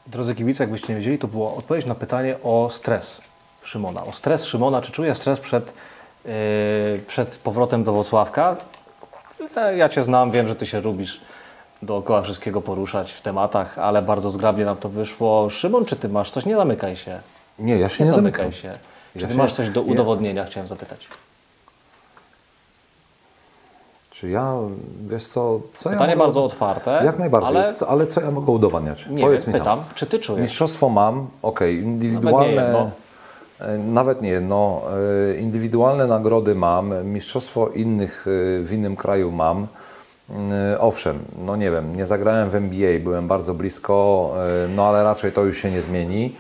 Drodzy 0.07 0.35
kibice, 0.35 0.65
jakbyście 0.65 0.89
nie 0.93 0.99
wiedzieli, 0.99 1.19
to 1.19 1.29
była 1.29 1.55
odpowiedź 1.55 1.87
na 1.87 1.95
pytanie 1.95 2.37
o 2.43 2.69
stres 2.73 3.21
Szymona. 3.63 4.05
O 4.05 4.13
stres 4.13 4.45
Szymona, 4.45 4.83
czy 4.83 4.93
czuje 4.93 5.15
stres 5.15 5.41
przed 5.41 5.75
yy, 6.25 6.33
przed 7.07 7.39
powrotem 7.39 7.85
do 7.85 7.93
Włocławka. 7.93 8.57
E, 9.57 9.77
Ja 9.77 9.89
Cię 9.89 10.05
znam, 10.05 10.31
wiem, 10.31 10.49
że 10.49 10.55
Ty 10.57 10.67
się 10.67 10.81
lubisz 10.81 11.21
dookoła 11.83 12.23
wszystkiego 12.23 12.61
poruszać 12.61 13.13
w 13.13 13.21
tematach, 13.21 13.79
ale 13.79 14.03
bardzo 14.03 14.31
zgrabnie 14.31 14.65
nam 14.65 14.77
to 14.77 14.89
wyszło. 14.89 15.51
Szymon, 15.51 15.85
czy 15.85 15.97
Ty 15.97 16.09
masz 16.09 16.31
coś? 16.31 16.47
Nie 16.47 16.57
zamykaj 16.57 16.97
się. 16.97 17.21
Nie, 17.59 17.79
ja 17.79 17.89
się 17.89 18.05
Nie 18.05 18.11
nie, 18.11 18.15
zamykaj 18.17 18.41
zamykam. 18.45 18.61
się. 18.63 18.79
Czy 19.13 19.19
Ja 19.21 19.27
Ty 19.27 19.33
się- 19.33 19.39
masz 19.39 19.53
coś 19.53 19.71
do 19.71 19.83
udowodnienia? 19.83 20.45
Chciałem 20.45 20.67
zapytać. 20.69 21.09
Czy 24.25 24.31
ja, 24.31 24.55
wiesz 25.09 25.27
co, 25.27 25.61
co 25.75 25.89
ja 25.91 25.95
Pytanie 25.97 26.17
mogę- 26.17 26.27
bardzo 26.27 26.45
otwarte. 26.45 27.01
Jak 27.05 27.19
najbardziej, 27.19 27.57
Ale 27.57 27.75
ale, 27.89 28.07
co 28.07 28.21
ja 28.21 28.31
mogę 28.31 28.53
udowadniać? 28.53 29.07
nie 29.11 29.23
Powiedz 29.23 29.45
wiem, 29.45 29.55
mi 29.55 29.61
pytam, 29.61 29.79
sam. 29.79 29.89
czy 29.95 30.07
Ty 30.07 30.19
czujesz? 30.19 30.43
Mistrzostwo 30.43 30.89
mam, 30.89 31.27
okej, 31.43 31.77
indywidualne... 31.79 32.53
jedno. 32.63 32.91
e, 33.61 33.79
Nawet 33.79 34.23
nie 34.23 34.29
jedno. 34.29 34.83
e, 35.31 35.35
Indywidualne 35.37 36.07
nagrody 36.07 36.55
mam, 36.55 37.05
mistrzostwo 37.05 37.69
innych 37.69 38.27
e, 38.27 38.63
w 38.63 38.73
innym 38.73 38.97
kraju 38.97 39.31
mam. 39.33 39.67
Owszem, 40.81 41.19
no 41.47 41.57
nie 41.57 41.71
wiem, 41.71 41.97
nie 41.97 42.07
zagrałem 42.07 42.51
w 42.51 42.55
NBA, 42.55 43.01
byłem 43.01 43.29
bardzo 43.29 43.55
blisko, 43.55 44.31
no 44.77 44.87
ale 44.87 45.05
raczej 45.05 45.33
to 45.33 45.45
już 45.45 45.59
się 45.59 45.71
nie 45.71 45.83
zmieni. 45.83 46.35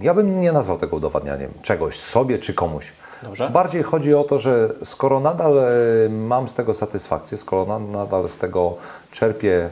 Ja 0.00 0.14
bym 0.14 0.40
nie 0.40 0.52
nazwał 0.52 0.78
tego 0.78 0.96
udowadnianiem 0.96 1.50
czegoś 1.62 1.98
sobie 1.98 2.38
czy 2.38 2.54
komuś. 2.54 2.92
Dobrze. 3.22 3.50
Bardziej 3.50 3.82
chodzi 3.82 4.14
o 4.14 4.24
to, 4.24 4.38
że 4.38 4.68
skoro 4.84 5.20
nadal 5.20 5.58
e, 5.58 5.64
mam 6.08 6.48
z 6.48 6.54
tego 6.54 6.74
satysfakcję, 6.74 7.38
skoro 7.38 7.66
na- 7.66 7.78
nadal 7.98 8.28
z 8.28 8.36
tego 8.36 8.76
czerpię 9.10 9.70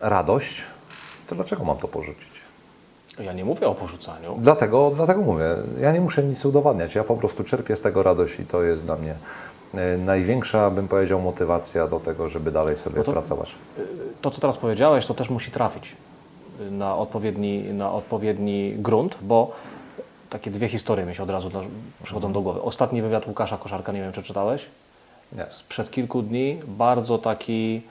radość, 0.00 0.62
to 1.26 1.34
dlaczego 1.34 1.64
mam 1.64 1.76
to 1.76 1.88
porzucić? 1.88 2.34
Ja 3.18 3.32
nie 3.32 3.44
mówię 3.44 3.66
o 3.68 3.74
porzucaniu. 3.74 4.36
Dlatego, 4.38 4.92
dlatego 4.96 5.20
mówię, 5.22 5.44
ja 5.80 5.92
nie 5.92 6.00
muszę 6.00 6.22
nic 6.24 6.44
udowadniać, 6.44 6.94
ja 6.94 7.04
po 7.04 7.16
prostu 7.16 7.44
czerpię 7.44 7.76
z 7.76 7.80
tego 7.80 8.02
radość 8.02 8.40
i 8.40 8.44
to 8.46 8.62
jest 8.62 8.84
dla 8.84 8.96
mnie 8.96 9.14
e, 9.74 9.96
największa, 9.98 10.70
bym 10.70 10.88
powiedział, 10.88 11.20
motywacja 11.20 11.86
do 11.88 12.00
tego, 12.00 12.28
żeby 12.28 12.50
dalej 12.50 12.76
sobie 12.76 13.02
to- 13.02 13.12
pracować. 13.12 13.54
To, 14.20 14.30
co 14.30 14.40
teraz 14.40 14.56
powiedziałeś, 14.56 15.06
to 15.06 15.14
też 15.14 15.30
musi 15.30 15.50
trafić 15.50 15.96
na 16.70 16.96
odpowiedni, 16.96 17.62
na 17.72 17.92
odpowiedni 17.92 18.74
grunt, 18.78 19.16
bo 19.22 19.50
takie 20.30 20.50
dwie 20.50 20.68
historie 20.68 21.06
mi 21.06 21.14
się 21.14 21.22
od 21.22 21.30
razu 21.30 21.50
przychodzą 22.04 22.32
do 22.32 22.40
głowy. 22.40 22.62
Ostatni 22.62 23.02
wywiad 23.02 23.26
Łukasza 23.26 23.56
Koszarka, 23.56 23.92
nie 23.92 24.00
wiem 24.00 24.12
czy 24.12 24.22
czytałeś, 24.22 24.66
Nie. 25.32 25.46
sprzed 25.50 25.90
kilku 25.90 26.22
dni, 26.22 26.60
bardzo 26.66 27.18
taki 27.18 27.82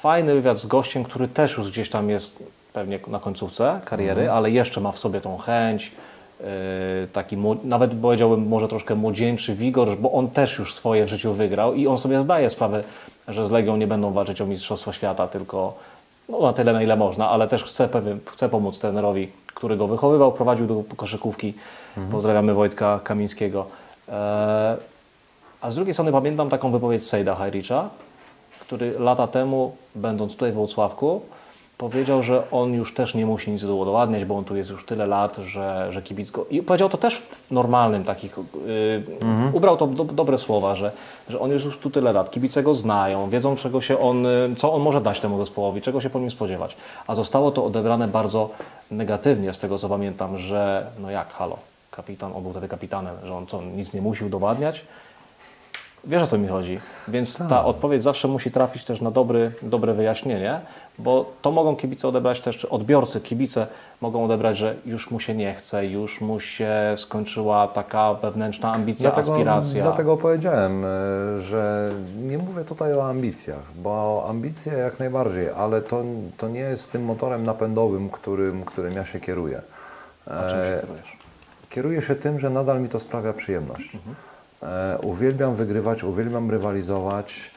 fajny 0.00 0.34
wywiad 0.34 0.58
z 0.58 0.66
gościem, 0.66 1.04
który 1.04 1.28
też 1.28 1.56
już 1.56 1.70
gdzieś 1.70 1.90
tam 1.90 2.10
jest 2.10 2.44
pewnie 2.72 2.98
na 3.06 3.20
końcówce 3.20 3.80
kariery, 3.84 4.30
ale 4.30 4.50
jeszcze 4.50 4.80
ma 4.80 4.92
w 4.92 4.98
sobie 4.98 5.20
tą 5.20 5.38
chęć, 5.38 5.92
yy, 6.40 6.46
taki 7.12 7.36
nawet 7.64 7.94
powiedziałbym 8.02 8.48
może 8.48 8.68
troszkę 8.68 8.94
młodzieńczy 8.94 9.54
wigor, 9.54 9.96
bo 9.98 10.12
on 10.12 10.30
też 10.30 10.58
już 10.58 10.74
swoje 10.74 11.04
w 11.04 11.08
życiu 11.08 11.32
wygrał 11.32 11.74
i 11.74 11.86
on 11.86 11.98
sobie 11.98 12.22
zdaje 12.22 12.50
sprawę, 12.50 12.84
że 13.28 13.46
z 13.46 13.50
Legią 13.50 13.76
nie 13.76 13.86
będą 13.86 14.12
walczyć 14.12 14.40
o 14.40 14.46
Mistrzostwo 14.46 14.92
Świata, 14.92 15.28
tylko 15.28 15.74
no, 16.28 16.40
na 16.40 16.52
tyle, 16.52 16.72
na 16.72 16.82
ile 16.82 16.96
można, 16.96 17.30
ale 17.30 17.48
też 17.48 17.64
chce, 17.64 17.88
pewien, 17.88 18.18
chce 18.32 18.48
pomóc 18.48 18.78
trenerowi, 18.78 19.28
który 19.62 19.76
go 19.76 19.86
wychowywał, 19.86 20.32
prowadził 20.32 20.66
do 20.66 20.82
koszykówki. 20.96 21.54
Pozdrawiamy 22.10 22.54
Wojtka 22.54 23.00
Kamińskiego. 23.04 23.66
E, 24.08 24.76
a 25.60 25.70
z 25.70 25.74
drugiej 25.74 25.94
strony 25.94 26.12
pamiętam 26.12 26.50
taką 26.50 26.72
wypowiedź 26.72 27.06
Sejda 27.06 27.34
Hajricza, 27.34 27.90
który 28.60 28.98
lata 28.98 29.26
temu, 29.26 29.76
będąc 29.94 30.32
tutaj 30.32 30.52
w 30.52 30.54
Włocławku, 30.54 31.20
powiedział, 31.78 32.22
że 32.22 32.50
on 32.50 32.74
już 32.74 32.94
też 32.94 33.14
nie 33.14 33.26
musi 33.26 33.50
nic 33.50 33.64
udowadniać, 33.64 34.24
bo 34.24 34.36
on 34.36 34.44
tu 34.44 34.56
jest 34.56 34.70
już 34.70 34.84
tyle 34.84 35.06
lat, 35.06 35.36
że, 35.36 35.88
że 35.92 36.02
kibic 36.02 36.30
go... 36.30 36.46
I 36.50 36.62
powiedział 36.62 36.88
to 36.88 36.98
też 36.98 37.18
w 37.18 37.50
normalnym 37.50 38.04
takich... 38.04 38.36
Yy, 38.66 39.02
Ubrał 39.52 39.76
to 39.76 39.86
do, 39.86 40.04
dobre 40.04 40.38
słowa, 40.38 40.74
że, 40.74 40.92
że 41.28 41.40
on 41.40 41.50
jest 41.50 41.64
już 41.64 41.78
tu 41.78 41.90
tyle 41.90 42.12
lat, 42.12 42.30
kibice 42.30 42.62
go 42.62 42.74
znają, 42.74 43.30
wiedzą 43.30 43.56
czego 43.56 43.80
się 43.80 43.98
on, 43.98 44.26
y, 44.26 44.56
co 44.58 44.72
on 44.72 44.82
może 44.82 45.00
dać 45.00 45.20
temu 45.20 45.38
zespołowi, 45.38 45.82
czego 45.82 46.00
się 46.00 46.10
po 46.10 46.18
nim 46.18 46.30
spodziewać. 46.30 46.76
A 47.06 47.14
zostało 47.14 47.50
to 47.50 47.64
odebrane 47.64 48.08
bardzo 48.08 48.50
negatywnie, 48.90 49.54
z 49.54 49.58
tego 49.58 49.78
co 49.78 49.88
pamiętam, 49.88 50.38
że 50.38 50.86
no 50.98 51.10
jak, 51.10 51.32
halo, 51.32 51.58
kapitan, 51.90 52.32
on 52.34 52.42
był 52.42 52.52
wtedy 52.52 52.68
kapitanem, 52.68 53.14
że 53.24 53.34
on 53.34 53.46
co, 53.46 53.62
nic 53.62 53.94
nie 53.94 54.02
musi 54.02 54.24
udowadniać, 54.24 54.84
Wiesz 56.04 56.22
o 56.22 56.26
co 56.26 56.38
mi 56.38 56.48
chodzi. 56.48 56.78
Więc 57.08 57.38
ta 57.48 57.64
odpowiedź 57.64 58.02
zawsze 58.02 58.28
musi 58.28 58.50
trafić 58.50 58.84
też 58.84 59.00
na 59.00 59.10
dobry, 59.10 59.52
dobre 59.62 59.94
wyjaśnienie, 59.94 60.60
bo 60.98 61.32
to 61.42 61.50
mogą 61.50 61.76
kibice 61.76 62.08
odebrać 62.08 62.40
też, 62.40 62.58
czy 62.58 62.68
odbiorcy, 62.68 63.20
kibice 63.20 63.66
mogą 64.00 64.24
odebrać, 64.24 64.58
że 64.58 64.74
już 64.86 65.10
mu 65.10 65.20
się 65.20 65.34
nie 65.34 65.54
chce, 65.54 65.86
już 65.86 66.20
mu 66.20 66.40
się 66.40 66.70
skończyła 66.96 67.68
taka 67.68 68.14
wewnętrzna 68.14 68.72
ambicja, 68.72 69.10
Dlatego, 69.10 69.32
aspiracja. 69.34 69.82
dlatego 69.82 70.16
powiedziałem, 70.16 70.84
e, 70.84 70.88
że 71.40 71.90
nie 72.22 72.38
mówię 72.38 72.64
tutaj 72.64 72.94
o 72.94 73.08
ambicjach, 73.08 73.62
bo 73.76 74.24
ambicje 74.28 74.72
jak 74.72 74.98
najbardziej, 74.98 75.48
ale 75.56 75.80
to, 75.82 76.02
to 76.36 76.48
nie 76.48 76.60
jest 76.60 76.92
tym 76.92 77.04
motorem 77.04 77.42
napędowym, 77.42 78.10
którym, 78.10 78.64
którym 78.64 78.92
ja 78.94 79.04
się 79.04 79.20
kieruję. 79.20 79.62
A 80.26 80.30
czym 80.30 80.50
się 80.50 80.56
E, 80.56 80.80
kierujesz? 80.80 81.16
Kieruję 81.70 82.02
się 82.02 82.14
tym, 82.14 82.38
że 82.40 82.50
nadal 82.50 82.80
mi 82.80 82.88
to 82.88 83.00
sprawia 83.00 83.32
przyjemność. 83.32 83.92
E, 84.62 84.98
uwielbiam 85.02 85.54
wygrywać, 85.54 86.04
uwielbiam 86.04 86.50
rywalizować, 86.50 87.50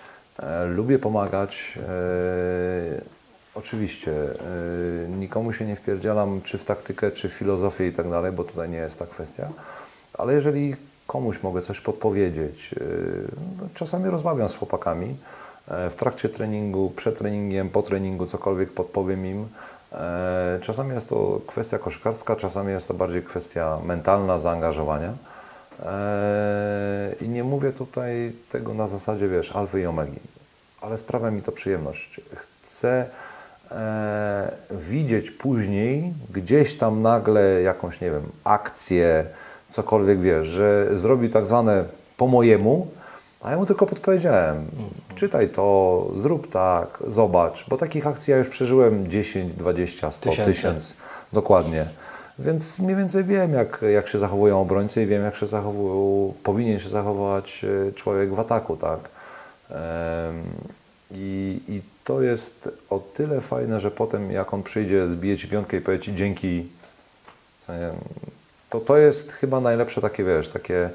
lubię 0.67 0.99
pomagać. 0.99 1.79
Oczywiście 3.55 4.11
e, 4.11 5.09
nikomu 5.09 5.53
się 5.53 5.65
nie 5.65 5.75
wpierdzielam, 5.75 6.41
czy 6.43 6.57
w 6.57 6.63
taktykę, 6.63 7.11
czy 7.11 7.29
w 7.29 7.33
filozofię 7.33 7.87
i 7.87 7.93
tak 7.93 8.09
dalej, 8.09 8.31
bo 8.31 8.43
tutaj 8.43 8.69
nie 8.69 8.77
jest 8.77 8.99
ta 8.99 9.05
kwestia. 9.05 9.49
Ale 10.13 10.33
jeżeli 10.33 10.75
komuś 11.07 11.43
mogę 11.43 11.61
coś 11.61 11.81
podpowiedzieć, 11.81 12.73
e, 12.73 12.83
no, 13.61 13.67
czasami 13.73 14.09
rozmawiam 14.09 14.49
z 14.49 14.55
chłopakami 14.55 15.15
e, 15.67 15.89
w 15.89 15.95
trakcie 15.95 16.29
treningu, 16.29 16.89
przed 16.95 17.17
treningiem, 17.17 17.69
po 17.69 17.83
treningu, 17.83 18.27
cokolwiek 18.27 18.71
podpowiem 18.73 19.25
im. 19.25 19.47
E, 19.91 20.59
Czasami 20.61 20.93
jest 20.93 21.09
to 21.09 21.41
kwestia 21.47 21.79
koszkarska, 21.79 22.35
czasami 22.35 22.71
jest 22.71 22.87
to 22.87 22.93
bardziej 22.93 23.23
kwestia 23.23 23.79
mentalna, 23.85 24.39
zaangażowania. 24.39 25.13
E, 25.85 27.15
I 27.21 27.29
nie 27.29 27.43
mówię 27.43 27.71
tutaj 27.71 28.33
tego 28.49 28.73
na 28.73 28.87
zasadzie, 28.87 29.27
wiesz, 29.27 29.51
alfy 29.51 29.81
i 29.81 29.85
omegi, 29.85 30.19
ale 30.81 30.97
sprawia 30.97 31.31
mi 31.31 31.41
to 31.41 31.51
przyjemność. 31.51 32.21
Chcę 32.35 33.05
e, 33.75 34.51
widzieć 34.71 35.31
później 35.31 36.13
gdzieś 36.33 36.77
tam 36.77 37.01
nagle 37.01 37.61
jakąś, 37.61 38.01
nie 38.01 38.11
wiem, 38.11 38.23
akcję, 38.43 39.25
cokolwiek, 39.73 40.21
wiesz, 40.21 40.47
że 40.47 40.97
zrobi 40.97 41.29
tak 41.29 41.45
zwane 41.45 41.83
po 42.17 42.27
mojemu, 42.27 42.87
a 43.41 43.51
ja 43.51 43.57
mu 43.57 43.65
tylko 43.65 43.85
podpowiedziałem, 43.85 44.65
czytaj 45.15 45.49
to, 45.49 46.07
zrób 46.17 46.51
tak, 46.51 47.03
zobacz, 47.07 47.65
bo 47.69 47.77
takich 47.77 48.07
akcji 48.07 48.31
ja 48.31 48.37
już 48.37 48.47
przeżyłem 48.47 49.07
10, 49.07 49.53
20, 49.53 50.11
100, 50.11 50.29
Tysięcy. 50.29 50.53
1000, 50.53 50.95
dokładnie. 51.33 51.85
Więc 52.39 52.79
mniej 52.79 52.95
więcej 52.95 53.23
wiem, 53.23 53.53
jak, 53.53 53.85
jak 53.93 54.07
się 54.07 54.19
zachowują 54.19 54.61
obrońcy 54.61 55.03
i 55.03 55.05
wiem, 55.05 55.23
jak 55.23 55.35
się 55.35 55.47
zachowują, 55.47 56.33
powinien 56.43 56.79
się 56.79 56.89
zachowywać 56.89 57.65
e, 57.89 57.91
człowiek 57.91 58.33
w 58.33 58.39
ataku, 58.39 58.77
tak. 58.77 58.99
I, 61.11 61.61
I 61.67 61.81
to 62.05 62.21
jest 62.21 62.69
o 62.89 62.99
tyle 62.99 63.41
fajne, 63.41 63.79
że 63.79 63.91
potem 63.91 64.31
jak 64.31 64.53
on 64.53 64.63
przyjdzie, 64.63 65.07
zbije 65.07 65.37
Ci 65.37 65.47
piątkę 65.47 65.77
i 65.77 65.81
powie 65.81 65.99
Ci 65.99 66.15
dzięki, 66.15 66.69
to 68.69 68.79
to 68.79 68.97
jest 68.97 69.31
chyba 69.31 69.59
najlepsze 69.59 70.01
takie, 70.01 70.23
wiesz, 70.23 70.49
takie 70.49 70.89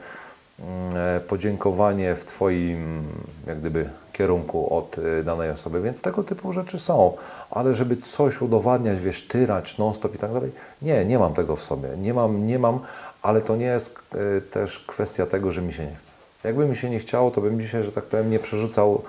mm, 0.60 0.96
e, 1.16 1.20
podziękowanie 1.20 2.14
w 2.14 2.24
Twoim 2.24 3.08
jak 3.46 3.60
gdyby 3.60 3.90
kierunku 4.12 4.76
od 4.76 4.96
e, 4.98 5.22
danej 5.22 5.50
osoby, 5.50 5.80
więc 5.80 6.02
tego 6.02 6.24
typu 6.24 6.52
rzeczy 6.52 6.78
są, 6.78 7.16
ale 7.50 7.74
żeby 7.74 7.96
coś 7.96 8.42
udowadniać, 8.42 9.00
wiesz, 9.00 9.22
tyrać 9.22 9.78
non-stop 9.78 10.14
i 10.14 10.18
tak 10.18 10.32
dalej, 10.32 10.52
nie, 10.82 11.04
nie 11.04 11.18
mam 11.18 11.34
tego 11.34 11.56
w 11.56 11.62
sobie, 11.62 11.88
nie 11.96 12.14
mam, 12.14 12.46
nie 12.46 12.58
mam, 12.58 12.80
ale 13.22 13.40
to 13.40 13.56
nie 13.56 13.66
jest 13.66 13.98
e, 14.14 14.40
też 14.40 14.78
kwestia 14.78 15.26
tego, 15.26 15.52
że 15.52 15.62
mi 15.62 15.72
się 15.72 15.84
nie 15.84 15.94
chce. 15.94 16.12
Jakby 16.44 16.66
mi 16.66 16.76
się 16.76 16.90
nie 16.90 16.98
chciało, 16.98 17.30
to 17.30 17.40
bym 17.40 17.60
dzisiaj, 17.60 17.82
że 17.84 17.92
tak 17.92 18.04
powiem, 18.04 18.30
nie 18.30 18.38
przerzucał 18.38 19.02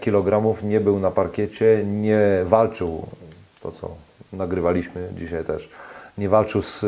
kilogramów, 0.00 0.62
nie 0.62 0.80
był 0.80 0.98
na 0.98 1.10
parkiecie, 1.10 1.84
nie 1.84 2.20
walczył, 2.44 3.06
to 3.62 3.72
co 3.72 3.90
nagrywaliśmy 4.32 5.08
dzisiaj 5.18 5.44
też, 5.44 5.70
nie 6.18 6.28
walczył 6.28 6.62
z, 6.62 6.80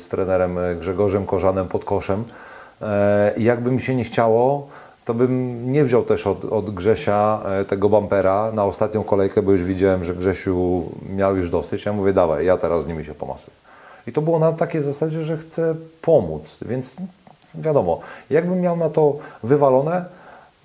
z 0.00 0.06
trenerem 0.06 0.58
Grzegorzem 0.80 1.26
Korzanem 1.26 1.68
pod 1.68 1.84
koszem. 1.84 2.24
E, 2.82 3.34
jakby 3.38 3.70
mi 3.70 3.80
się 3.80 3.94
nie 3.94 4.04
chciało, 4.04 4.68
to 5.04 5.14
bym 5.14 5.72
nie 5.72 5.84
wziął 5.84 6.02
też 6.02 6.26
od, 6.26 6.44
od 6.44 6.74
Grzesia 6.74 7.40
e, 7.44 7.64
tego 7.64 7.88
bumpera 7.88 8.52
na 8.52 8.64
ostatnią 8.64 9.04
kolejkę, 9.04 9.42
bo 9.42 9.52
już 9.52 9.64
widziałem, 9.64 10.04
że 10.04 10.14
Grzesiu 10.14 10.82
miał 11.16 11.36
już 11.36 11.50
dosyć. 11.50 11.84
Ja 11.84 11.92
mówię, 11.92 12.12
dawaj, 12.12 12.46
ja 12.46 12.56
teraz 12.56 12.82
z 12.82 12.86
nimi 12.86 13.04
się 13.04 13.14
pomasuję. 13.14 13.56
I 14.06 14.12
to 14.12 14.22
było 14.22 14.38
na 14.38 14.52
takiej 14.52 14.82
zasadzie, 14.82 15.22
że 15.22 15.36
chcę 15.36 15.74
pomóc, 16.02 16.58
więc 16.62 16.96
wiadomo, 17.54 18.00
jakbym 18.30 18.60
miał 18.60 18.76
na 18.76 18.90
to 18.90 19.16
wywalone, 19.42 20.04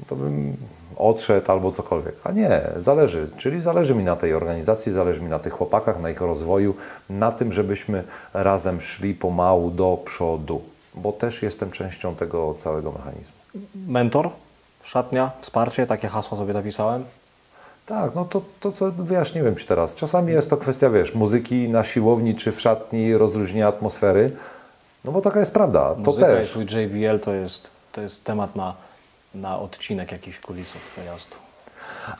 to 0.07 0.16
bym 0.16 0.57
odszedł 1.02 1.52
albo 1.52 1.72
cokolwiek. 1.72 2.16
A 2.24 2.32
nie, 2.32 2.62
zależy. 2.76 3.30
Czyli 3.38 3.62
zależy 3.62 3.95
mi 3.95 4.04
na 4.04 4.16
tej 4.16 4.34
organizacji, 4.34 4.91
zależy 4.91 5.22
mi 5.22 5.30
na 5.30 5.39
tych 5.39 5.54
chłopakach, 5.54 5.99
na 5.99 6.10
ich 6.10 6.22
rozwoju, 6.22 6.76
na 7.10 7.32
tym, 7.32 7.54
żebyśmy 7.54 8.04
razem 8.34 8.82
szli 8.82 9.14
pomału 9.16 9.72
do 9.72 9.97
przodu, 10.06 10.62
bo 10.95 11.12
też 11.12 11.41
jestem 11.41 11.72
częścią 11.72 12.16
tego 12.16 12.54
całego 12.58 12.91
mechanizmu. 12.91 13.36
Mentor, 13.88 14.30
szatnia, 14.84 15.32
wsparcie, 15.41 15.86
takie 15.86 16.08
hasła 16.08 16.38
sobie 16.38 16.54
zapisałem. 16.54 17.04
Tak, 17.86 18.16
no 18.16 18.26
to, 18.26 18.41
to, 18.60 18.72
to 18.72 18.91
wyjaśniłem 18.91 19.56
Ci 19.56 19.68
teraz. 19.68 19.93
Czasami 19.93 20.34
jest 20.34 20.49
to 20.49 20.58
kwestia, 20.58 20.89
wiesz, 20.89 21.16
muzyki 21.16 21.70
na 21.70 21.84
siłowni 21.84 22.36
czy 22.36 22.52
w 22.52 22.62
szatni, 22.62 23.18
rozluźnienia 23.18 23.68
atmosfery, 23.68 24.32
no 25.06 25.12
bo 25.12 25.22
taka 25.22 25.39
jest 25.39 25.54
prawda. 25.54 25.95
To 25.95 26.12
Muzyka 26.12 26.28
też. 26.28 26.47
i 26.47 26.49
twój 26.49 26.64
JBL 26.64 27.20
to 27.20 27.34
jest, 27.34 27.72
to 27.91 28.02
jest 28.02 28.24
temat 28.24 28.56
na, 28.56 28.74
na 29.36 29.59
odcinek 29.59 30.11
jakichś 30.11 30.39
kulisów 30.39 30.95
pojazdu. 30.95 31.36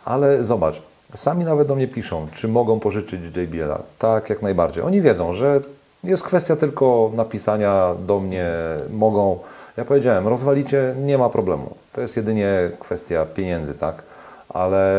Ale 0.06 0.44
zobacz, 0.44 0.82
sami 1.16 1.46
nawet 1.46 1.68
do 1.68 1.76
mnie 1.76 1.88
piszą, 1.88 2.28
czy 2.34 2.48
mogą 2.48 2.80
pożyczyć 2.80 3.38
JBL-a. 3.38 3.80
Tak, 4.00 4.30
jak 4.30 4.42
najbardziej. 4.42 4.84
Oni 4.84 5.02
wiedzą, 5.02 5.34
że 5.34 5.60
jest 6.04 6.24
kwestia 6.24 6.56
tylko 6.56 7.12
napisania 7.16 7.96
do 8.00 8.20
mnie, 8.20 8.52
mogą. 8.90 9.40
Ja 9.78 9.86
powiedziałem, 9.86 10.28
rozwalicie, 10.28 10.96
nie 10.98 11.18
ma 11.18 11.30
problemu. 11.30 11.76
To 11.94 12.02
jest 12.02 12.18
jedynie 12.18 12.56
kwestia 12.80 13.26
pieniędzy, 13.26 13.74
tak? 13.74 14.04
Ale 14.50 14.96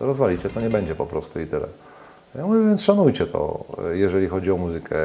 rozwalicie, 0.00 0.48
to 0.50 0.60
nie 0.60 0.70
będzie 0.70 0.94
po 0.94 1.06
prostu 1.06 1.40
i 1.40 1.46
tyle. 1.46 1.66
Ja 2.34 2.46
mówię, 2.46 2.66
więc 2.66 2.82
szanujcie 2.82 3.26
to, 3.26 3.64
jeżeli 3.92 4.28
chodzi 4.28 4.52
o 4.52 4.56
muzykę. 4.56 4.96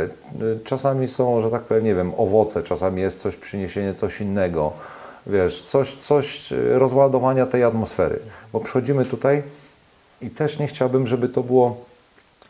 Czasami 0.63 1.07
są, 1.07 1.41
że 1.41 1.51
tak 1.51 1.61
powiem, 1.61 1.83
nie 1.83 1.95
wiem, 1.95 2.11
owoce, 2.17 2.63
czasami 2.63 3.01
jest 3.01 3.19
coś, 3.19 3.35
przyniesienie 3.35 3.93
coś 3.93 4.21
innego, 4.21 4.71
wiesz, 5.28 5.61
coś, 5.61 5.95
coś 5.95 6.53
rozładowania 6.69 7.45
tej 7.45 7.63
atmosfery. 7.63 8.19
Bo 8.53 8.59
przychodzimy 8.59 9.05
tutaj 9.05 9.43
i 10.21 10.30
też 10.30 10.59
nie 10.59 10.67
chciałbym, 10.67 11.07
żeby 11.07 11.30
to 11.30 11.43
było, 11.43 11.78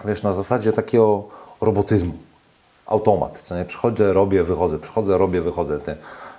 wiesz, 0.05 0.23
na 0.23 0.33
zasadzie 0.33 0.73
takiego 0.73 1.23
robotyzmu. 1.61 2.13
Automat, 2.85 3.41
co 3.41 3.55
nie? 3.55 3.65
Przychodzę, 3.65 4.13
robię, 4.13 4.43
wychodzę, 4.43 4.79
przychodzę, 4.79 5.17
robię, 5.17 5.41
wychodzę. 5.41 5.79
Ty. 5.79 5.95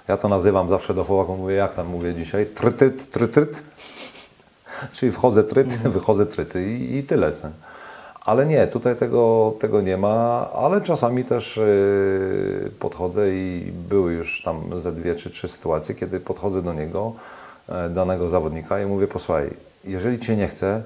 Ja 0.08 0.16
to 0.16 0.28
nazywam 0.28 0.68
zawsze 0.68 0.94
do 0.94 1.04
chłopaków, 1.04 1.38
mówię, 1.38 1.54
jak 1.54 1.74
tam 1.74 1.86
mówię 1.86 2.14
dzisiaj, 2.14 2.46
trytyt, 2.46 3.10
trytyt. 3.10 3.62
Czyli 4.92 5.12
wchodzę 5.12 5.44
tryt, 5.44 5.76
wychodzę 5.76 6.26
tryt 6.26 6.54
i, 6.56 6.96
i 6.96 7.02
tyle. 7.02 7.32
Co? 7.32 7.46
nie? 7.46 7.54
Ale 8.28 8.46
nie, 8.46 8.66
tutaj 8.66 8.96
tego, 8.96 9.54
tego 9.60 9.80
nie 9.80 9.96
ma, 9.96 10.48
ale 10.54 10.80
czasami 10.80 11.24
też 11.24 11.56
yy, 11.56 12.70
podchodzę 12.78 13.30
i 13.30 13.72
były 13.88 14.12
już 14.12 14.42
tam 14.42 14.80
ze 14.80 14.92
dwie 14.92 15.14
czy 15.14 15.30
trzy 15.30 15.48
sytuacje, 15.48 15.94
kiedy 15.94 16.20
podchodzę 16.20 16.62
do 16.62 16.72
niego, 16.72 17.12
e, 17.68 17.88
danego 17.88 18.28
zawodnika 18.28 18.80
i 18.80 18.86
mówię, 18.86 19.06
posłuchaj, 19.06 19.50
jeżeli 19.84 20.18
Cię 20.18 20.36
nie 20.36 20.48
chce, 20.48 20.82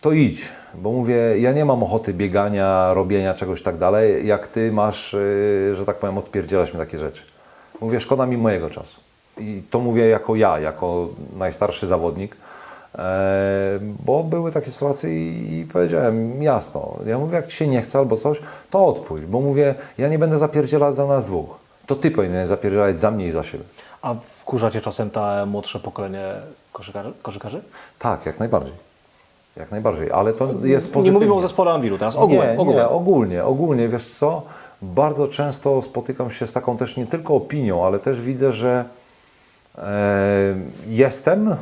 to 0.00 0.12
idź, 0.12 0.48
bo 0.74 0.92
mówię, 0.92 1.38
ja 1.38 1.52
nie 1.52 1.64
mam 1.64 1.82
ochoty 1.82 2.14
biegania, 2.14 2.94
robienia 2.94 3.34
czegoś 3.34 3.62
tak 3.62 3.76
dalej, 3.76 4.26
jak 4.26 4.46
Ty 4.46 4.72
masz, 4.72 5.12
yy, 5.12 5.74
że 5.74 5.84
tak 5.86 5.96
powiem, 5.96 6.18
odpierdzielać 6.18 6.72
mi 6.72 6.78
takie 6.78 6.98
rzeczy. 6.98 7.22
Mówię, 7.80 8.00
szkoda 8.00 8.26
mi 8.26 8.36
mojego 8.36 8.70
czasu. 8.70 9.00
I 9.38 9.62
to 9.70 9.80
mówię 9.80 10.08
jako 10.08 10.36
ja, 10.36 10.60
jako 10.60 11.08
najstarszy 11.36 11.86
zawodnik, 11.86 12.36
bo 14.06 14.22
były 14.24 14.52
takie 14.52 14.70
sytuacje 14.72 15.10
i, 15.60 15.66
powiedziałem 15.72 16.42
jasno, 16.42 16.96
ja 17.06 17.18
mówię, 17.18 17.36
jak 17.36 17.46
Ci 17.46 17.56
się 17.56 17.66
nie 17.68 17.82
chce 17.82 17.98
albo 17.98 18.16
coś, 18.16 18.38
to 18.70 18.86
odpójdź, 18.86 19.24
bo 19.26 19.40
mówię, 19.40 19.74
ja 19.98 20.08
nie 20.08 20.18
będę 20.18 20.38
zapierdzielać 20.38 20.94
za 20.94 21.06
nas 21.06 21.26
dwóch. 21.26 21.58
To 21.86 21.96
Ty 21.96 22.10
powinieneś 22.10 22.48
zapierdzielać 22.48 23.00
za 23.00 23.10
mnie 23.10 23.26
i 23.26 23.30
za 23.30 23.42
siebie. 23.42 23.64
A 24.02 24.14
wkurza 24.14 24.70
Cię 24.70 24.80
czasem 24.80 25.10
ta 25.10 25.46
młodsze 25.46 25.80
pokolenie 25.80 26.34
koszykarzy? 26.72 27.12
koszykarzy? 27.22 27.60
Tak, 27.98 28.26
jak 28.26 28.38
najbardziej. 28.38 28.74
Jak 29.56 29.70
najbardziej, 29.70 30.12
ale 30.12 30.32
to 30.32 30.48
jest 30.48 30.86
Nie 30.86 30.92
pozytywnie. 30.92 31.10
mówimy 31.12 31.34
o 31.34 31.40
zespole 31.40 31.72
Anwilu 31.72 31.98
teraz, 31.98 32.16
ogółem. 32.16 32.54
Nie, 32.54 32.60
ogółem. 32.60 32.78
nie, 32.78 32.88
ogólnie, 32.88 33.44
ogólnie, 33.44 33.88
wiesz 33.88 34.08
co, 34.08 34.42
bardzo 34.82 35.28
często 35.28 35.82
spotykam 35.82 36.30
się 36.30 36.46
z 36.46 36.52
taką 36.52 36.76
też 36.76 36.96
nie 36.96 37.06
tylko 37.06 37.34
opinią, 37.34 37.84
ale 37.86 38.00
też 38.00 38.20
widzę, 38.20 38.52
że 38.52 38.84
e, 39.78 40.54
jestem, 40.88 41.56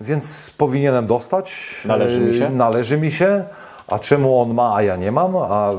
więc 0.00 0.50
powinienem 0.58 1.06
dostać. 1.06 1.52
Należy 1.84 2.20
mi 2.20 2.38
się. 2.38 2.46
E, 2.46 2.50
Należy 2.50 2.98
mi 2.98 3.10
się, 3.12 3.44
a 3.86 3.98
czemu 3.98 4.40
on 4.40 4.54
ma, 4.54 4.74
a 4.76 4.82
ja 4.82 4.96
nie 4.96 5.12
mam, 5.12 5.36
a 5.36 5.72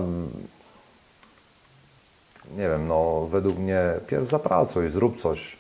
nie 2.58 2.70
wiem, 2.70 2.88
no 2.88 3.28
według 3.32 3.58
mnie 3.58 3.82
pierw 4.08 4.30
zapracuj, 4.30 4.90
zrób 4.90 5.22
coś, 5.22 5.58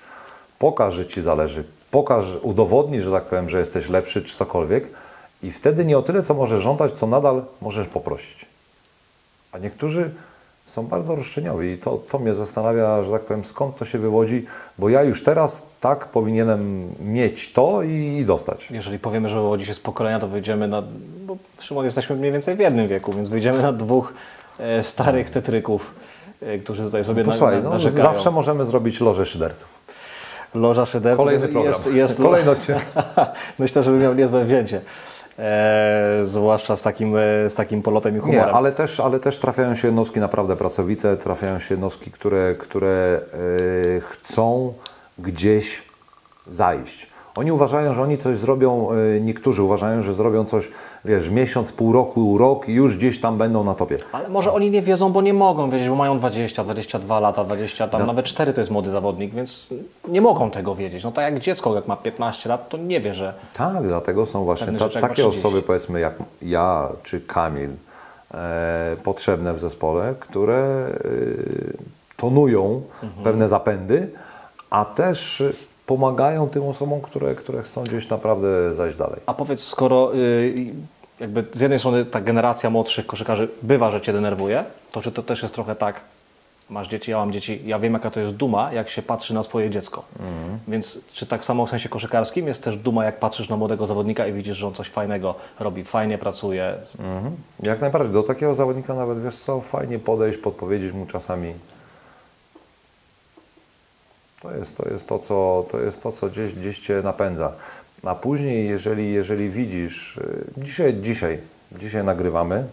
pokaż, 0.59 0.93
że 0.93 1.05
Ci 1.05 1.21
zależy, 1.21 1.63
pokaż, 1.91 2.25
udowodnij, 2.41 3.01
że 3.01 3.11
tak 3.11 3.23
powiem, 3.25 3.49
że 3.49 3.59
jesteś 3.59 3.89
lepszy 3.89 4.21
czy 4.21 4.37
cokolwiek 4.37 4.89
i 5.43 5.51
wtedy 5.51 5.85
nie 5.85 5.97
o 5.97 6.01
tyle, 6.01 6.23
co 6.23 6.33
możesz 6.33 6.63
żądać, 6.63 6.91
co 6.93 7.07
nadal 7.07 7.45
możesz 7.61 7.87
poprosić. 7.87 8.45
A 9.51 9.57
niektórzy 9.57 10.11
są 10.67 10.87
bardzo 10.87 11.15
roszczeniowi 11.15 11.69
i 11.69 11.77
to, 11.77 11.97
to 12.09 12.19
mnie 12.19 12.33
zastanawia, 12.33 13.03
że 13.03 13.11
tak 13.11 13.21
powiem, 13.21 13.43
skąd 13.43 13.75
to 13.75 13.85
się 13.85 13.99
wywodzi, 13.99 14.45
bo 14.79 14.89
ja 14.89 15.03
już 15.03 15.23
teraz 15.23 15.67
tak 15.81 16.05
powinienem 16.05 16.89
mieć 16.99 17.53
to 17.53 17.81
i, 17.83 18.17
i 18.21 18.25
dostać. 18.25 18.71
Jeżeli 18.71 18.99
powiemy, 18.99 19.29
że 19.29 19.35
wywodzi 19.35 19.65
się 19.65 19.73
z 19.73 19.79
pokolenia, 19.79 20.19
to 20.19 20.27
wyjdziemy 20.27 20.67
na... 20.67 20.83
Bo 21.25 21.37
Szymon, 21.59 21.85
jesteśmy 21.85 22.15
mniej 22.15 22.31
więcej 22.31 22.55
w 22.55 22.59
jednym 22.59 22.87
wieku, 22.87 23.13
więc 23.13 23.29
wyjdziemy 23.29 23.61
na 23.61 23.73
dwóch 23.73 24.13
e, 24.59 24.83
starych 24.83 25.29
tetryków, 25.29 25.93
e, 26.41 26.57
którzy 26.57 26.83
tutaj 26.83 27.03
sobie 27.03 27.23
To 27.23 27.29
na, 27.29 27.35
słuchaj, 27.37 27.63
no, 27.63 27.69
narzekają. 27.69 28.03
zawsze 28.03 28.31
możemy 28.31 28.65
zrobić 28.65 29.01
lożę 29.01 29.25
szyderców. 29.25 29.75
Loża 30.53 30.85
szyderców 30.85 31.25
Kolejny 31.25 31.47
program. 31.47 31.73
Jest, 31.73 31.93
jest, 31.93 32.17
Kolejny 32.17 32.51
odcinek. 32.51 32.85
Myślę, 33.59 33.83
że 33.83 33.91
by 33.91 33.97
miał 33.97 34.13
niezłe 34.15 34.45
wzięcie. 34.45 34.81
E, 35.39 36.19
zwłaszcza 36.23 36.77
z 36.77 36.81
takim, 36.81 37.17
e, 37.17 37.49
z 37.49 37.55
takim 37.55 37.81
polotem 37.81 38.17
i 38.17 38.19
humorem. 38.19 38.45
Nie, 38.45 38.53
ale 38.53 38.71
też, 38.71 38.99
ale 38.99 39.19
też 39.19 39.37
trafiają 39.37 39.75
się 39.75 39.87
jednostki 39.87 40.19
naprawdę 40.19 40.55
pracowite, 40.55 41.17
trafiają 41.17 41.59
się 41.59 41.73
jednostki, 41.73 42.11
które, 42.11 42.55
które 42.55 43.19
e, 43.97 43.99
chcą 43.99 44.73
gdzieś 45.19 45.83
zajść. 46.47 47.07
Oni 47.37 47.51
uważają, 47.51 47.93
że 47.93 48.01
oni 48.01 48.17
coś 48.17 48.37
zrobią, 48.37 48.87
e, 48.91 49.19
niektórzy 49.21 49.63
uważają, 49.63 50.01
że 50.01 50.13
zrobią 50.13 50.45
coś, 50.45 50.69
wiesz, 51.05 51.29
miesiąc, 51.29 51.71
pół 51.71 51.93
roku, 51.93 52.37
rok 52.37 52.69
i 52.69 52.73
już 52.73 52.97
gdzieś 52.97 53.21
tam 53.21 53.37
będą 53.37 53.63
na 53.63 53.73
topie. 53.73 53.97
Ale 54.11 54.29
może 54.29 54.53
oni 54.53 54.71
nie 54.71 54.81
wiedzą, 54.81 55.11
bo 55.11 55.21
nie 55.21 55.33
mogą 55.33 55.69
wiedzieć, 55.69 55.89
bo 55.89 55.95
mają 55.95 56.19
20, 56.19 56.63
22 56.63 57.19
lata, 57.19 57.43
20, 57.43 57.87
tam 57.87 58.07
nawet 58.07 58.25
4 58.25 58.53
to 58.53 58.61
jest 58.61 58.71
młody 58.71 58.91
zawodnik, 58.91 59.33
więc 59.33 59.73
nie 60.07 60.21
mogą 60.21 60.51
tego 60.51 60.75
wiedzieć. 60.75 61.03
No 61.03 61.11
tak 61.11 61.33
jak 61.33 61.39
dziecko, 61.39 61.75
jak 61.75 61.87
ma 61.87 61.95
15 61.95 62.49
lat, 62.49 62.69
to 62.69 62.77
nie 62.77 63.01
wie, 63.01 63.13
że 63.13 63.33
Tak, 63.53 63.83
dlatego 63.87 64.25
są 64.25 64.43
właśnie 64.43 64.67
ta, 64.73 64.89
takie 64.89 65.13
30. 65.13 65.23
osoby, 65.39 65.61
powiedzmy, 65.61 65.99
jak 65.99 66.13
ja 66.41 66.89
czy 67.03 67.21
Kamil, 67.21 67.69
e, 68.33 68.95
potrzebne 69.03 69.53
w 69.53 69.59
zespole, 69.59 70.15
które 70.19 70.57
e, 70.57 71.09
tonują 72.17 72.81
Mhm. 73.03 73.23
pewne 73.23 73.47
zapędy, 73.47 74.09
a 74.69 74.85
też 74.85 75.43
pomagają 75.87 76.49
tym 76.49 76.63
osobom, 76.63 77.01
które, 77.01 77.35
które 77.35 77.61
chcą 77.61 77.83
gdzieś 77.83 78.09
naprawdę 78.09 78.73
zajść 78.73 78.97
dalej. 78.97 79.19
A 79.25 79.33
powiedz, 79.33 79.63
skoro 79.63 80.15
y, 80.15 80.73
jakby 81.19 81.45
z 81.53 81.59
jednej 81.59 81.79
strony 81.79 82.05
ta 82.05 82.21
generacja 82.21 82.69
młodszych 82.69 83.05
koszykarzy 83.05 83.49
bywa, 83.61 83.91
że 83.91 84.01
Cię 84.01 84.13
denerwuje, 84.13 84.63
to 84.91 85.01
czy 85.01 85.11
to 85.11 85.23
też 85.23 85.41
jest 85.41 85.53
trochę 85.53 85.75
tak, 85.75 86.01
masz 86.69 86.87
dzieci, 86.87 87.11
ja 87.11 87.17
mam 87.17 87.31
dzieci, 87.31 87.61
ja 87.65 87.79
wiem 87.79 87.93
jaka 87.93 88.11
to 88.11 88.19
jest 88.19 88.33
duma, 88.33 88.73
jak 88.73 88.89
się 88.89 89.01
patrzy 89.01 89.33
na 89.33 89.43
swoje 89.43 89.69
dziecko. 89.69 90.03
Więc 90.67 90.99
czy 91.13 91.25
tak 91.25 91.45
samo 91.45 91.65
w 91.65 91.69
sensie 91.69 91.89
koszykarskim 91.89 92.47
jest 92.47 92.63
też 92.63 92.77
duma, 92.77 93.05
jak 93.05 93.19
patrzysz 93.19 93.49
na 93.49 93.57
młodego 93.57 93.87
zawodnika 93.87 94.27
i 94.27 94.33
widzisz, 94.33 94.57
że 94.57 94.67
on 94.67 94.73
coś 94.73 94.89
fajnego 94.89 95.35
robi, 95.59 95.83
fajnie 95.83 96.17
pracuje. 96.17 96.75
Mhm. 96.99 97.35
Jak 97.63 97.81
najbardziej. 97.81 98.13
Do 98.13 98.23
takiego 98.23 98.55
zawodnika 98.55 98.93
nawet, 98.93 99.23
wiesz 99.23 99.35
co, 99.35 99.61
fajnie 99.61 99.99
podejść, 99.99 100.37
podpowiedzieć 100.37 100.93
mu 100.93 101.05
czasami. 101.05 101.53
To 104.41 104.55
jest 104.55 104.77
to, 104.77 104.89
jest 104.89 105.07
to, 105.07 105.19
co, 105.19 105.65
to, 105.71 105.79
jest 105.79 106.01
to, 106.01 106.11
co 106.11 106.29
gdzieś, 106.29 106.53
gdzieś 106.53 106.79
Cię 106.79 107.01
napędza. 107.03 107.53
A 108.03 108.15
później, 108.15 108.67
jeżeli, 108.67 109.13
jeżeli 109.13 109.49
widzisz, 109.49 110.17
y, 110.17 110.45
dzisiaj, 110.57 110.93
dzisiaj, 111.01 111.39
dzisiaj 111.71 112.03
nagrywamy, 112.03 112.67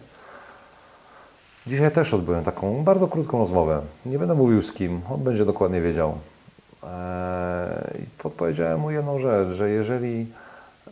dzisiaj 1.67 1.91
też 1.91 2.13
odbyłem 2.13 2.43
taką 2.43 2.83
bardzo 2.83 3.07
krótką 3.07 3.39
rozmowę. 3.39 3.81
Nie 4.05 4.19
będę 4.19 4.35
mówił 4.35 4.61
z 4.61 4.71
kim, 4.71 5.01
on 5.09 5.23
będzie 5.23 5.45
dokładnie 5.45 5.81
wiedział. 5.81 6.17
Eee, 6.83 8.01
I 8.01 8.05
podpowiedziałem 8.17 8.79
mu 8.79 8.91
jedną 8.91 9.19
rzecz, 9.19 9.49
że 9.49 9.69
jeżeli 9.69 10.27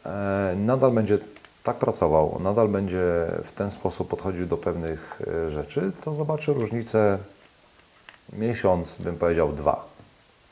e, 0.06 0.56
nadal 0.58 0.92
będzie 0.92 1.18
tak 1.64 1.78
pracował, 1.78 2.40
nadal 2.40 2.68
będzie 2.68 3.28
w 3.44 3.52
ten 3.56 3.72
sposób 3.72 4.08
podchodził 4.08 4.48
do 4.48 4.58
pewnych 4.58 5.22
e, 5.28 5.50
rzeczy, 5.50 5.92
to 6.02 6.14
zobaczy 6.14 6.54
różnicę 6.54 7.18
miesiąc, 8.34 8.98
bym 9.00 9.18
powiedział 9.18 9.54
dwa. 9.54 9.93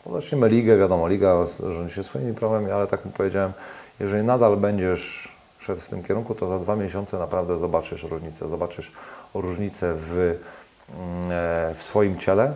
Bo 0.05 0.21
Zaczniemy 0.21 0.49
ligę, 0.49 0.77
wiadomo, 0.77 1.07
liga 1.07 1.35
rządzi 1.69 1.95
się 1.95 2.03
swoimi 2.03 2.33
prawami, 2.33 2.71
ale 2.71 2.87
tak 2.87 3.05
mu 3.05 3.11
powiedziałem, 3.11 3.53
jeżeli 3.99 4.23
nadal 4.23 4.57
będziesz 4.57 5.35
szedł 5.59 5.81
w 5.81 5.89
tym 5.89 6.03
kierunku, 6.03 6.35
to 6.35 6.49
za 6.49 6.59
dwa 6.59 6.75
miesiące 6.75 7.17
naprawdę 7.17 7.57
zobaczysz 7.57 8.03
różnicę. 8.03 8.49
Zobaczysz 8.49 8.91
różnicę 9.33 9.93
w, 9.97 10.11
mm, 10.13 11.31
e, 11.31 11.75
w 11.75 11.81
swoim 11.81 12.17
ciele, 12.17 12.53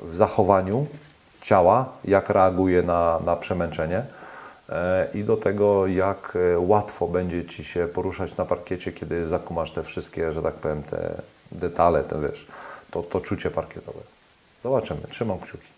w 0.00 0.16
zachowaniu 0.16 0.86
ciała, 1.40 1.92
jak 2.04 2.30
reaguje 2.30 2.82
na, 2.82 3.20
na 3.24 3.36
przemęczenie 3.36 4.02
e, 4.68 5.08
i 5.14 5.24
do 5.24 5.36
tego, 5.36 5.86
jak 5.86 6.38
e, 6.54 6.58
łatwo 6.58 7.08
będzie 7.08 7.44
Ci 7.44 7.64
się 7.64 7.88
poruszać 7.88 8.36
na 8.36 8.44
parkiecie, 8.44 8.92
kiedy 8.92 9.26
zakumasz 9.26 9.70
te 9.70 9.82
wszystkie, 9.82 10.32
że 10.32 10.42
tak 10.42 10.54
powiem, 10.54 10.82
te 10.82 11.22
detale, 11.52 12.04
te 12.04 12.20
wiesz, 12.20 12.46
to, 12.90 13.02
to 13.02 13.20
czucie 13.20 13.50
parkietowe. 13.50 14.00
Zobaczymy, 14.62 15.00
trzymam 15.10 15.38
kciuki. 15.38 15.77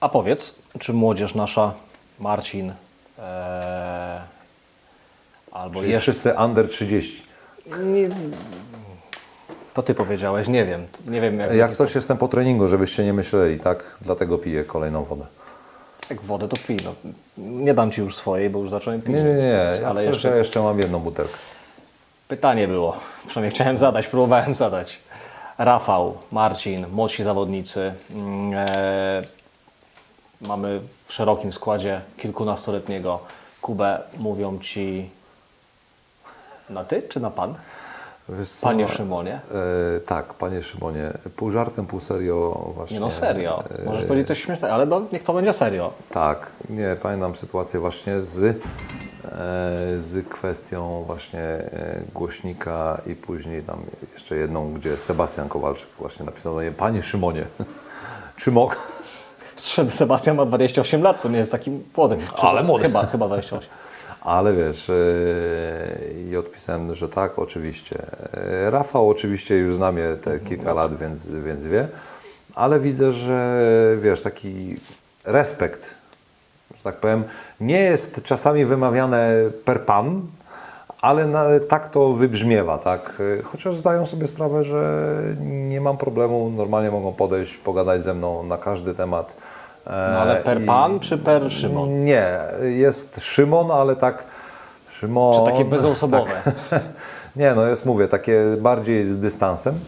A 0.00 0.08
powiedz, 0.08 0.54
czy 0.78 0.92
młodzież 0.92 1.34
nasza, 1.34 1.72
Marcin, 2.20 2.72
e, 3.18 4.20
albo 5.52 5.80
Czyli 5.80 5.92
jeszcze... 5.92 6.12
wszyscy 6.12 6.32
under 6.44 6.68
30. 6.68 7.22
Nie, 7.78 8.08
to 9.74 9.82
Ty 9.82 9.94
powiedziałeś, 9.94 10.48
nie 10.48 10.64
wiem. 10.66 10.86
Nie 11.06 11.20
wiem 11.20 11.38
jak, 11.40 11.52
Jak 11.54 11.74
coś 11.74 11.94
jestem 11.94 12.16
po 12.16 12.28
treningu, 12.28 12.68
żebyście 12.68 13.04
nie 13.04 13.12
myśleli, 13.12 13.58
tak? 13.58 13.98
Dlatego 14.00 14.38
piję 14.38 14.64
kolejną 14.64 15.04
wodę. 15.04 15.26
jak 16.10 16.20
wodę 16.20 16.48
to 16.48 16.56
pij. 16.66 16.78
No. 16.84 16.94
Nie 17.38 17.74
dam 17.74 17.90
Ci 17.90 18.00
już 18.00 18.16
swojej, 18.16 18.50
bo 18.50 18.58
już 18.58 18.70
zacząłem 18.70 19.02
pić. 19.02 19.14
Nie, 19.14 19.22
nie, 19.22 19.34
nie, 19.34 19.68
więc- 19.72 19.84
Ale 19.84 20.04
jeszcze... 20.04 20.36
jeszcze 20.38 20.62
mam 20.62 20.78
jedną 20.78 20.98
butelkę. 20.98 21.34
pytanie 22.28 22.68
było. 22.68 22.96
Przynajmniej 23.28 23.54
chciałem 23.54 23.78
zadać, 23.78 24.06
próbowałem 24.06 24.54
zadać. 24.54 24.98
Rafał, 25.58 26.18
Marcin, 26.32 26.86
młodsi 26.92 27.22
zawodnicy. 27.22 27.94
Mm, 28.16 28.50
E, 28.54 29.22
mamy 30.40 30.80
w 31.06 31.12
szerokim 31.12 31.52
składzie 31.52 32.00
kilkunastoletniego 32.18 33.18
Kubę. 33.62 34.00
Mówią 34.18 34.58
Ci 34.58 35.10
na 36.70 36.84
Ty 36.84 37.02
czy 37.02 37.20
na 37.20 37.30
Pan? 37.30 37.54
Co, 38.44 38.66
Panie 38.66 38.88
Szymonie? 38.88 39.40
E, 39.96 40.00
tak, 40.00 40.34
panie 40.34 40.62
Szymonie. 40.62 41.10
Pół 41.36 41.50
żartem, 41.50 41.86
pół 41.86 42.00
serio 42.00 42.70
właśnie. 42.74 42.94
Nie 42.96 43.00
no 43.00 43.10
serio. 43.10 43.64
e, 43.78 43.84
Możesz 43.84 44.04
powiedzieć 44.04 44.28
coś 44.28 44.42
śmiesznego, 44.42 44.74
ale 44.74 44.86
no, 44.86 45.02
niech 45.12 45.24
to 45.24 45.32
będzie 45.32 45.52
serio. 45.52 45.92
Tak, 46.10 46.50
nie, 46.70 46.96
pamiętam 47.02 47.34
sytuację 47.36 47.80
właśnie 47.80 48.22
z, 48.22 48.42
e, 48.44 48.56
z 49.98 50.28
kwestią 50.28 51.02
właśnie 51.06 51.40
e, 51.40 52.00
głośnika 52.14 53.00
i 53.06 53.14
później 53.14 53.62
tam 53.62 53.82
jeszcze 54.12 54.36
jedną, 54.36 54.72
gdzie 54.72 54.96
Sebastian 54.96 55.48
Kowalczyk 55.48 55.88
właśnie 55.98 56.26
napisał 56.26 56.54
do 56.54 56.62
niej, 56.62 56.72
Panie 56.72 57.02
Szymonie, 57.02 57.44
czy 58.36 58.50
mogę? 58.52 58.76
Sebastian 59.90 60.36
ma 60.36 60.46
28 60.46 61.02
lat, 61.02 61.22
to 61.22 61.28
nie 61.28 61.38
jest 61.38 61.52
takim 61.52 61.84
młodym. 61.96 62.20
Ale 62.36 62.62
młody. 62.62 62.84
Chyba, 62.84 63.06
chyba 63.06 63.26
28. 63.26 63.68
Ale 64.20 64.54
wiesz, 64.54 64.90
e, 64.90 64.94
i 66.30 66.36
odpisałem, 66.36 66.94
że 66.94 67.08
tak, 67.08 67.38
oczywiście. 67.38 68.02
E, 68.32 68.70
Rafał 68.70 69.08
oczywiście 69.08 69.56
już 69.56 69.74
zna 69.74 69.92
mnie 69.92 70.16
te 70.22 70.40
kilka 70.40 70.74
lat, 70.74 70.98
więc, 70.98 71.26
więc 71.26 71.66
wie, 71.66 71.88
ale 72.54 72.80
widzę, 72.80 73.12
że 73.12 73.66
wiesz, 74.00 74.20
taki 74.22 74.76
respekt, 75.24 75.94
że 76.76 76.82
tak 76.82 76.96
powiem, 76.96 77.24
nie 77.60 77.80
jest 77.80 78.22
czasami 78.22 78.64
wymawiane 78.64 79.32
per 79.64 79.84
pan, 79.84 80.22
ale 81.02 81.26
na, 81.26 81.44
tak 81.68 81.88
to 81.88 82.12
wybrzmiewa, 82.12 82.78
tak? 82.78 83.22
E, 83.38 83.42
Chociaż 83.42 83.76
zdają 83.76 84.06
sobie 84.06 84.26
sprawę, 84.26 84.64
że 84.64 85.12
nie 85.40 85.80
mam 85.80 85.96
problemu, 85.96 86.50
normalnie 86.50 86.90
mogą 86.90 87.12
podejść, 87.12 87.56
pogadać 87.56 88.02
ze 88.02 88.14
mną 88.14 88.42
na 88.42 88.58
każdy 88.58 88.94
temat. 88.94 89.34
E, 89.86 89.90
No 90.14 90.18
ale 90.20 90.36
per 90.36 90.62
i- 90.62 90.66
pan 90.66 91.00
czy 91.00 91.18
per 91.18 91.50
Szymon? 91.52 92.04
nie, 92.04 92.28
jest 92.62 93.20
Szymon, 93.20 93.70
ale 93.70 93.96
tak 93.96 94.24
Szymon. 94.90 95.46
Czy 95.46 95.52
takie 95.52 95.64
bezosobowe? 95.64 96.30
Tak. 96.70 96.82
Nie, 97.36 97.54
no 97.54 97.66
jest, 97.66 97.86
mówię, 97.86 98.08
takie 98.08 98.44
bardziej 98.60 99.04
z 99.04 99.18
dystansem, 99.18 99.78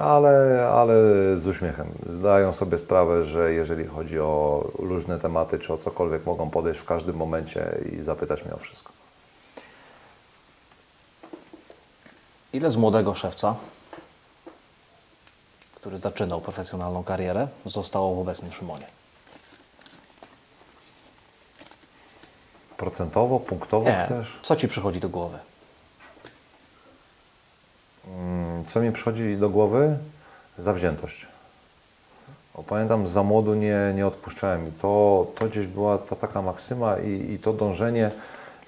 ale, 0.00 0.66
ale 0.74 0.94
z 1.36 1.46
uśmiechem. 1.46 1.86
Zdają 2.08 2.52
sobie 2.52 2.78
sprawę, 2.78 3.24
że 3.24 3.52
jeżeli 3.52 3.86
chodzi 3.86 4.20
o 4.20 4.64
różne 4.78 5.18
tematy, 5.18 5.58
czy 5.58 5.72
o 5.72 5.78
cokolwiek, 5.78 6.26
mogą 6.26 6.50
podejść 6.50 6.80
w 6.80 6.84
każdym 6.84 7.16
momencie 7.16 7.66
i 7.98 8.02
zapytać 8.02 8.44
mnie 8.44 8.54
o 8.54 8.58
wszystko. 8.58 8.92
Ile 12.56 12.70
z 12.70 12.76
młodego 12.76 13.14
szewca, 13.14 13.54
który 15.74 15.98
zaczynał 15.98 16.40
profesjonalną 16.40 17.04
karierę, 17.04 17.48
zostało 17.66 18.14
w 18.14 18.18
obecnym 18.18 18.52
Szymonie? 18.52 18.86
Procentowo, 22.76 23.40
punktowo 23.40 23.90
Nie. 23.90 24.02
chcesz? 24.04 24.38
Co 24.42 24.56
Ci 24.56 24.68
przychodzi 24.68 25.00
do 25.00 25.08
głowy? 25.08 25.38
Mm, 28.08 28.64
Co 28.66 28.80
mi 28.80 28.92
przychodzi 28.92 29.36
do 29.36 29.50
głowy? 29.50 29.98
Zawziętość. 30.58 31.26
Pamiętam, 32.66 33.06
za 33.06 33.22
młodu 33.22 33.54
nie, 33.54 33.92
nie 33.94 34.06
odpuszczałem 34.06 34.68
i 34.68 34.72
to, 34.72 35.26
to 35.34 35.46
gdzieś 35.46 35.66
była 35.66 35.98
ta 35.98 36.16
taka 36.16 36.42
maksyma 36.42 36.98
i, 36.98 37.32
i 37.32 37.38
to 37.38 37.52
dążenie, 37.52 38.10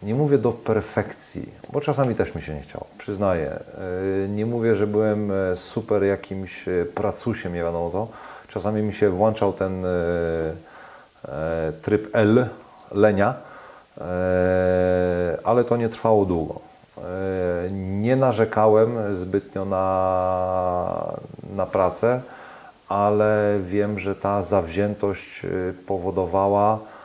nie 0.03 0.15
mówię 0.15 0.39
do 0.39 0.53
perfekcji, 0.53 1.53
bo 1.73 1.81
czasami 1.81 2.15
też 2.15 2.35
mi 2.35 2.43
się 2.43 2.55
nie 2.55 2.61
chciało, 2.61 2.87
przyznaję. 2.99 3.59
Yy, 4.23 4.29
Nie 4.29 4.47
mówię, 4.47 4.75
że 4.75 4.87
byłem 4.87 5.31
e, 5.33 5.57
super 5.57 6.05
jakimś 6.05 6.69
e, 6.69 6.85
pracusiem, 6.95 7.55
nie 7.55 7.63
wiadomo 7.63 7.91
to. 7.91 8.09
Czasami 8.49 8.83
mi 8.83 8.93
się 8.93 9.11
włączał 9.11 9.53
ten 9.53 9.85
e, 9.85 9.89
e, 11.29 11.73
tryb 11.83 12.09
L, 12.17 12.47
lenia, 12.93 13.35
e, 13.99 15.39
ale 15.45 15.65
to 15.65 15.77
nie 15.77 15.89
trwało 15.89 16.25
długo. 16.25 16.61
E, 16.99 17.01
Nie 17.73 18.17
narzekałem 18.17 19.17
zbytnio 19.17 19.65
na, 19.65 21.15
na 21.57 21.67
pracę, 21.67 22.21
ale 22.89 23.59
wiem, 23.63 23.99
że 23.99 24.15
ta 24.15 24.43
zawziętość 24.43 25.45
e, 25.45 25.49
powodowała, 25.87 26.75
e, 26.75 26.98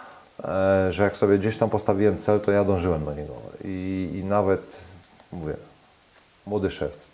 że 0.89 1.03
jak 1.03 1.17
sobie 1.17 1.37
gdzieś 1.37 1.57
tam 1.57 1.69
postawiłem 1.69 2.17
cel, 2.17 2.39
to 2.39 2.51
ja 2.51 2.63
dążyłem 2.63 3.05
do 3.05 3.13
niego. 3.13 3.33
I, 3.63 4.09
i 4.13 4.23
nawet, 4.23 4.79
mówię, 5.31 5.53
młody 6.47 6.69
szewc, 6.69 7.07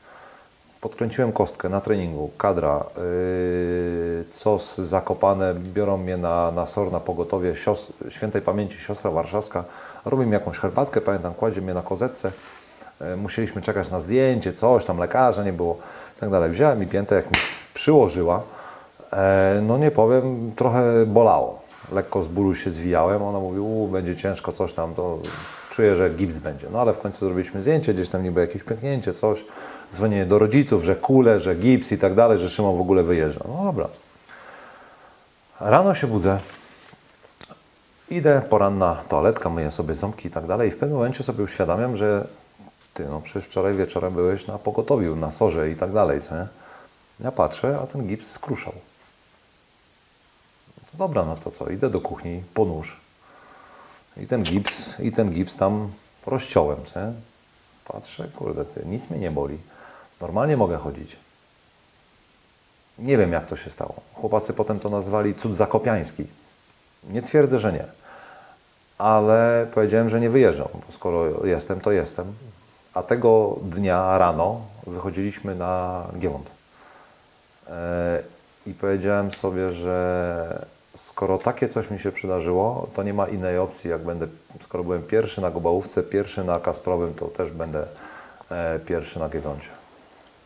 podkręciłem 0.81 1.31
kostkę 1.31 1.69
na 1.69 1.81
treningu, 1.81 2.31
kadra, 2.37 2.85
yy, 2.97 4.25
COS 4.43 4.77
zakopane, 4.77 5.55
biorą 5.55 5.97
mnie 5.97 6.17
na, 6.17 6.51
na 6.51 6.65
SOR, 6.65 6.91
na 6.91 6.99
pogotowie, 6.99 7.55
sios, 7.55 7.93
świętej 8.09 8.41
pamięci 8.41 8.77
siostra 8.77 9.11
warszawska, 9.11 9.63
robi 10.05 10.25
mi 10.25 10.31
jakąś 10.31 10.57
herbatkę, 10.57 11.01
pamiętam, 11.01 11.33
kładzie 11.33 11.61
mnie 11.61 11.73
na 11.73 11.81
kozetce, 11.81 12.31
yy, 13.01 13.17
musieliśmy 13.17 13.61
czekać 13.61 13.89
na 13.89 13.99
zdjęcie, 13.99 14.53
coś 14.53 14.85
tam, 14.85 14.97
lekarza 14.97 15.43
nie 15.43 15.53
było 15.53 15.77
tak 16.19 16.29
dalej. 16.29 16.49
Wziąłem 16.49 16.83
i 16.83 16.87
piętę, 16.87 17.15
jak 17.15 17.25
mi 17.25 17.37
przyłożyła, 17.73 18.43
e, 19.13 19.61
no 19.67 19.77
nie 19.77 19.91
powiem, 19.91 20.51
trochę 20.55 21.05
bolało. 21.05 21.68
Lekko 21.91 22.23
z 22.23 22.27
bólu 22.27 22.55
się 22.55 22.69
zwijałem, 22.69 23.23
ona 23.23 23.39
mówi, 23.39 23.59
u, 23.59 23.87
będzie 23.87 24.15
ciężko, 24.15 24.51
coś 24.51 24.73
tam, 24.73 24.93
to 24.93 25.19
czuję, 25.71 25.95
że 25.95 26.09
gips 26.09 26.39
będzie. 26.39 26.67
No 26.71 26.81
ale 26.81 26.93
w 26.93 26.97
końcu 26.97 27.19
zrobiliśmy 27.19 27.61
zdjęcie, 27.61 27.93
gdzieś 27.93 28.09
tam 28.09 28.23
niby 28.23 28.41
jakieś 28.41 28.63
pęknięcie, 28.63 29.13
coś, 29.13 29.45
dzwonienie 29.93 30.25
do 30.25 30.39
rodziców, 30.39 30.83
że 30.83 30.95
kule, 30.95 31.39
że 31.39 31.55
gips 31.55 31.91
i 31.91 31.97
tak 31.97 32.13
dalej, 32.13 32.37
że 32.37 32.49
Szymon 32.49 32.77
w 32.77 32.81
ogóle 32.81 33.03
wyjeżdża. 33.03 33.45
No 33.47 33.63
dobra. 33.63 33.87
Rano 35.59 35.93
się 35.93 36.07
budzę, 36.07 36.39
idę, 38.09 38.41
poranna 38.49 38.95
toaletka, 39.07 39.49
myję 39.49 39.71
sobie 39.71 39.95
ząbki 39.95 40.27
i 40.27 40.31
tak 40.31 40.47
dalej 40.47 40.67
i 40.67 40.71
w 40.71 40.77
pewnym 40.77 40.97
momencie 40.97 41.23
sobie 41.23 41.43
uświadamiam, 41.43 41.97
że 41.97 42.27
ty, 42.93 43.05
no 43.05 43.21
przecież 43.21 43.45
wczoraj 43.45 43.73
wieczorem 43.73 44.13
byłeś 44.13 44.47
na 44.47 44.59
pogotowiu, 44.59 45.15
na 45.15 45.31
sorze 45.31 45.71
i 45.71 45.75
tak 45.75 45.91
dalej, 45.91 46.21
co 46.21 46.35
nie? 46.35 46.47
Ja 47.19 47.31
patrzę, 47.31 47.79
a 47.83 47.87
ten 47.87 48.07
gips 48.07 48.31
skruszał. 48.31 48.73
Dobra, 50.93 51.25
no 51.25 51.35
to 51.35 51.51
co, 51.51 51.69
idę 51.69 51.89
do 51.89 52.01
kuchni, 52.01 52.43
po 52.53 52.65
nóż 52.65 52.99
i 54.19 54.27
ten 54.27 54.43
gips, 54.43 54.99
i 54.99 55.11
ten 55.11 55.29
gips 55.29 55.55
tam 55.55 55.91
rozciąłem, 56.25 56.79
nie? 56.79 57.13
Patrzę, 57.85 58.27
kurde, 58.35 58.65
ty, 58.65 58.85
nic 58.85 59.09
mnie 59.09 59.19
nie 59.19 59.31
boli. 59.31 59.57
Normalnie 60.21 60.57
mogę 60.57 60.77
chodzić. 60.77 61.15
Nie 62.99 63.17
wiem, 63.17 63.31
jak 63.31 63.45
to 63.45 63.55
się 63.55 63.69
stało. 63.69 63.93
Chłopacy 64.13 64.53
potem 64.53 64.79
to 64.79 64.89
nazwali 64.89 65.35
cud 65.35 65.55
zakopiański. 65.55 66.27
Nie 67.09 67.21
twierdzę, 67.21 67.59
że 67.59 67.73
nie. 67.73 67.85
Ale 68.97 69.67
powiedziałem, 69.73 70.09
że 70.09 70.19
nie 70.19 70.29
wyjeżdżam, 70.29 70.67
bo 70.73 70.93
skoro 70.93 71.45
jestem, 71.45 71.81
to 71.81 71.91
jestem. 71.91 72.33
A 72.93 73.03
tego 73.03 73.59
dnia 73.61 74.17
rano 74.17 74.61
wychodziliśmy 74.87 75.55
na 75.55 76.05
Giewont. 76.19 76.49
E, 77.69 78.23
I 78.65 78.73
powiedziałem 78.73 79.31
sobie, 79.31 79.71
że 79.71 80.65
skoro 81.05 81.37
takie 81.37 81.67
coś 81.67 81.91
mi 81.91 81.99
się 81.99 82.11
przydarzyło, 82.11 82.87
to 82.95 83.03
nie 83.03 83.13
ma 83.13 83.27
innej 83.27 83.57
opcji, 83.57 83.89
jak 83.89 84.01
będę, 84.01 84.27
skoro 84.61 84.83
byłem 84.83 85.03
pierwszy 85.03 85.41
na 85.41 85.51
Gobałówce, 85.51 86.03
pierwszy 86.03 86.43
na 86.43 86.59
Kasprowym, 86.59 87.13
to 87.13 87.25
też 87.25 87.51
będę 87.51 87.85
e, 88.51 88.79
pierwszy 88.79 89.19
na 89.19 89.29
Giewoncie. 89.29 89.67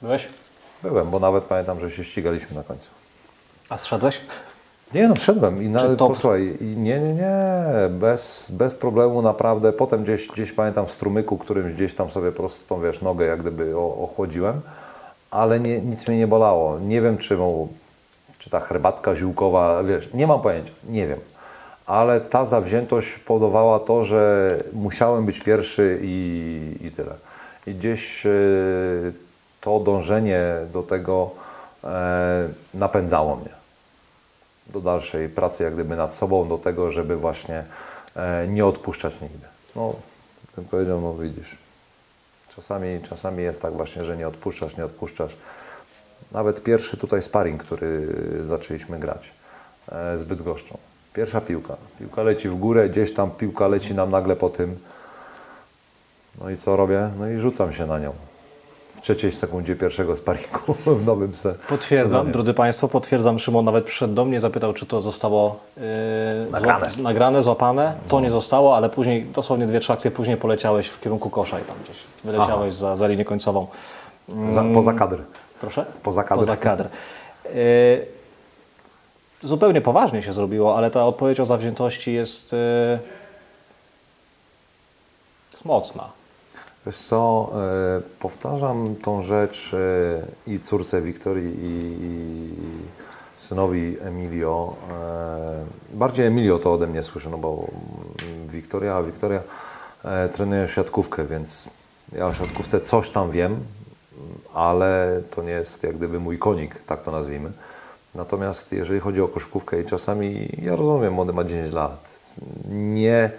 Byłeś? 0.01 0.28
Byłem, 0.84 1.10
bo 1.12 1.20
nawet 1.20 1.43
pamiętam, 1.43 1.80
że 1.80 1.91
się 1.91 2.04
ścigaliśmy 2.04 2.56
na 2.56 2.64
końcu. 2.64 2.89
A 3.70 3.78
zszedłeś? 3.78 4.20
Nie 4.93 5.08
no, 5.08 5.16
wszedłem 5.16 5.64
i 5.64 5.74
to- 5.97 6.08
posłuchaj, 6.08 6.58
i 6.62 6.66
nie, 6.66 6.99
nie, 6.99 7.14
nie, 7.14 7.34
bez, 7.89 8.51
bez 8.51 8.76
problemu 8.76 9.22
naprawdę. 9.22 9.74
Potem 9.74 10.04
gdzieś, 10.04 10.28
gdzieś 10.28 10.51
pamiętam 10.51 10.86
w 10.86 10.91
strumyku, 10.91 11.38
którymś 11.38 11.74
gdzieś 11.74 11.93
tam 11.95 12.12
sobie 12.12 12.32
po 12.32 12.38
prostu 12.38 12.60
tą, 12.68 12.82
wiesz, 12.82 13.01
nogę 13.01 13.26
jak 13.26 13.39
gdyby 13.41 13.78
ochłodziłem, 13.78 14.62
ale 15.32 15.60
nie, 15.60 15.82
nic 15.82 16.08
mnie 16.08 16.18
nie 16.18 16.28
bolało. 16.28 16.80
Nie 16.80 17.01
wiem, 17.01 17.18
czy, 17.18 17.38
mu- 17.38 17.68
czy 18.44 18.50
ta 18.50 18.60
herbatka 18.60 19.16
ziółkowa, 19.16 19.84
wiesz, 19.84 20.10
nie 20.14 20.28
mam 20.28 20.41
pojęcia, 20.41 20.74
nie 20.89 21.08
wiem. 21.08 21.20
Ale 21.86 22.22
ta 22.22 22.46
zawziętość 22.46 23.20
powodowała 23.20 23.80
to, 23.80 24.04
że 24.04 24.58
musiałem 24.74 25.26
być 25.26 25.39
pierwszy 25.39 26.00
i, 26.02 26.78
i 26.82 26.91
tyle. 26.91 27.16
I 27.68 27.76
gdzieś 27.76 28.26
e, 28.26 28.30
to 29.62 29.80
dążenie 29.80 30.46
do 30.74 30.84
tego 30.84 31.32
e, 31.84 32.50
napędzało 32.74 33.36
mnie 33.36 33.50
do 34.68 34.82
dalszej 34.82 35.30
pracy, 35.30 35.64
jak 35.64 35.74
gdyby 35.74 35.96
nad 35.96 36.16
sobą, 36.16 36.48
do 36.48 36.58
tego, 36.58 36.91
żeby 36.91 37.16
właśnie 37.16 37.64
e, 38.16 38.48
nie 38.48 38.66
odpuszczać 38.66 39.22
nigdy. 39.22 39.48
No, 39.76 39.94
bym 40.56 40.66
powiedział, 40.66 41.02
no 41.02 41.14
widzisz, 41.14 41.58
czasami, 42.56 43.02
czasami 43.10 43.44
jest 43.44 43.62
tak 43.62 43.74
właśnie, 43.74 44.04
że 44.04 44.18
nie 44.18 44.28
odpuszczasz, 44.28 44.78
nie 44.78 44.86
odpuszczasz. 44.86 45.38
Nawet 46.34 46.64
pierwszy 46.64 46.98
tutaj 46.98 47.22
sparring, 47.22 47.64
który 47.64 48.08
zaczęliśmy 48.42 49.00
grać 49.00 49.32
e, 49.92 50.18
z 50.18 50.24
Bydgoszczą. 50.24 50.78
Pierwsza 51.14 51.42
piłka. 51.42 51.76
Piłka 52.00 52.24
leci 52.24 52.50
w 52.50 52.56
górę, 52.56 52.90
gdzieś 52.90 53.14
tam 53.14 53.32
piłka 53.32 53.68
leci 53.68 53.94
nam 53.96 54.10
nagle 54.10 54.36
po 54.36 54.50
tym. 54.50 54.78
No 56.42 56.50
i 56.50 56.58
co 56.58 56.76
robię? 56.78 57.10
No 57.20 57.28
i 57.30 57.38
rzucam 57.38 57.74
się 57.74 57.86
na 57.86 58.00
nią. 58.00 58.14
W 58.96 59.02
trzeciej 59.02 59.32
sekundzie 59.32 59.76
pierwszego 59.76 60.16
sparingu 60.16 60.74
w 61.00 61.06
nowym 61.06 61.34
se 61.34 61.56
Potwierdzam, 61.70 62.10
sezonie. 62.10 62.32
drodzy 62.32 62.54
Państwo, 62.54 62.88
potwierdzam. 62.88 63.40
Szymon 63.40 63.66
nawet 63.66 63.86
przyszedł 63.86 64.14
do 64.14 64.26
mnie, 64.26 64.40
zapytał, 64.42 64.74
czy 64.74 64.86
to 64.86 65.02
zostało 65.02 65.60
yy, 65.78 65.84
Nagrane. 66.52 66.88
zła- 66.88 67.02
nagrane, 67.02 67.44
złapane. 67.44 67.94
To 68.08 68.20
nie 68.22 68.30
zostało, 68.30 68.76
ale 68.78 68.90
później, 68.90 69.26
dosłownie 69.26 69.68
dwie, 69.68 69.80
trzy 69.80 69.94
akcje 69.94 70.12
później 70.12 70.38
poleciałeś 70.38 70.88
w 70.88 71.00
kierunku 71.00 71.30
kosza 71.30 71.60
i 71.60 71.64
tam 71.64 71.76
gdzieś 71.84 71.98
wyleciałeś 72.24 72.74
za, 72.74 72.96
za 72.96 73.08
linię 73.08 73.26
końcową. 73.26 73.68
Za, 74.50 74.64
poza 74.74 74.94
kadr. 74.94 75.18
Proszę? 75.64 75.86
Poza 76.03 76.24
kadr. 76.24 76.39
Poza 76.39 76.57
kadr. 76.57 76.88
Yy, 77.45 77.51
zupełnie 79.41 79.82
poważnie 79.82 80.24
się 80.24 80.34
zrobiło, 80.34 80.78
ale 80.78 80.91
ta 80.91 81.05
odpowiedź 81.05 81.39
o 81.39 81.45
zawziętości 81.45 82.14
jest, 82.14 82.51
yy, 82.51 82.99
jest 85.51 85.66
mocna. 85.66 86.09
Wiesz 86.86 86.97
co, 86.97 87.51
e, 87.97 88.01
powtarzam 88.20 88.95
tą 88.95 89.22
rzecz 89.22 89.72
e, 89.74 90.51
i 90.51 90.59
córce 90.59 91.01
Wiktorii 91.01 91.55
i, 91.59 91.97
i 92.01 92.49
synowi 93.38 93.97
Emilio. 94.01 94.76
E, 94.91 95.66
bardziej 95.93 96.26
Emilio 96.26 96.59
to 96.59 96.74
ode 96.74 96.88
mnie 96.88 97.03
słyszy, 97.03 97.30
no 97.30 97.38
bo 97.38 97.68
Wiktoria, 98.47 99.03
Wiktoria 99.03 99.43
e, 100.05 100.30
trenuje 100.30 100.68
siatkówkę, 100.68 101.26
więc 101.26 101.70
ja 102.11 102.28
o 102.28 102.34
siatkówce 102.34 102.82
coś 102.82 103.09
tam 103.09 103.32
wiem, 103.32 103.59
ale 104.53 105.21
to 105.32 105.43
nie 105.43 105.51
jest 105.51 105.84
jak 105.84 105.97
gdyby 105.97 106.19
mój 106.19 106.38
konik, 106.38 106.84
tak 106.84 107.01
to 107.01 107.11
nazwijmy. 107.11 107.51
Natomiast 108.15 108.71
jeżeli 108.71 108.99
chodzi 108.99 109.21
o 109.21 109.28
koszykówkę 109.28 109.82
i 109.82 109.86
czasami, 109.86 110.49
ja 110.61 110.76
rozumiem, 110.76 111.13
młody 111.13 111.34
ma 111.34 111.43
10 111.43 111.74
lat, 111.74 112.19
nie 112.69 113.32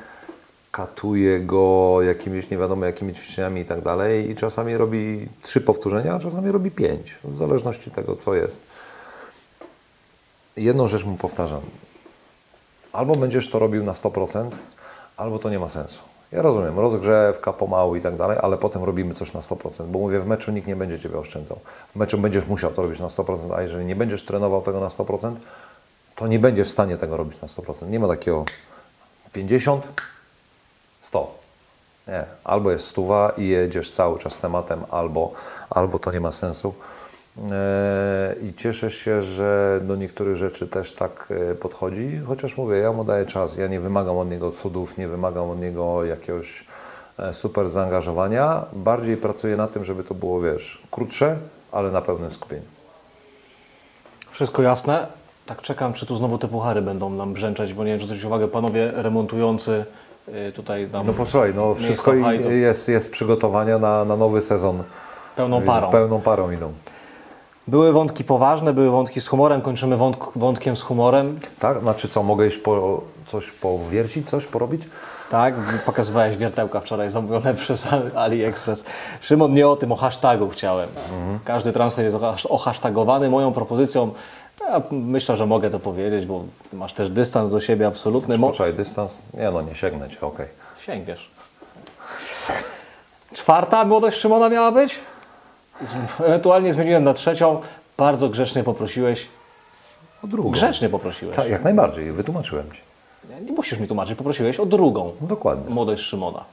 katuje 0.70 1.41
go 1.41 1.99
jakimiś 2.03 2.51
nie 2.51 2.59
wiadomo 2.59 2.87
jakimi 2.87 3.14
ćwiczeniami 3.14 3.61
i 3.61 3.64
tak 3.64 3.80
dalej 3.80 4.30
i 4.30 4.37
czasami 4.37 4.76
robi 4.76 5.28
trzy 5.43 5.61
powtórzenia, 5.61 6.14
a 6.14 6.18
czasami 6.18 6.51
robi 6.51 6.70
pięć, 6.70 7.18
w 7.24 7.39
zależności 7.39 7.91
tego, 7.91 8.16
co 8.16 8.35
jest. 8.35 8.62
Jedną 10.57 10.87
rzecz 10.87 11.05
mu 11.05 11.16
powtarzam. 11.16 11.61
Albo 12.93 13.16
będziesz 13.16 13.51
to 13.51 13.59
robił 13.59 13.85
na 13.85 13.93
100%, 13.93 14.51
albo 15.16 15.39
to 15.39 15.51
nie 15.51 15.59
ma 15.59 15.68
sensu. 15.68 16.01
Ja 16.35 16.43
rozumiem, 16.43 16.78
rozgrzewka 16.78 17.53
pomału 17.53 17.97
i 17.97 18.01
tak 18.01 18.16
dalej, 18.16 18.39
ale 18.43 18.59
potem 18.59 18.85
robimy 18.85 19.14
coś 19.14 19.32
na 19.32 19.41
100%, 19.41 19.87
bo 19.87 19.99
mówię, 19.99 20.20
w 20.20 20.26
meczu 20.26 20.53
nikt 20.53 20.66
nie 20.66 20.76
będzie 20.76 21.01
Ciebie 21.01 21.18
oszczędzał. 21.18 21.59
W 21.93 21.97
meczu 21.97 22.18
będziesz 22.18 22.47
musiał 22.47 22.70
to 22.70 22.82
robić 22.82 23.01
na 23.01 23.07
100%, 23.07 23.55
a 23.55 23.62
jeżeli 23.62 23.85
nie 23.85 23.97
będziesz 23.97 24.24
trenował 24.24 24.62
tego 24.62 24.80
na 24.80 24.89
100%, 24.89 25.35
to 26.16 26.26
nie 26.26 26.39
będziesz 26.39 26.68
w 26.68 26.70
stanie 26.70 26.97
tego 26.97 27.16
robić 27.16 27.41
na 27.41 27.49
100%. 27.49 27.89
Nie 27.89 28.01
ma 28.01 28.09
takiego 28.09 28.45
50, 29.32 29.89
100. 31.03 31.35
Nie, 32.09 32.24
albo 32.45 32.70
jest 32.70 32.87
stuwa 32.87 33.32
i 33.37 33.49
jedziesz 33.49 33.93
cały 33.93 34.18
czas 34.18 34.39
tematem, 34.39 34.85
albo, 34.91 35.32
albo 35.70 35.99
to 35.99 36.12
nie 36.12 36.20
ma 36.20 36.32
sensu. 36.32 36.74
Eee, 37.39 38.49
I 38.49 38.55
cieszę 38.55 38.91
się, 38.91 39.22
że 39.22 39.80
do 39.82 39.97
niektórych 39.97 40.37
rzeczy 40.37 40.66
też 40.66 40.93
tak 40.93 41.28
e, 41.51 41.55
podchodzi, 41.55 42.20
chociaż 42.26 42.57
mówię, 42.57 42.76
ja 42.76 42.93
mu 42.93 43.05
daję 43.05 43.26
czas, 43.26 43.57
ja 43.57 43.66
nie 43.66 43.80
wymagam 43.80 44.18
od 44.18 44.30
niego 44.30 44.53
cudów, 44.53 44.99
nie 44.99 45.09
wymagam 45.09 45.51
od 45.51 45.61
niego 45.61 46.05
jakiegoś 46.05 46.64
e, 47.18 47.35
super 47.35 47.68
zaangażowania, 47.68 48.64
bardziej 48.72 49.16
pracuję 49.16 49.57
na 49.57 49.66
tym, 49.66 49.85
żeby 49.85 50.05
to 50.05 50.14
było, 50.14 50.41
wiesz, 50.41 50.82
krótsze, 50.91 51.39
ale 51.72 51.91
na 51.91 52.03
pełnym 52.03 52.30
skupieniu. 52.30 52.62
Wszystko 54.30 54.62
jasne. 54.62 55.07
Tak 55.47 55.62
czekam, 55.62 55.93
czy 55.93 56.07
tu 56.07 56.16
znowu 56.16 56.39
te 56.39 56.49
puchary 56.49 56.82
będą 56.82 57.11
nam 57.11 57.32
brzęczeć, 57.32 57.74
bo 57.74 57.85
nie 57.85 57.91
wiem, 57.91 58.01
czy 58.01 58.07
zwrócić 58.07 58.24
uwagę, 58.24 58.49
panowie 58.49 58.93
remontujący 58.95 59.85
tutaj 60.55 60.89
nam 60.93 61.07
No 61.07 61.12
posłuchaj, 61.12 61.55
no 61.55 61.74
wszystko 61.74 62.14
jest, 62.14 62.89
jest 62.89 63.12
przygotowania 63.12 63.78
na, 63.78 64.05
na 64.05 64.16
nowy 64.16 64.43
sezon. 64.43 64.82
pełną 65.37 65.62
parą. 65.62 65.91
Pełną 65.91 66.20
parą 66.20 66.51
idą. 66.51 66.72
Były 67.69 67.93
wątki 67.93 68.25
poważne, 68.25 68.73
były 68.73 68.91
wątki 68.91 69.21
z 69.21 69.27
humorem, 69.27 69.61
kończymy 69.61 69.97
wątk, 69.97 70.31
wątkiem 70.37 70.77
z 70.77 70.83
humorem. 70.83 71.39
Tak? 71.59 71.79
Znaczy 71.79 72.09
co, 72.09 72.23
mogę 72.23 72.47
iść 72.47 72.57
po, 72.57 73.01
coś 73.29 73.51
powiercić, 73.51 74.31
coś 74.31 74.45
porobić? 74.47 74.83
Tak, 75.31 75.55
pokazywałeś 75.87 76.37
wiertełka 76.37 76.81
wczoraj 76.81 77.11
zamówione 77.11 77.55
przez 77.65 77.87
AliExpress. 78.15 78.85
Szymon, 79.21 79.55
nie 79.55 79.69
o 79.69 79.77
tym, 79.77 79.93
o 79.93 79.97
hashtagu 79.97 80.49
chciałem. 80.49 80.89
Każdy 81.45 81.73
transfer 81.73 82.05
jest 82.05 82.17
ohashtagowany. 82.49 83.31
Moją 83.31 83.53
propozycją, 83.53 84.11
ja 84.61 84.83
myślę, 84.91 85.37
że 85.37 85.47
mogę 85.47 85.71
to 85.71 85.79
powiedzieć, 85.79 86.27
bo 86.27 86.45
masz 86.73 86.93
też 86.93 87.11
dystans 87.11 87.51
do 87.51 87.61
siebie 87.61 87.87
absolutny. 87.87 88.39
Poczekaj, 88.39 88.75
dystans? 88.75 89.23
Nie 89.35 89.51
no, 89.51 89.62
nie 89.62 89.75
sięgnę 89.75 90.11
cię, 90.11 90.21
okej. 90.21 90.47
Sięgniesz. 90.87 91.31
Czwarta 93.33 93.85
młodość 93.85 94.19
Szymona 94.19 94.49
miała 94.49 94.73
być? 94.73 94.99
Ewentualnie 96.20 96.75
zmieniłem 96.75 97.05
na 97.05 97.14
trzecią. 97.14 97.61
Bardzo 97.97 98.29
grzecznie 98.29 98.64
poprosiłeś. 98.64 99.29
O 100.25 100.27
drugą. 100.27 100.51
Grzecznie 100.51 100.89
poprosiłeś. 100.89 101.37
Tak, 101.37 101.49
jak 101.49 101.64
najbardziej, 101.64 102.12
wytłumaczyłem 102.12 102.72
ci. 102.72 102.81
Nie, 103.45 103.53
musisz 103.53 103.79
mi 103.79 103.87
tłumaczyć, 103.87 104.18
poprosiłeś 104.18 104.61
o 104.61 104.66
drugą 104.66 105.12
dokładnie. 105.20 105.75
młodość 105.75 106.03
Szymona. 106.03 106.45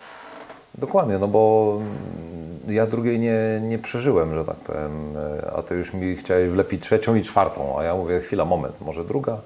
Dokładnie, 0.75 1.17
no 1.17 1.27
bo 1.27 1.73
mm, 1.77 2.75
ja 2.75 2.87
drugiej 2.87 3.19
nie, 3.19 3.59
nie 3.61 3.79
przeżyłem, 3.79 4.35
że 4.35 4.45
tak 4.45 4.55
powiem, 4.55 5.17
e, 5.17 5.51
a 5.51 5.61
ty 5.61 5.75
już 5.75 5.93
mi 5.93 6.15
chciałeś 6.15 6.51
wlepić 6.51 6.83
trzecią 6.83 7.15
i 7.15 7.21
czwartą, 7.23 7.79
a 7.79 7.83
ja 7.83 7.95
mówię, 7.95 8.19
chwila, 8.19 8.45
moment, 8.45 8.81
może 8.81 9.03
druga? 9.03 9.37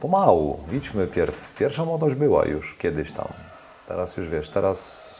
Pomału, 0.00 0.58
idźmy 0.72 1.06
pierw. 1.06 1.54
Pierwsza 1.58 1.84
młodość 1.84 2.14
była 2.14 2.44
już 2.44 2.76
kiedyś 2.78 3.12
tam. 3.12 3.28
Teraz 3.88 4.16
już 4.16 4.28
wiesz, 4.28 4.48
teraz 4.48 5.12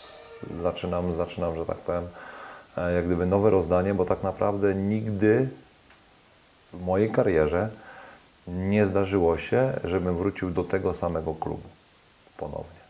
zaczynam, 0.54 1.12
zaczynam, 1.12 1.56
że 1.56 1.66
tak 1.66 1.78
powiem, 1.78 2.04
jak 2.76 3.06
gdyby 3.06 3.26
nowe 3.26 3.50
rozdanie, 3.50 3.94
bo 3.94 4.04
tak 4.04 4.22
naprawdę 4.22 4.74
nigdy 4.74 5.48
w 6.72 6.84
mojej 6.84 7.10
karierze 7.10 7.68
nie 8.46 8.86
zdarzyło 8.86 9.38
się, 9.38 9.72
żebym 9.84 10.16
wrócił 10.16 10.50
do 10.50 10.64
tego 10.64 10.94
samego 10.94 11.34
klubu 11.34 11.68
ponownie. 12.36 12.82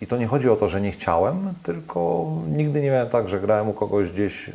I 0.00 0.06
to 0.06 0.16
nie 0.16 0.26
chodzi 0.26 0.50
o 0.50 0.56
to, 0.56 0.68
że 0.68 0.80
nie 0.80 0.90
chciałem, 0.90 1.54
tylko 1.62 2.26
nigdy 2.48 2.80
nie 2.80 2.90
miałem 2.90 3.08
tak, 3.08 3.28
że 3.28 3.40
grałem 3.40 3.68
u 3.68 3.72
kogoś 3.72 4.12
gdzieś 4.12 4.50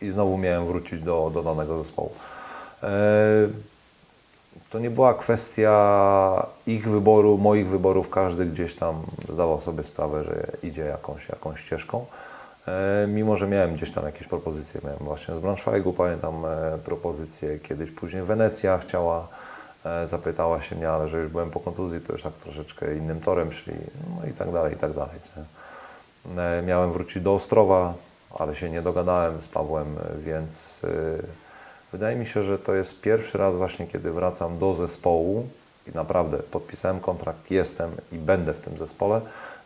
i 0.00 0.10
znowu 0.10 0.38
miałem 0.38 0.66
wrócić 0.66 1.00
do, 1.02 1.30
do 1.34 1.42
danego 1.42 1.82
zespołu. 1.82 2.12
E, 2.82 2.88
To 4.70 4.78
nie 4.78 4.90
była 4.90 5.14
kwestia 5.14 6.46
ich 6.66 6.88
wyboru, 6.88 7.38
moich 7.38 7.68
wyborów. 7.68 8.10
Każdy 8.10 8.46
gdzieś 8.46 8.74
tam 8.74 9.02
zdawał 9.28 9.60
sobie 9.60 9.82
sprawę, 9.82 10.24
że 10.24 10.46
idzie 10.62 10.82
jakąś, 10.84 11.28
jakąś 11.28 11.60
ścieżką. 11.60 12.06
E, 12.68 13.06
Mimo, 13.06 13.36
że 13.36 13.46
miałem 13.46 13.74
gdzieś 13.74 13.90
tam 13.90 14.04
jakieś 14.04 14.26
propozycje, 14.26 14.80
miałem 14.84 14.98
właśnie 14.98 15.34
z 15.34 15.38
Braunschweigu, 15.38 15.92
pamiętam 15.92 16.44
e, 16.44 16.78
propozycje, 16.84 17.58
kiedyś 17.58 17.90
później 17.90 18.22
Wenecja 18.22 18.78
chciała, 18.78 19.28
e, 19.84 20.06
zapytała 20.06 20.62
się 20.62 20.76
mnie, 20.76 20.90
ale 20.90 21.08
że 21.08 21.18
już 21.18 21.28
byłem 21.28 21.50
po 21.50 21.60
kontuzji, 21.60 22.00
to 22.00 22.12
już 22.12 22.22
tak 22.22 22.32
troszeczkę 22.32 22.96
innym 22.96 23.20
torem 23.20 23.52
szli, 23.52 23.74
no 24.20 24.28
i 24.28 24.32
tak 24.32 24.52
dalej, 24.52 24.74
i 24.74 24.76
tak 24.76 24.92
dalej. 24.92 25.14
Miałem 26.66 26.92
wrócić 26.92 27.22
do 27.22 27.34
Ostrowa, 27.34 27.94
ale 28.38 28.56
się 28.56 28.70
nie 28.70 28.82
dogadałem 28.82 29.42
z 29.42 29.48
Pawłem, 29.48 29.96
więc 30.18 30.82
wydaje 31.92 32.16
mi 32.16 32.26
się, 32.26 32.42
że 32.42 32.58
to 32.58 32.74
jest 32.74 33.00
pierwszy 33.00 33.38
raz 33.38 33.56
właśnie, 33.56 33.86
kiedy 33.86 34.12
wracam 34.12 34.58
do 34.58 34.74
zespołu 34.74 35.48
i 35.86 35.94
naprawdę 35.94 36.38
podpisałem 36.38 37.00
kontrakt, 37.00 37.50
jestem 37.50 37.90
i 38.12 38.18
będę 38.18 38.54
w 38.54 38.60
tym 38.60 38.78
zespole, 38.78 39.20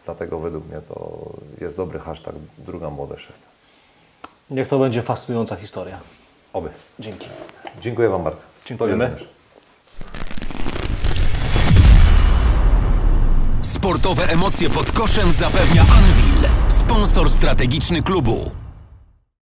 dlatego 0.08 0.40
według 0.40 0.66
mnie 0.68 0.80
to 0.88 1.18
jest 1.60 1.76
dobry 1.76 1.98
hashtag 1.98 2.34
druga 2.58 2.90
młode 2.90 3.18
szewce. 3.18 3.46
Niech 4.50 4.68
to 4.68 4.78
będzie 4.78 5.02
fascynująca 5.02 5.56
historia. 5.56 6.00
Oby. 6.52 6.68
Dzięki. 6.98 7.26
Dziękuję 7.80 8.08
Wam 8.08 8.24
bardzo. 8.24 8.44
Dziękujemy. 8.66 9.16
Sportowe 13.62 14.28
emocje 14.28 14.70
pod 14.70 14.92
koszem 14.92 15.32
zapewnia 15.32 15.82
Anvil, 15.82 16.50
sponsor 16.68 17.30
strategiczny 17.30 18.02
klubu. 18.02 18.50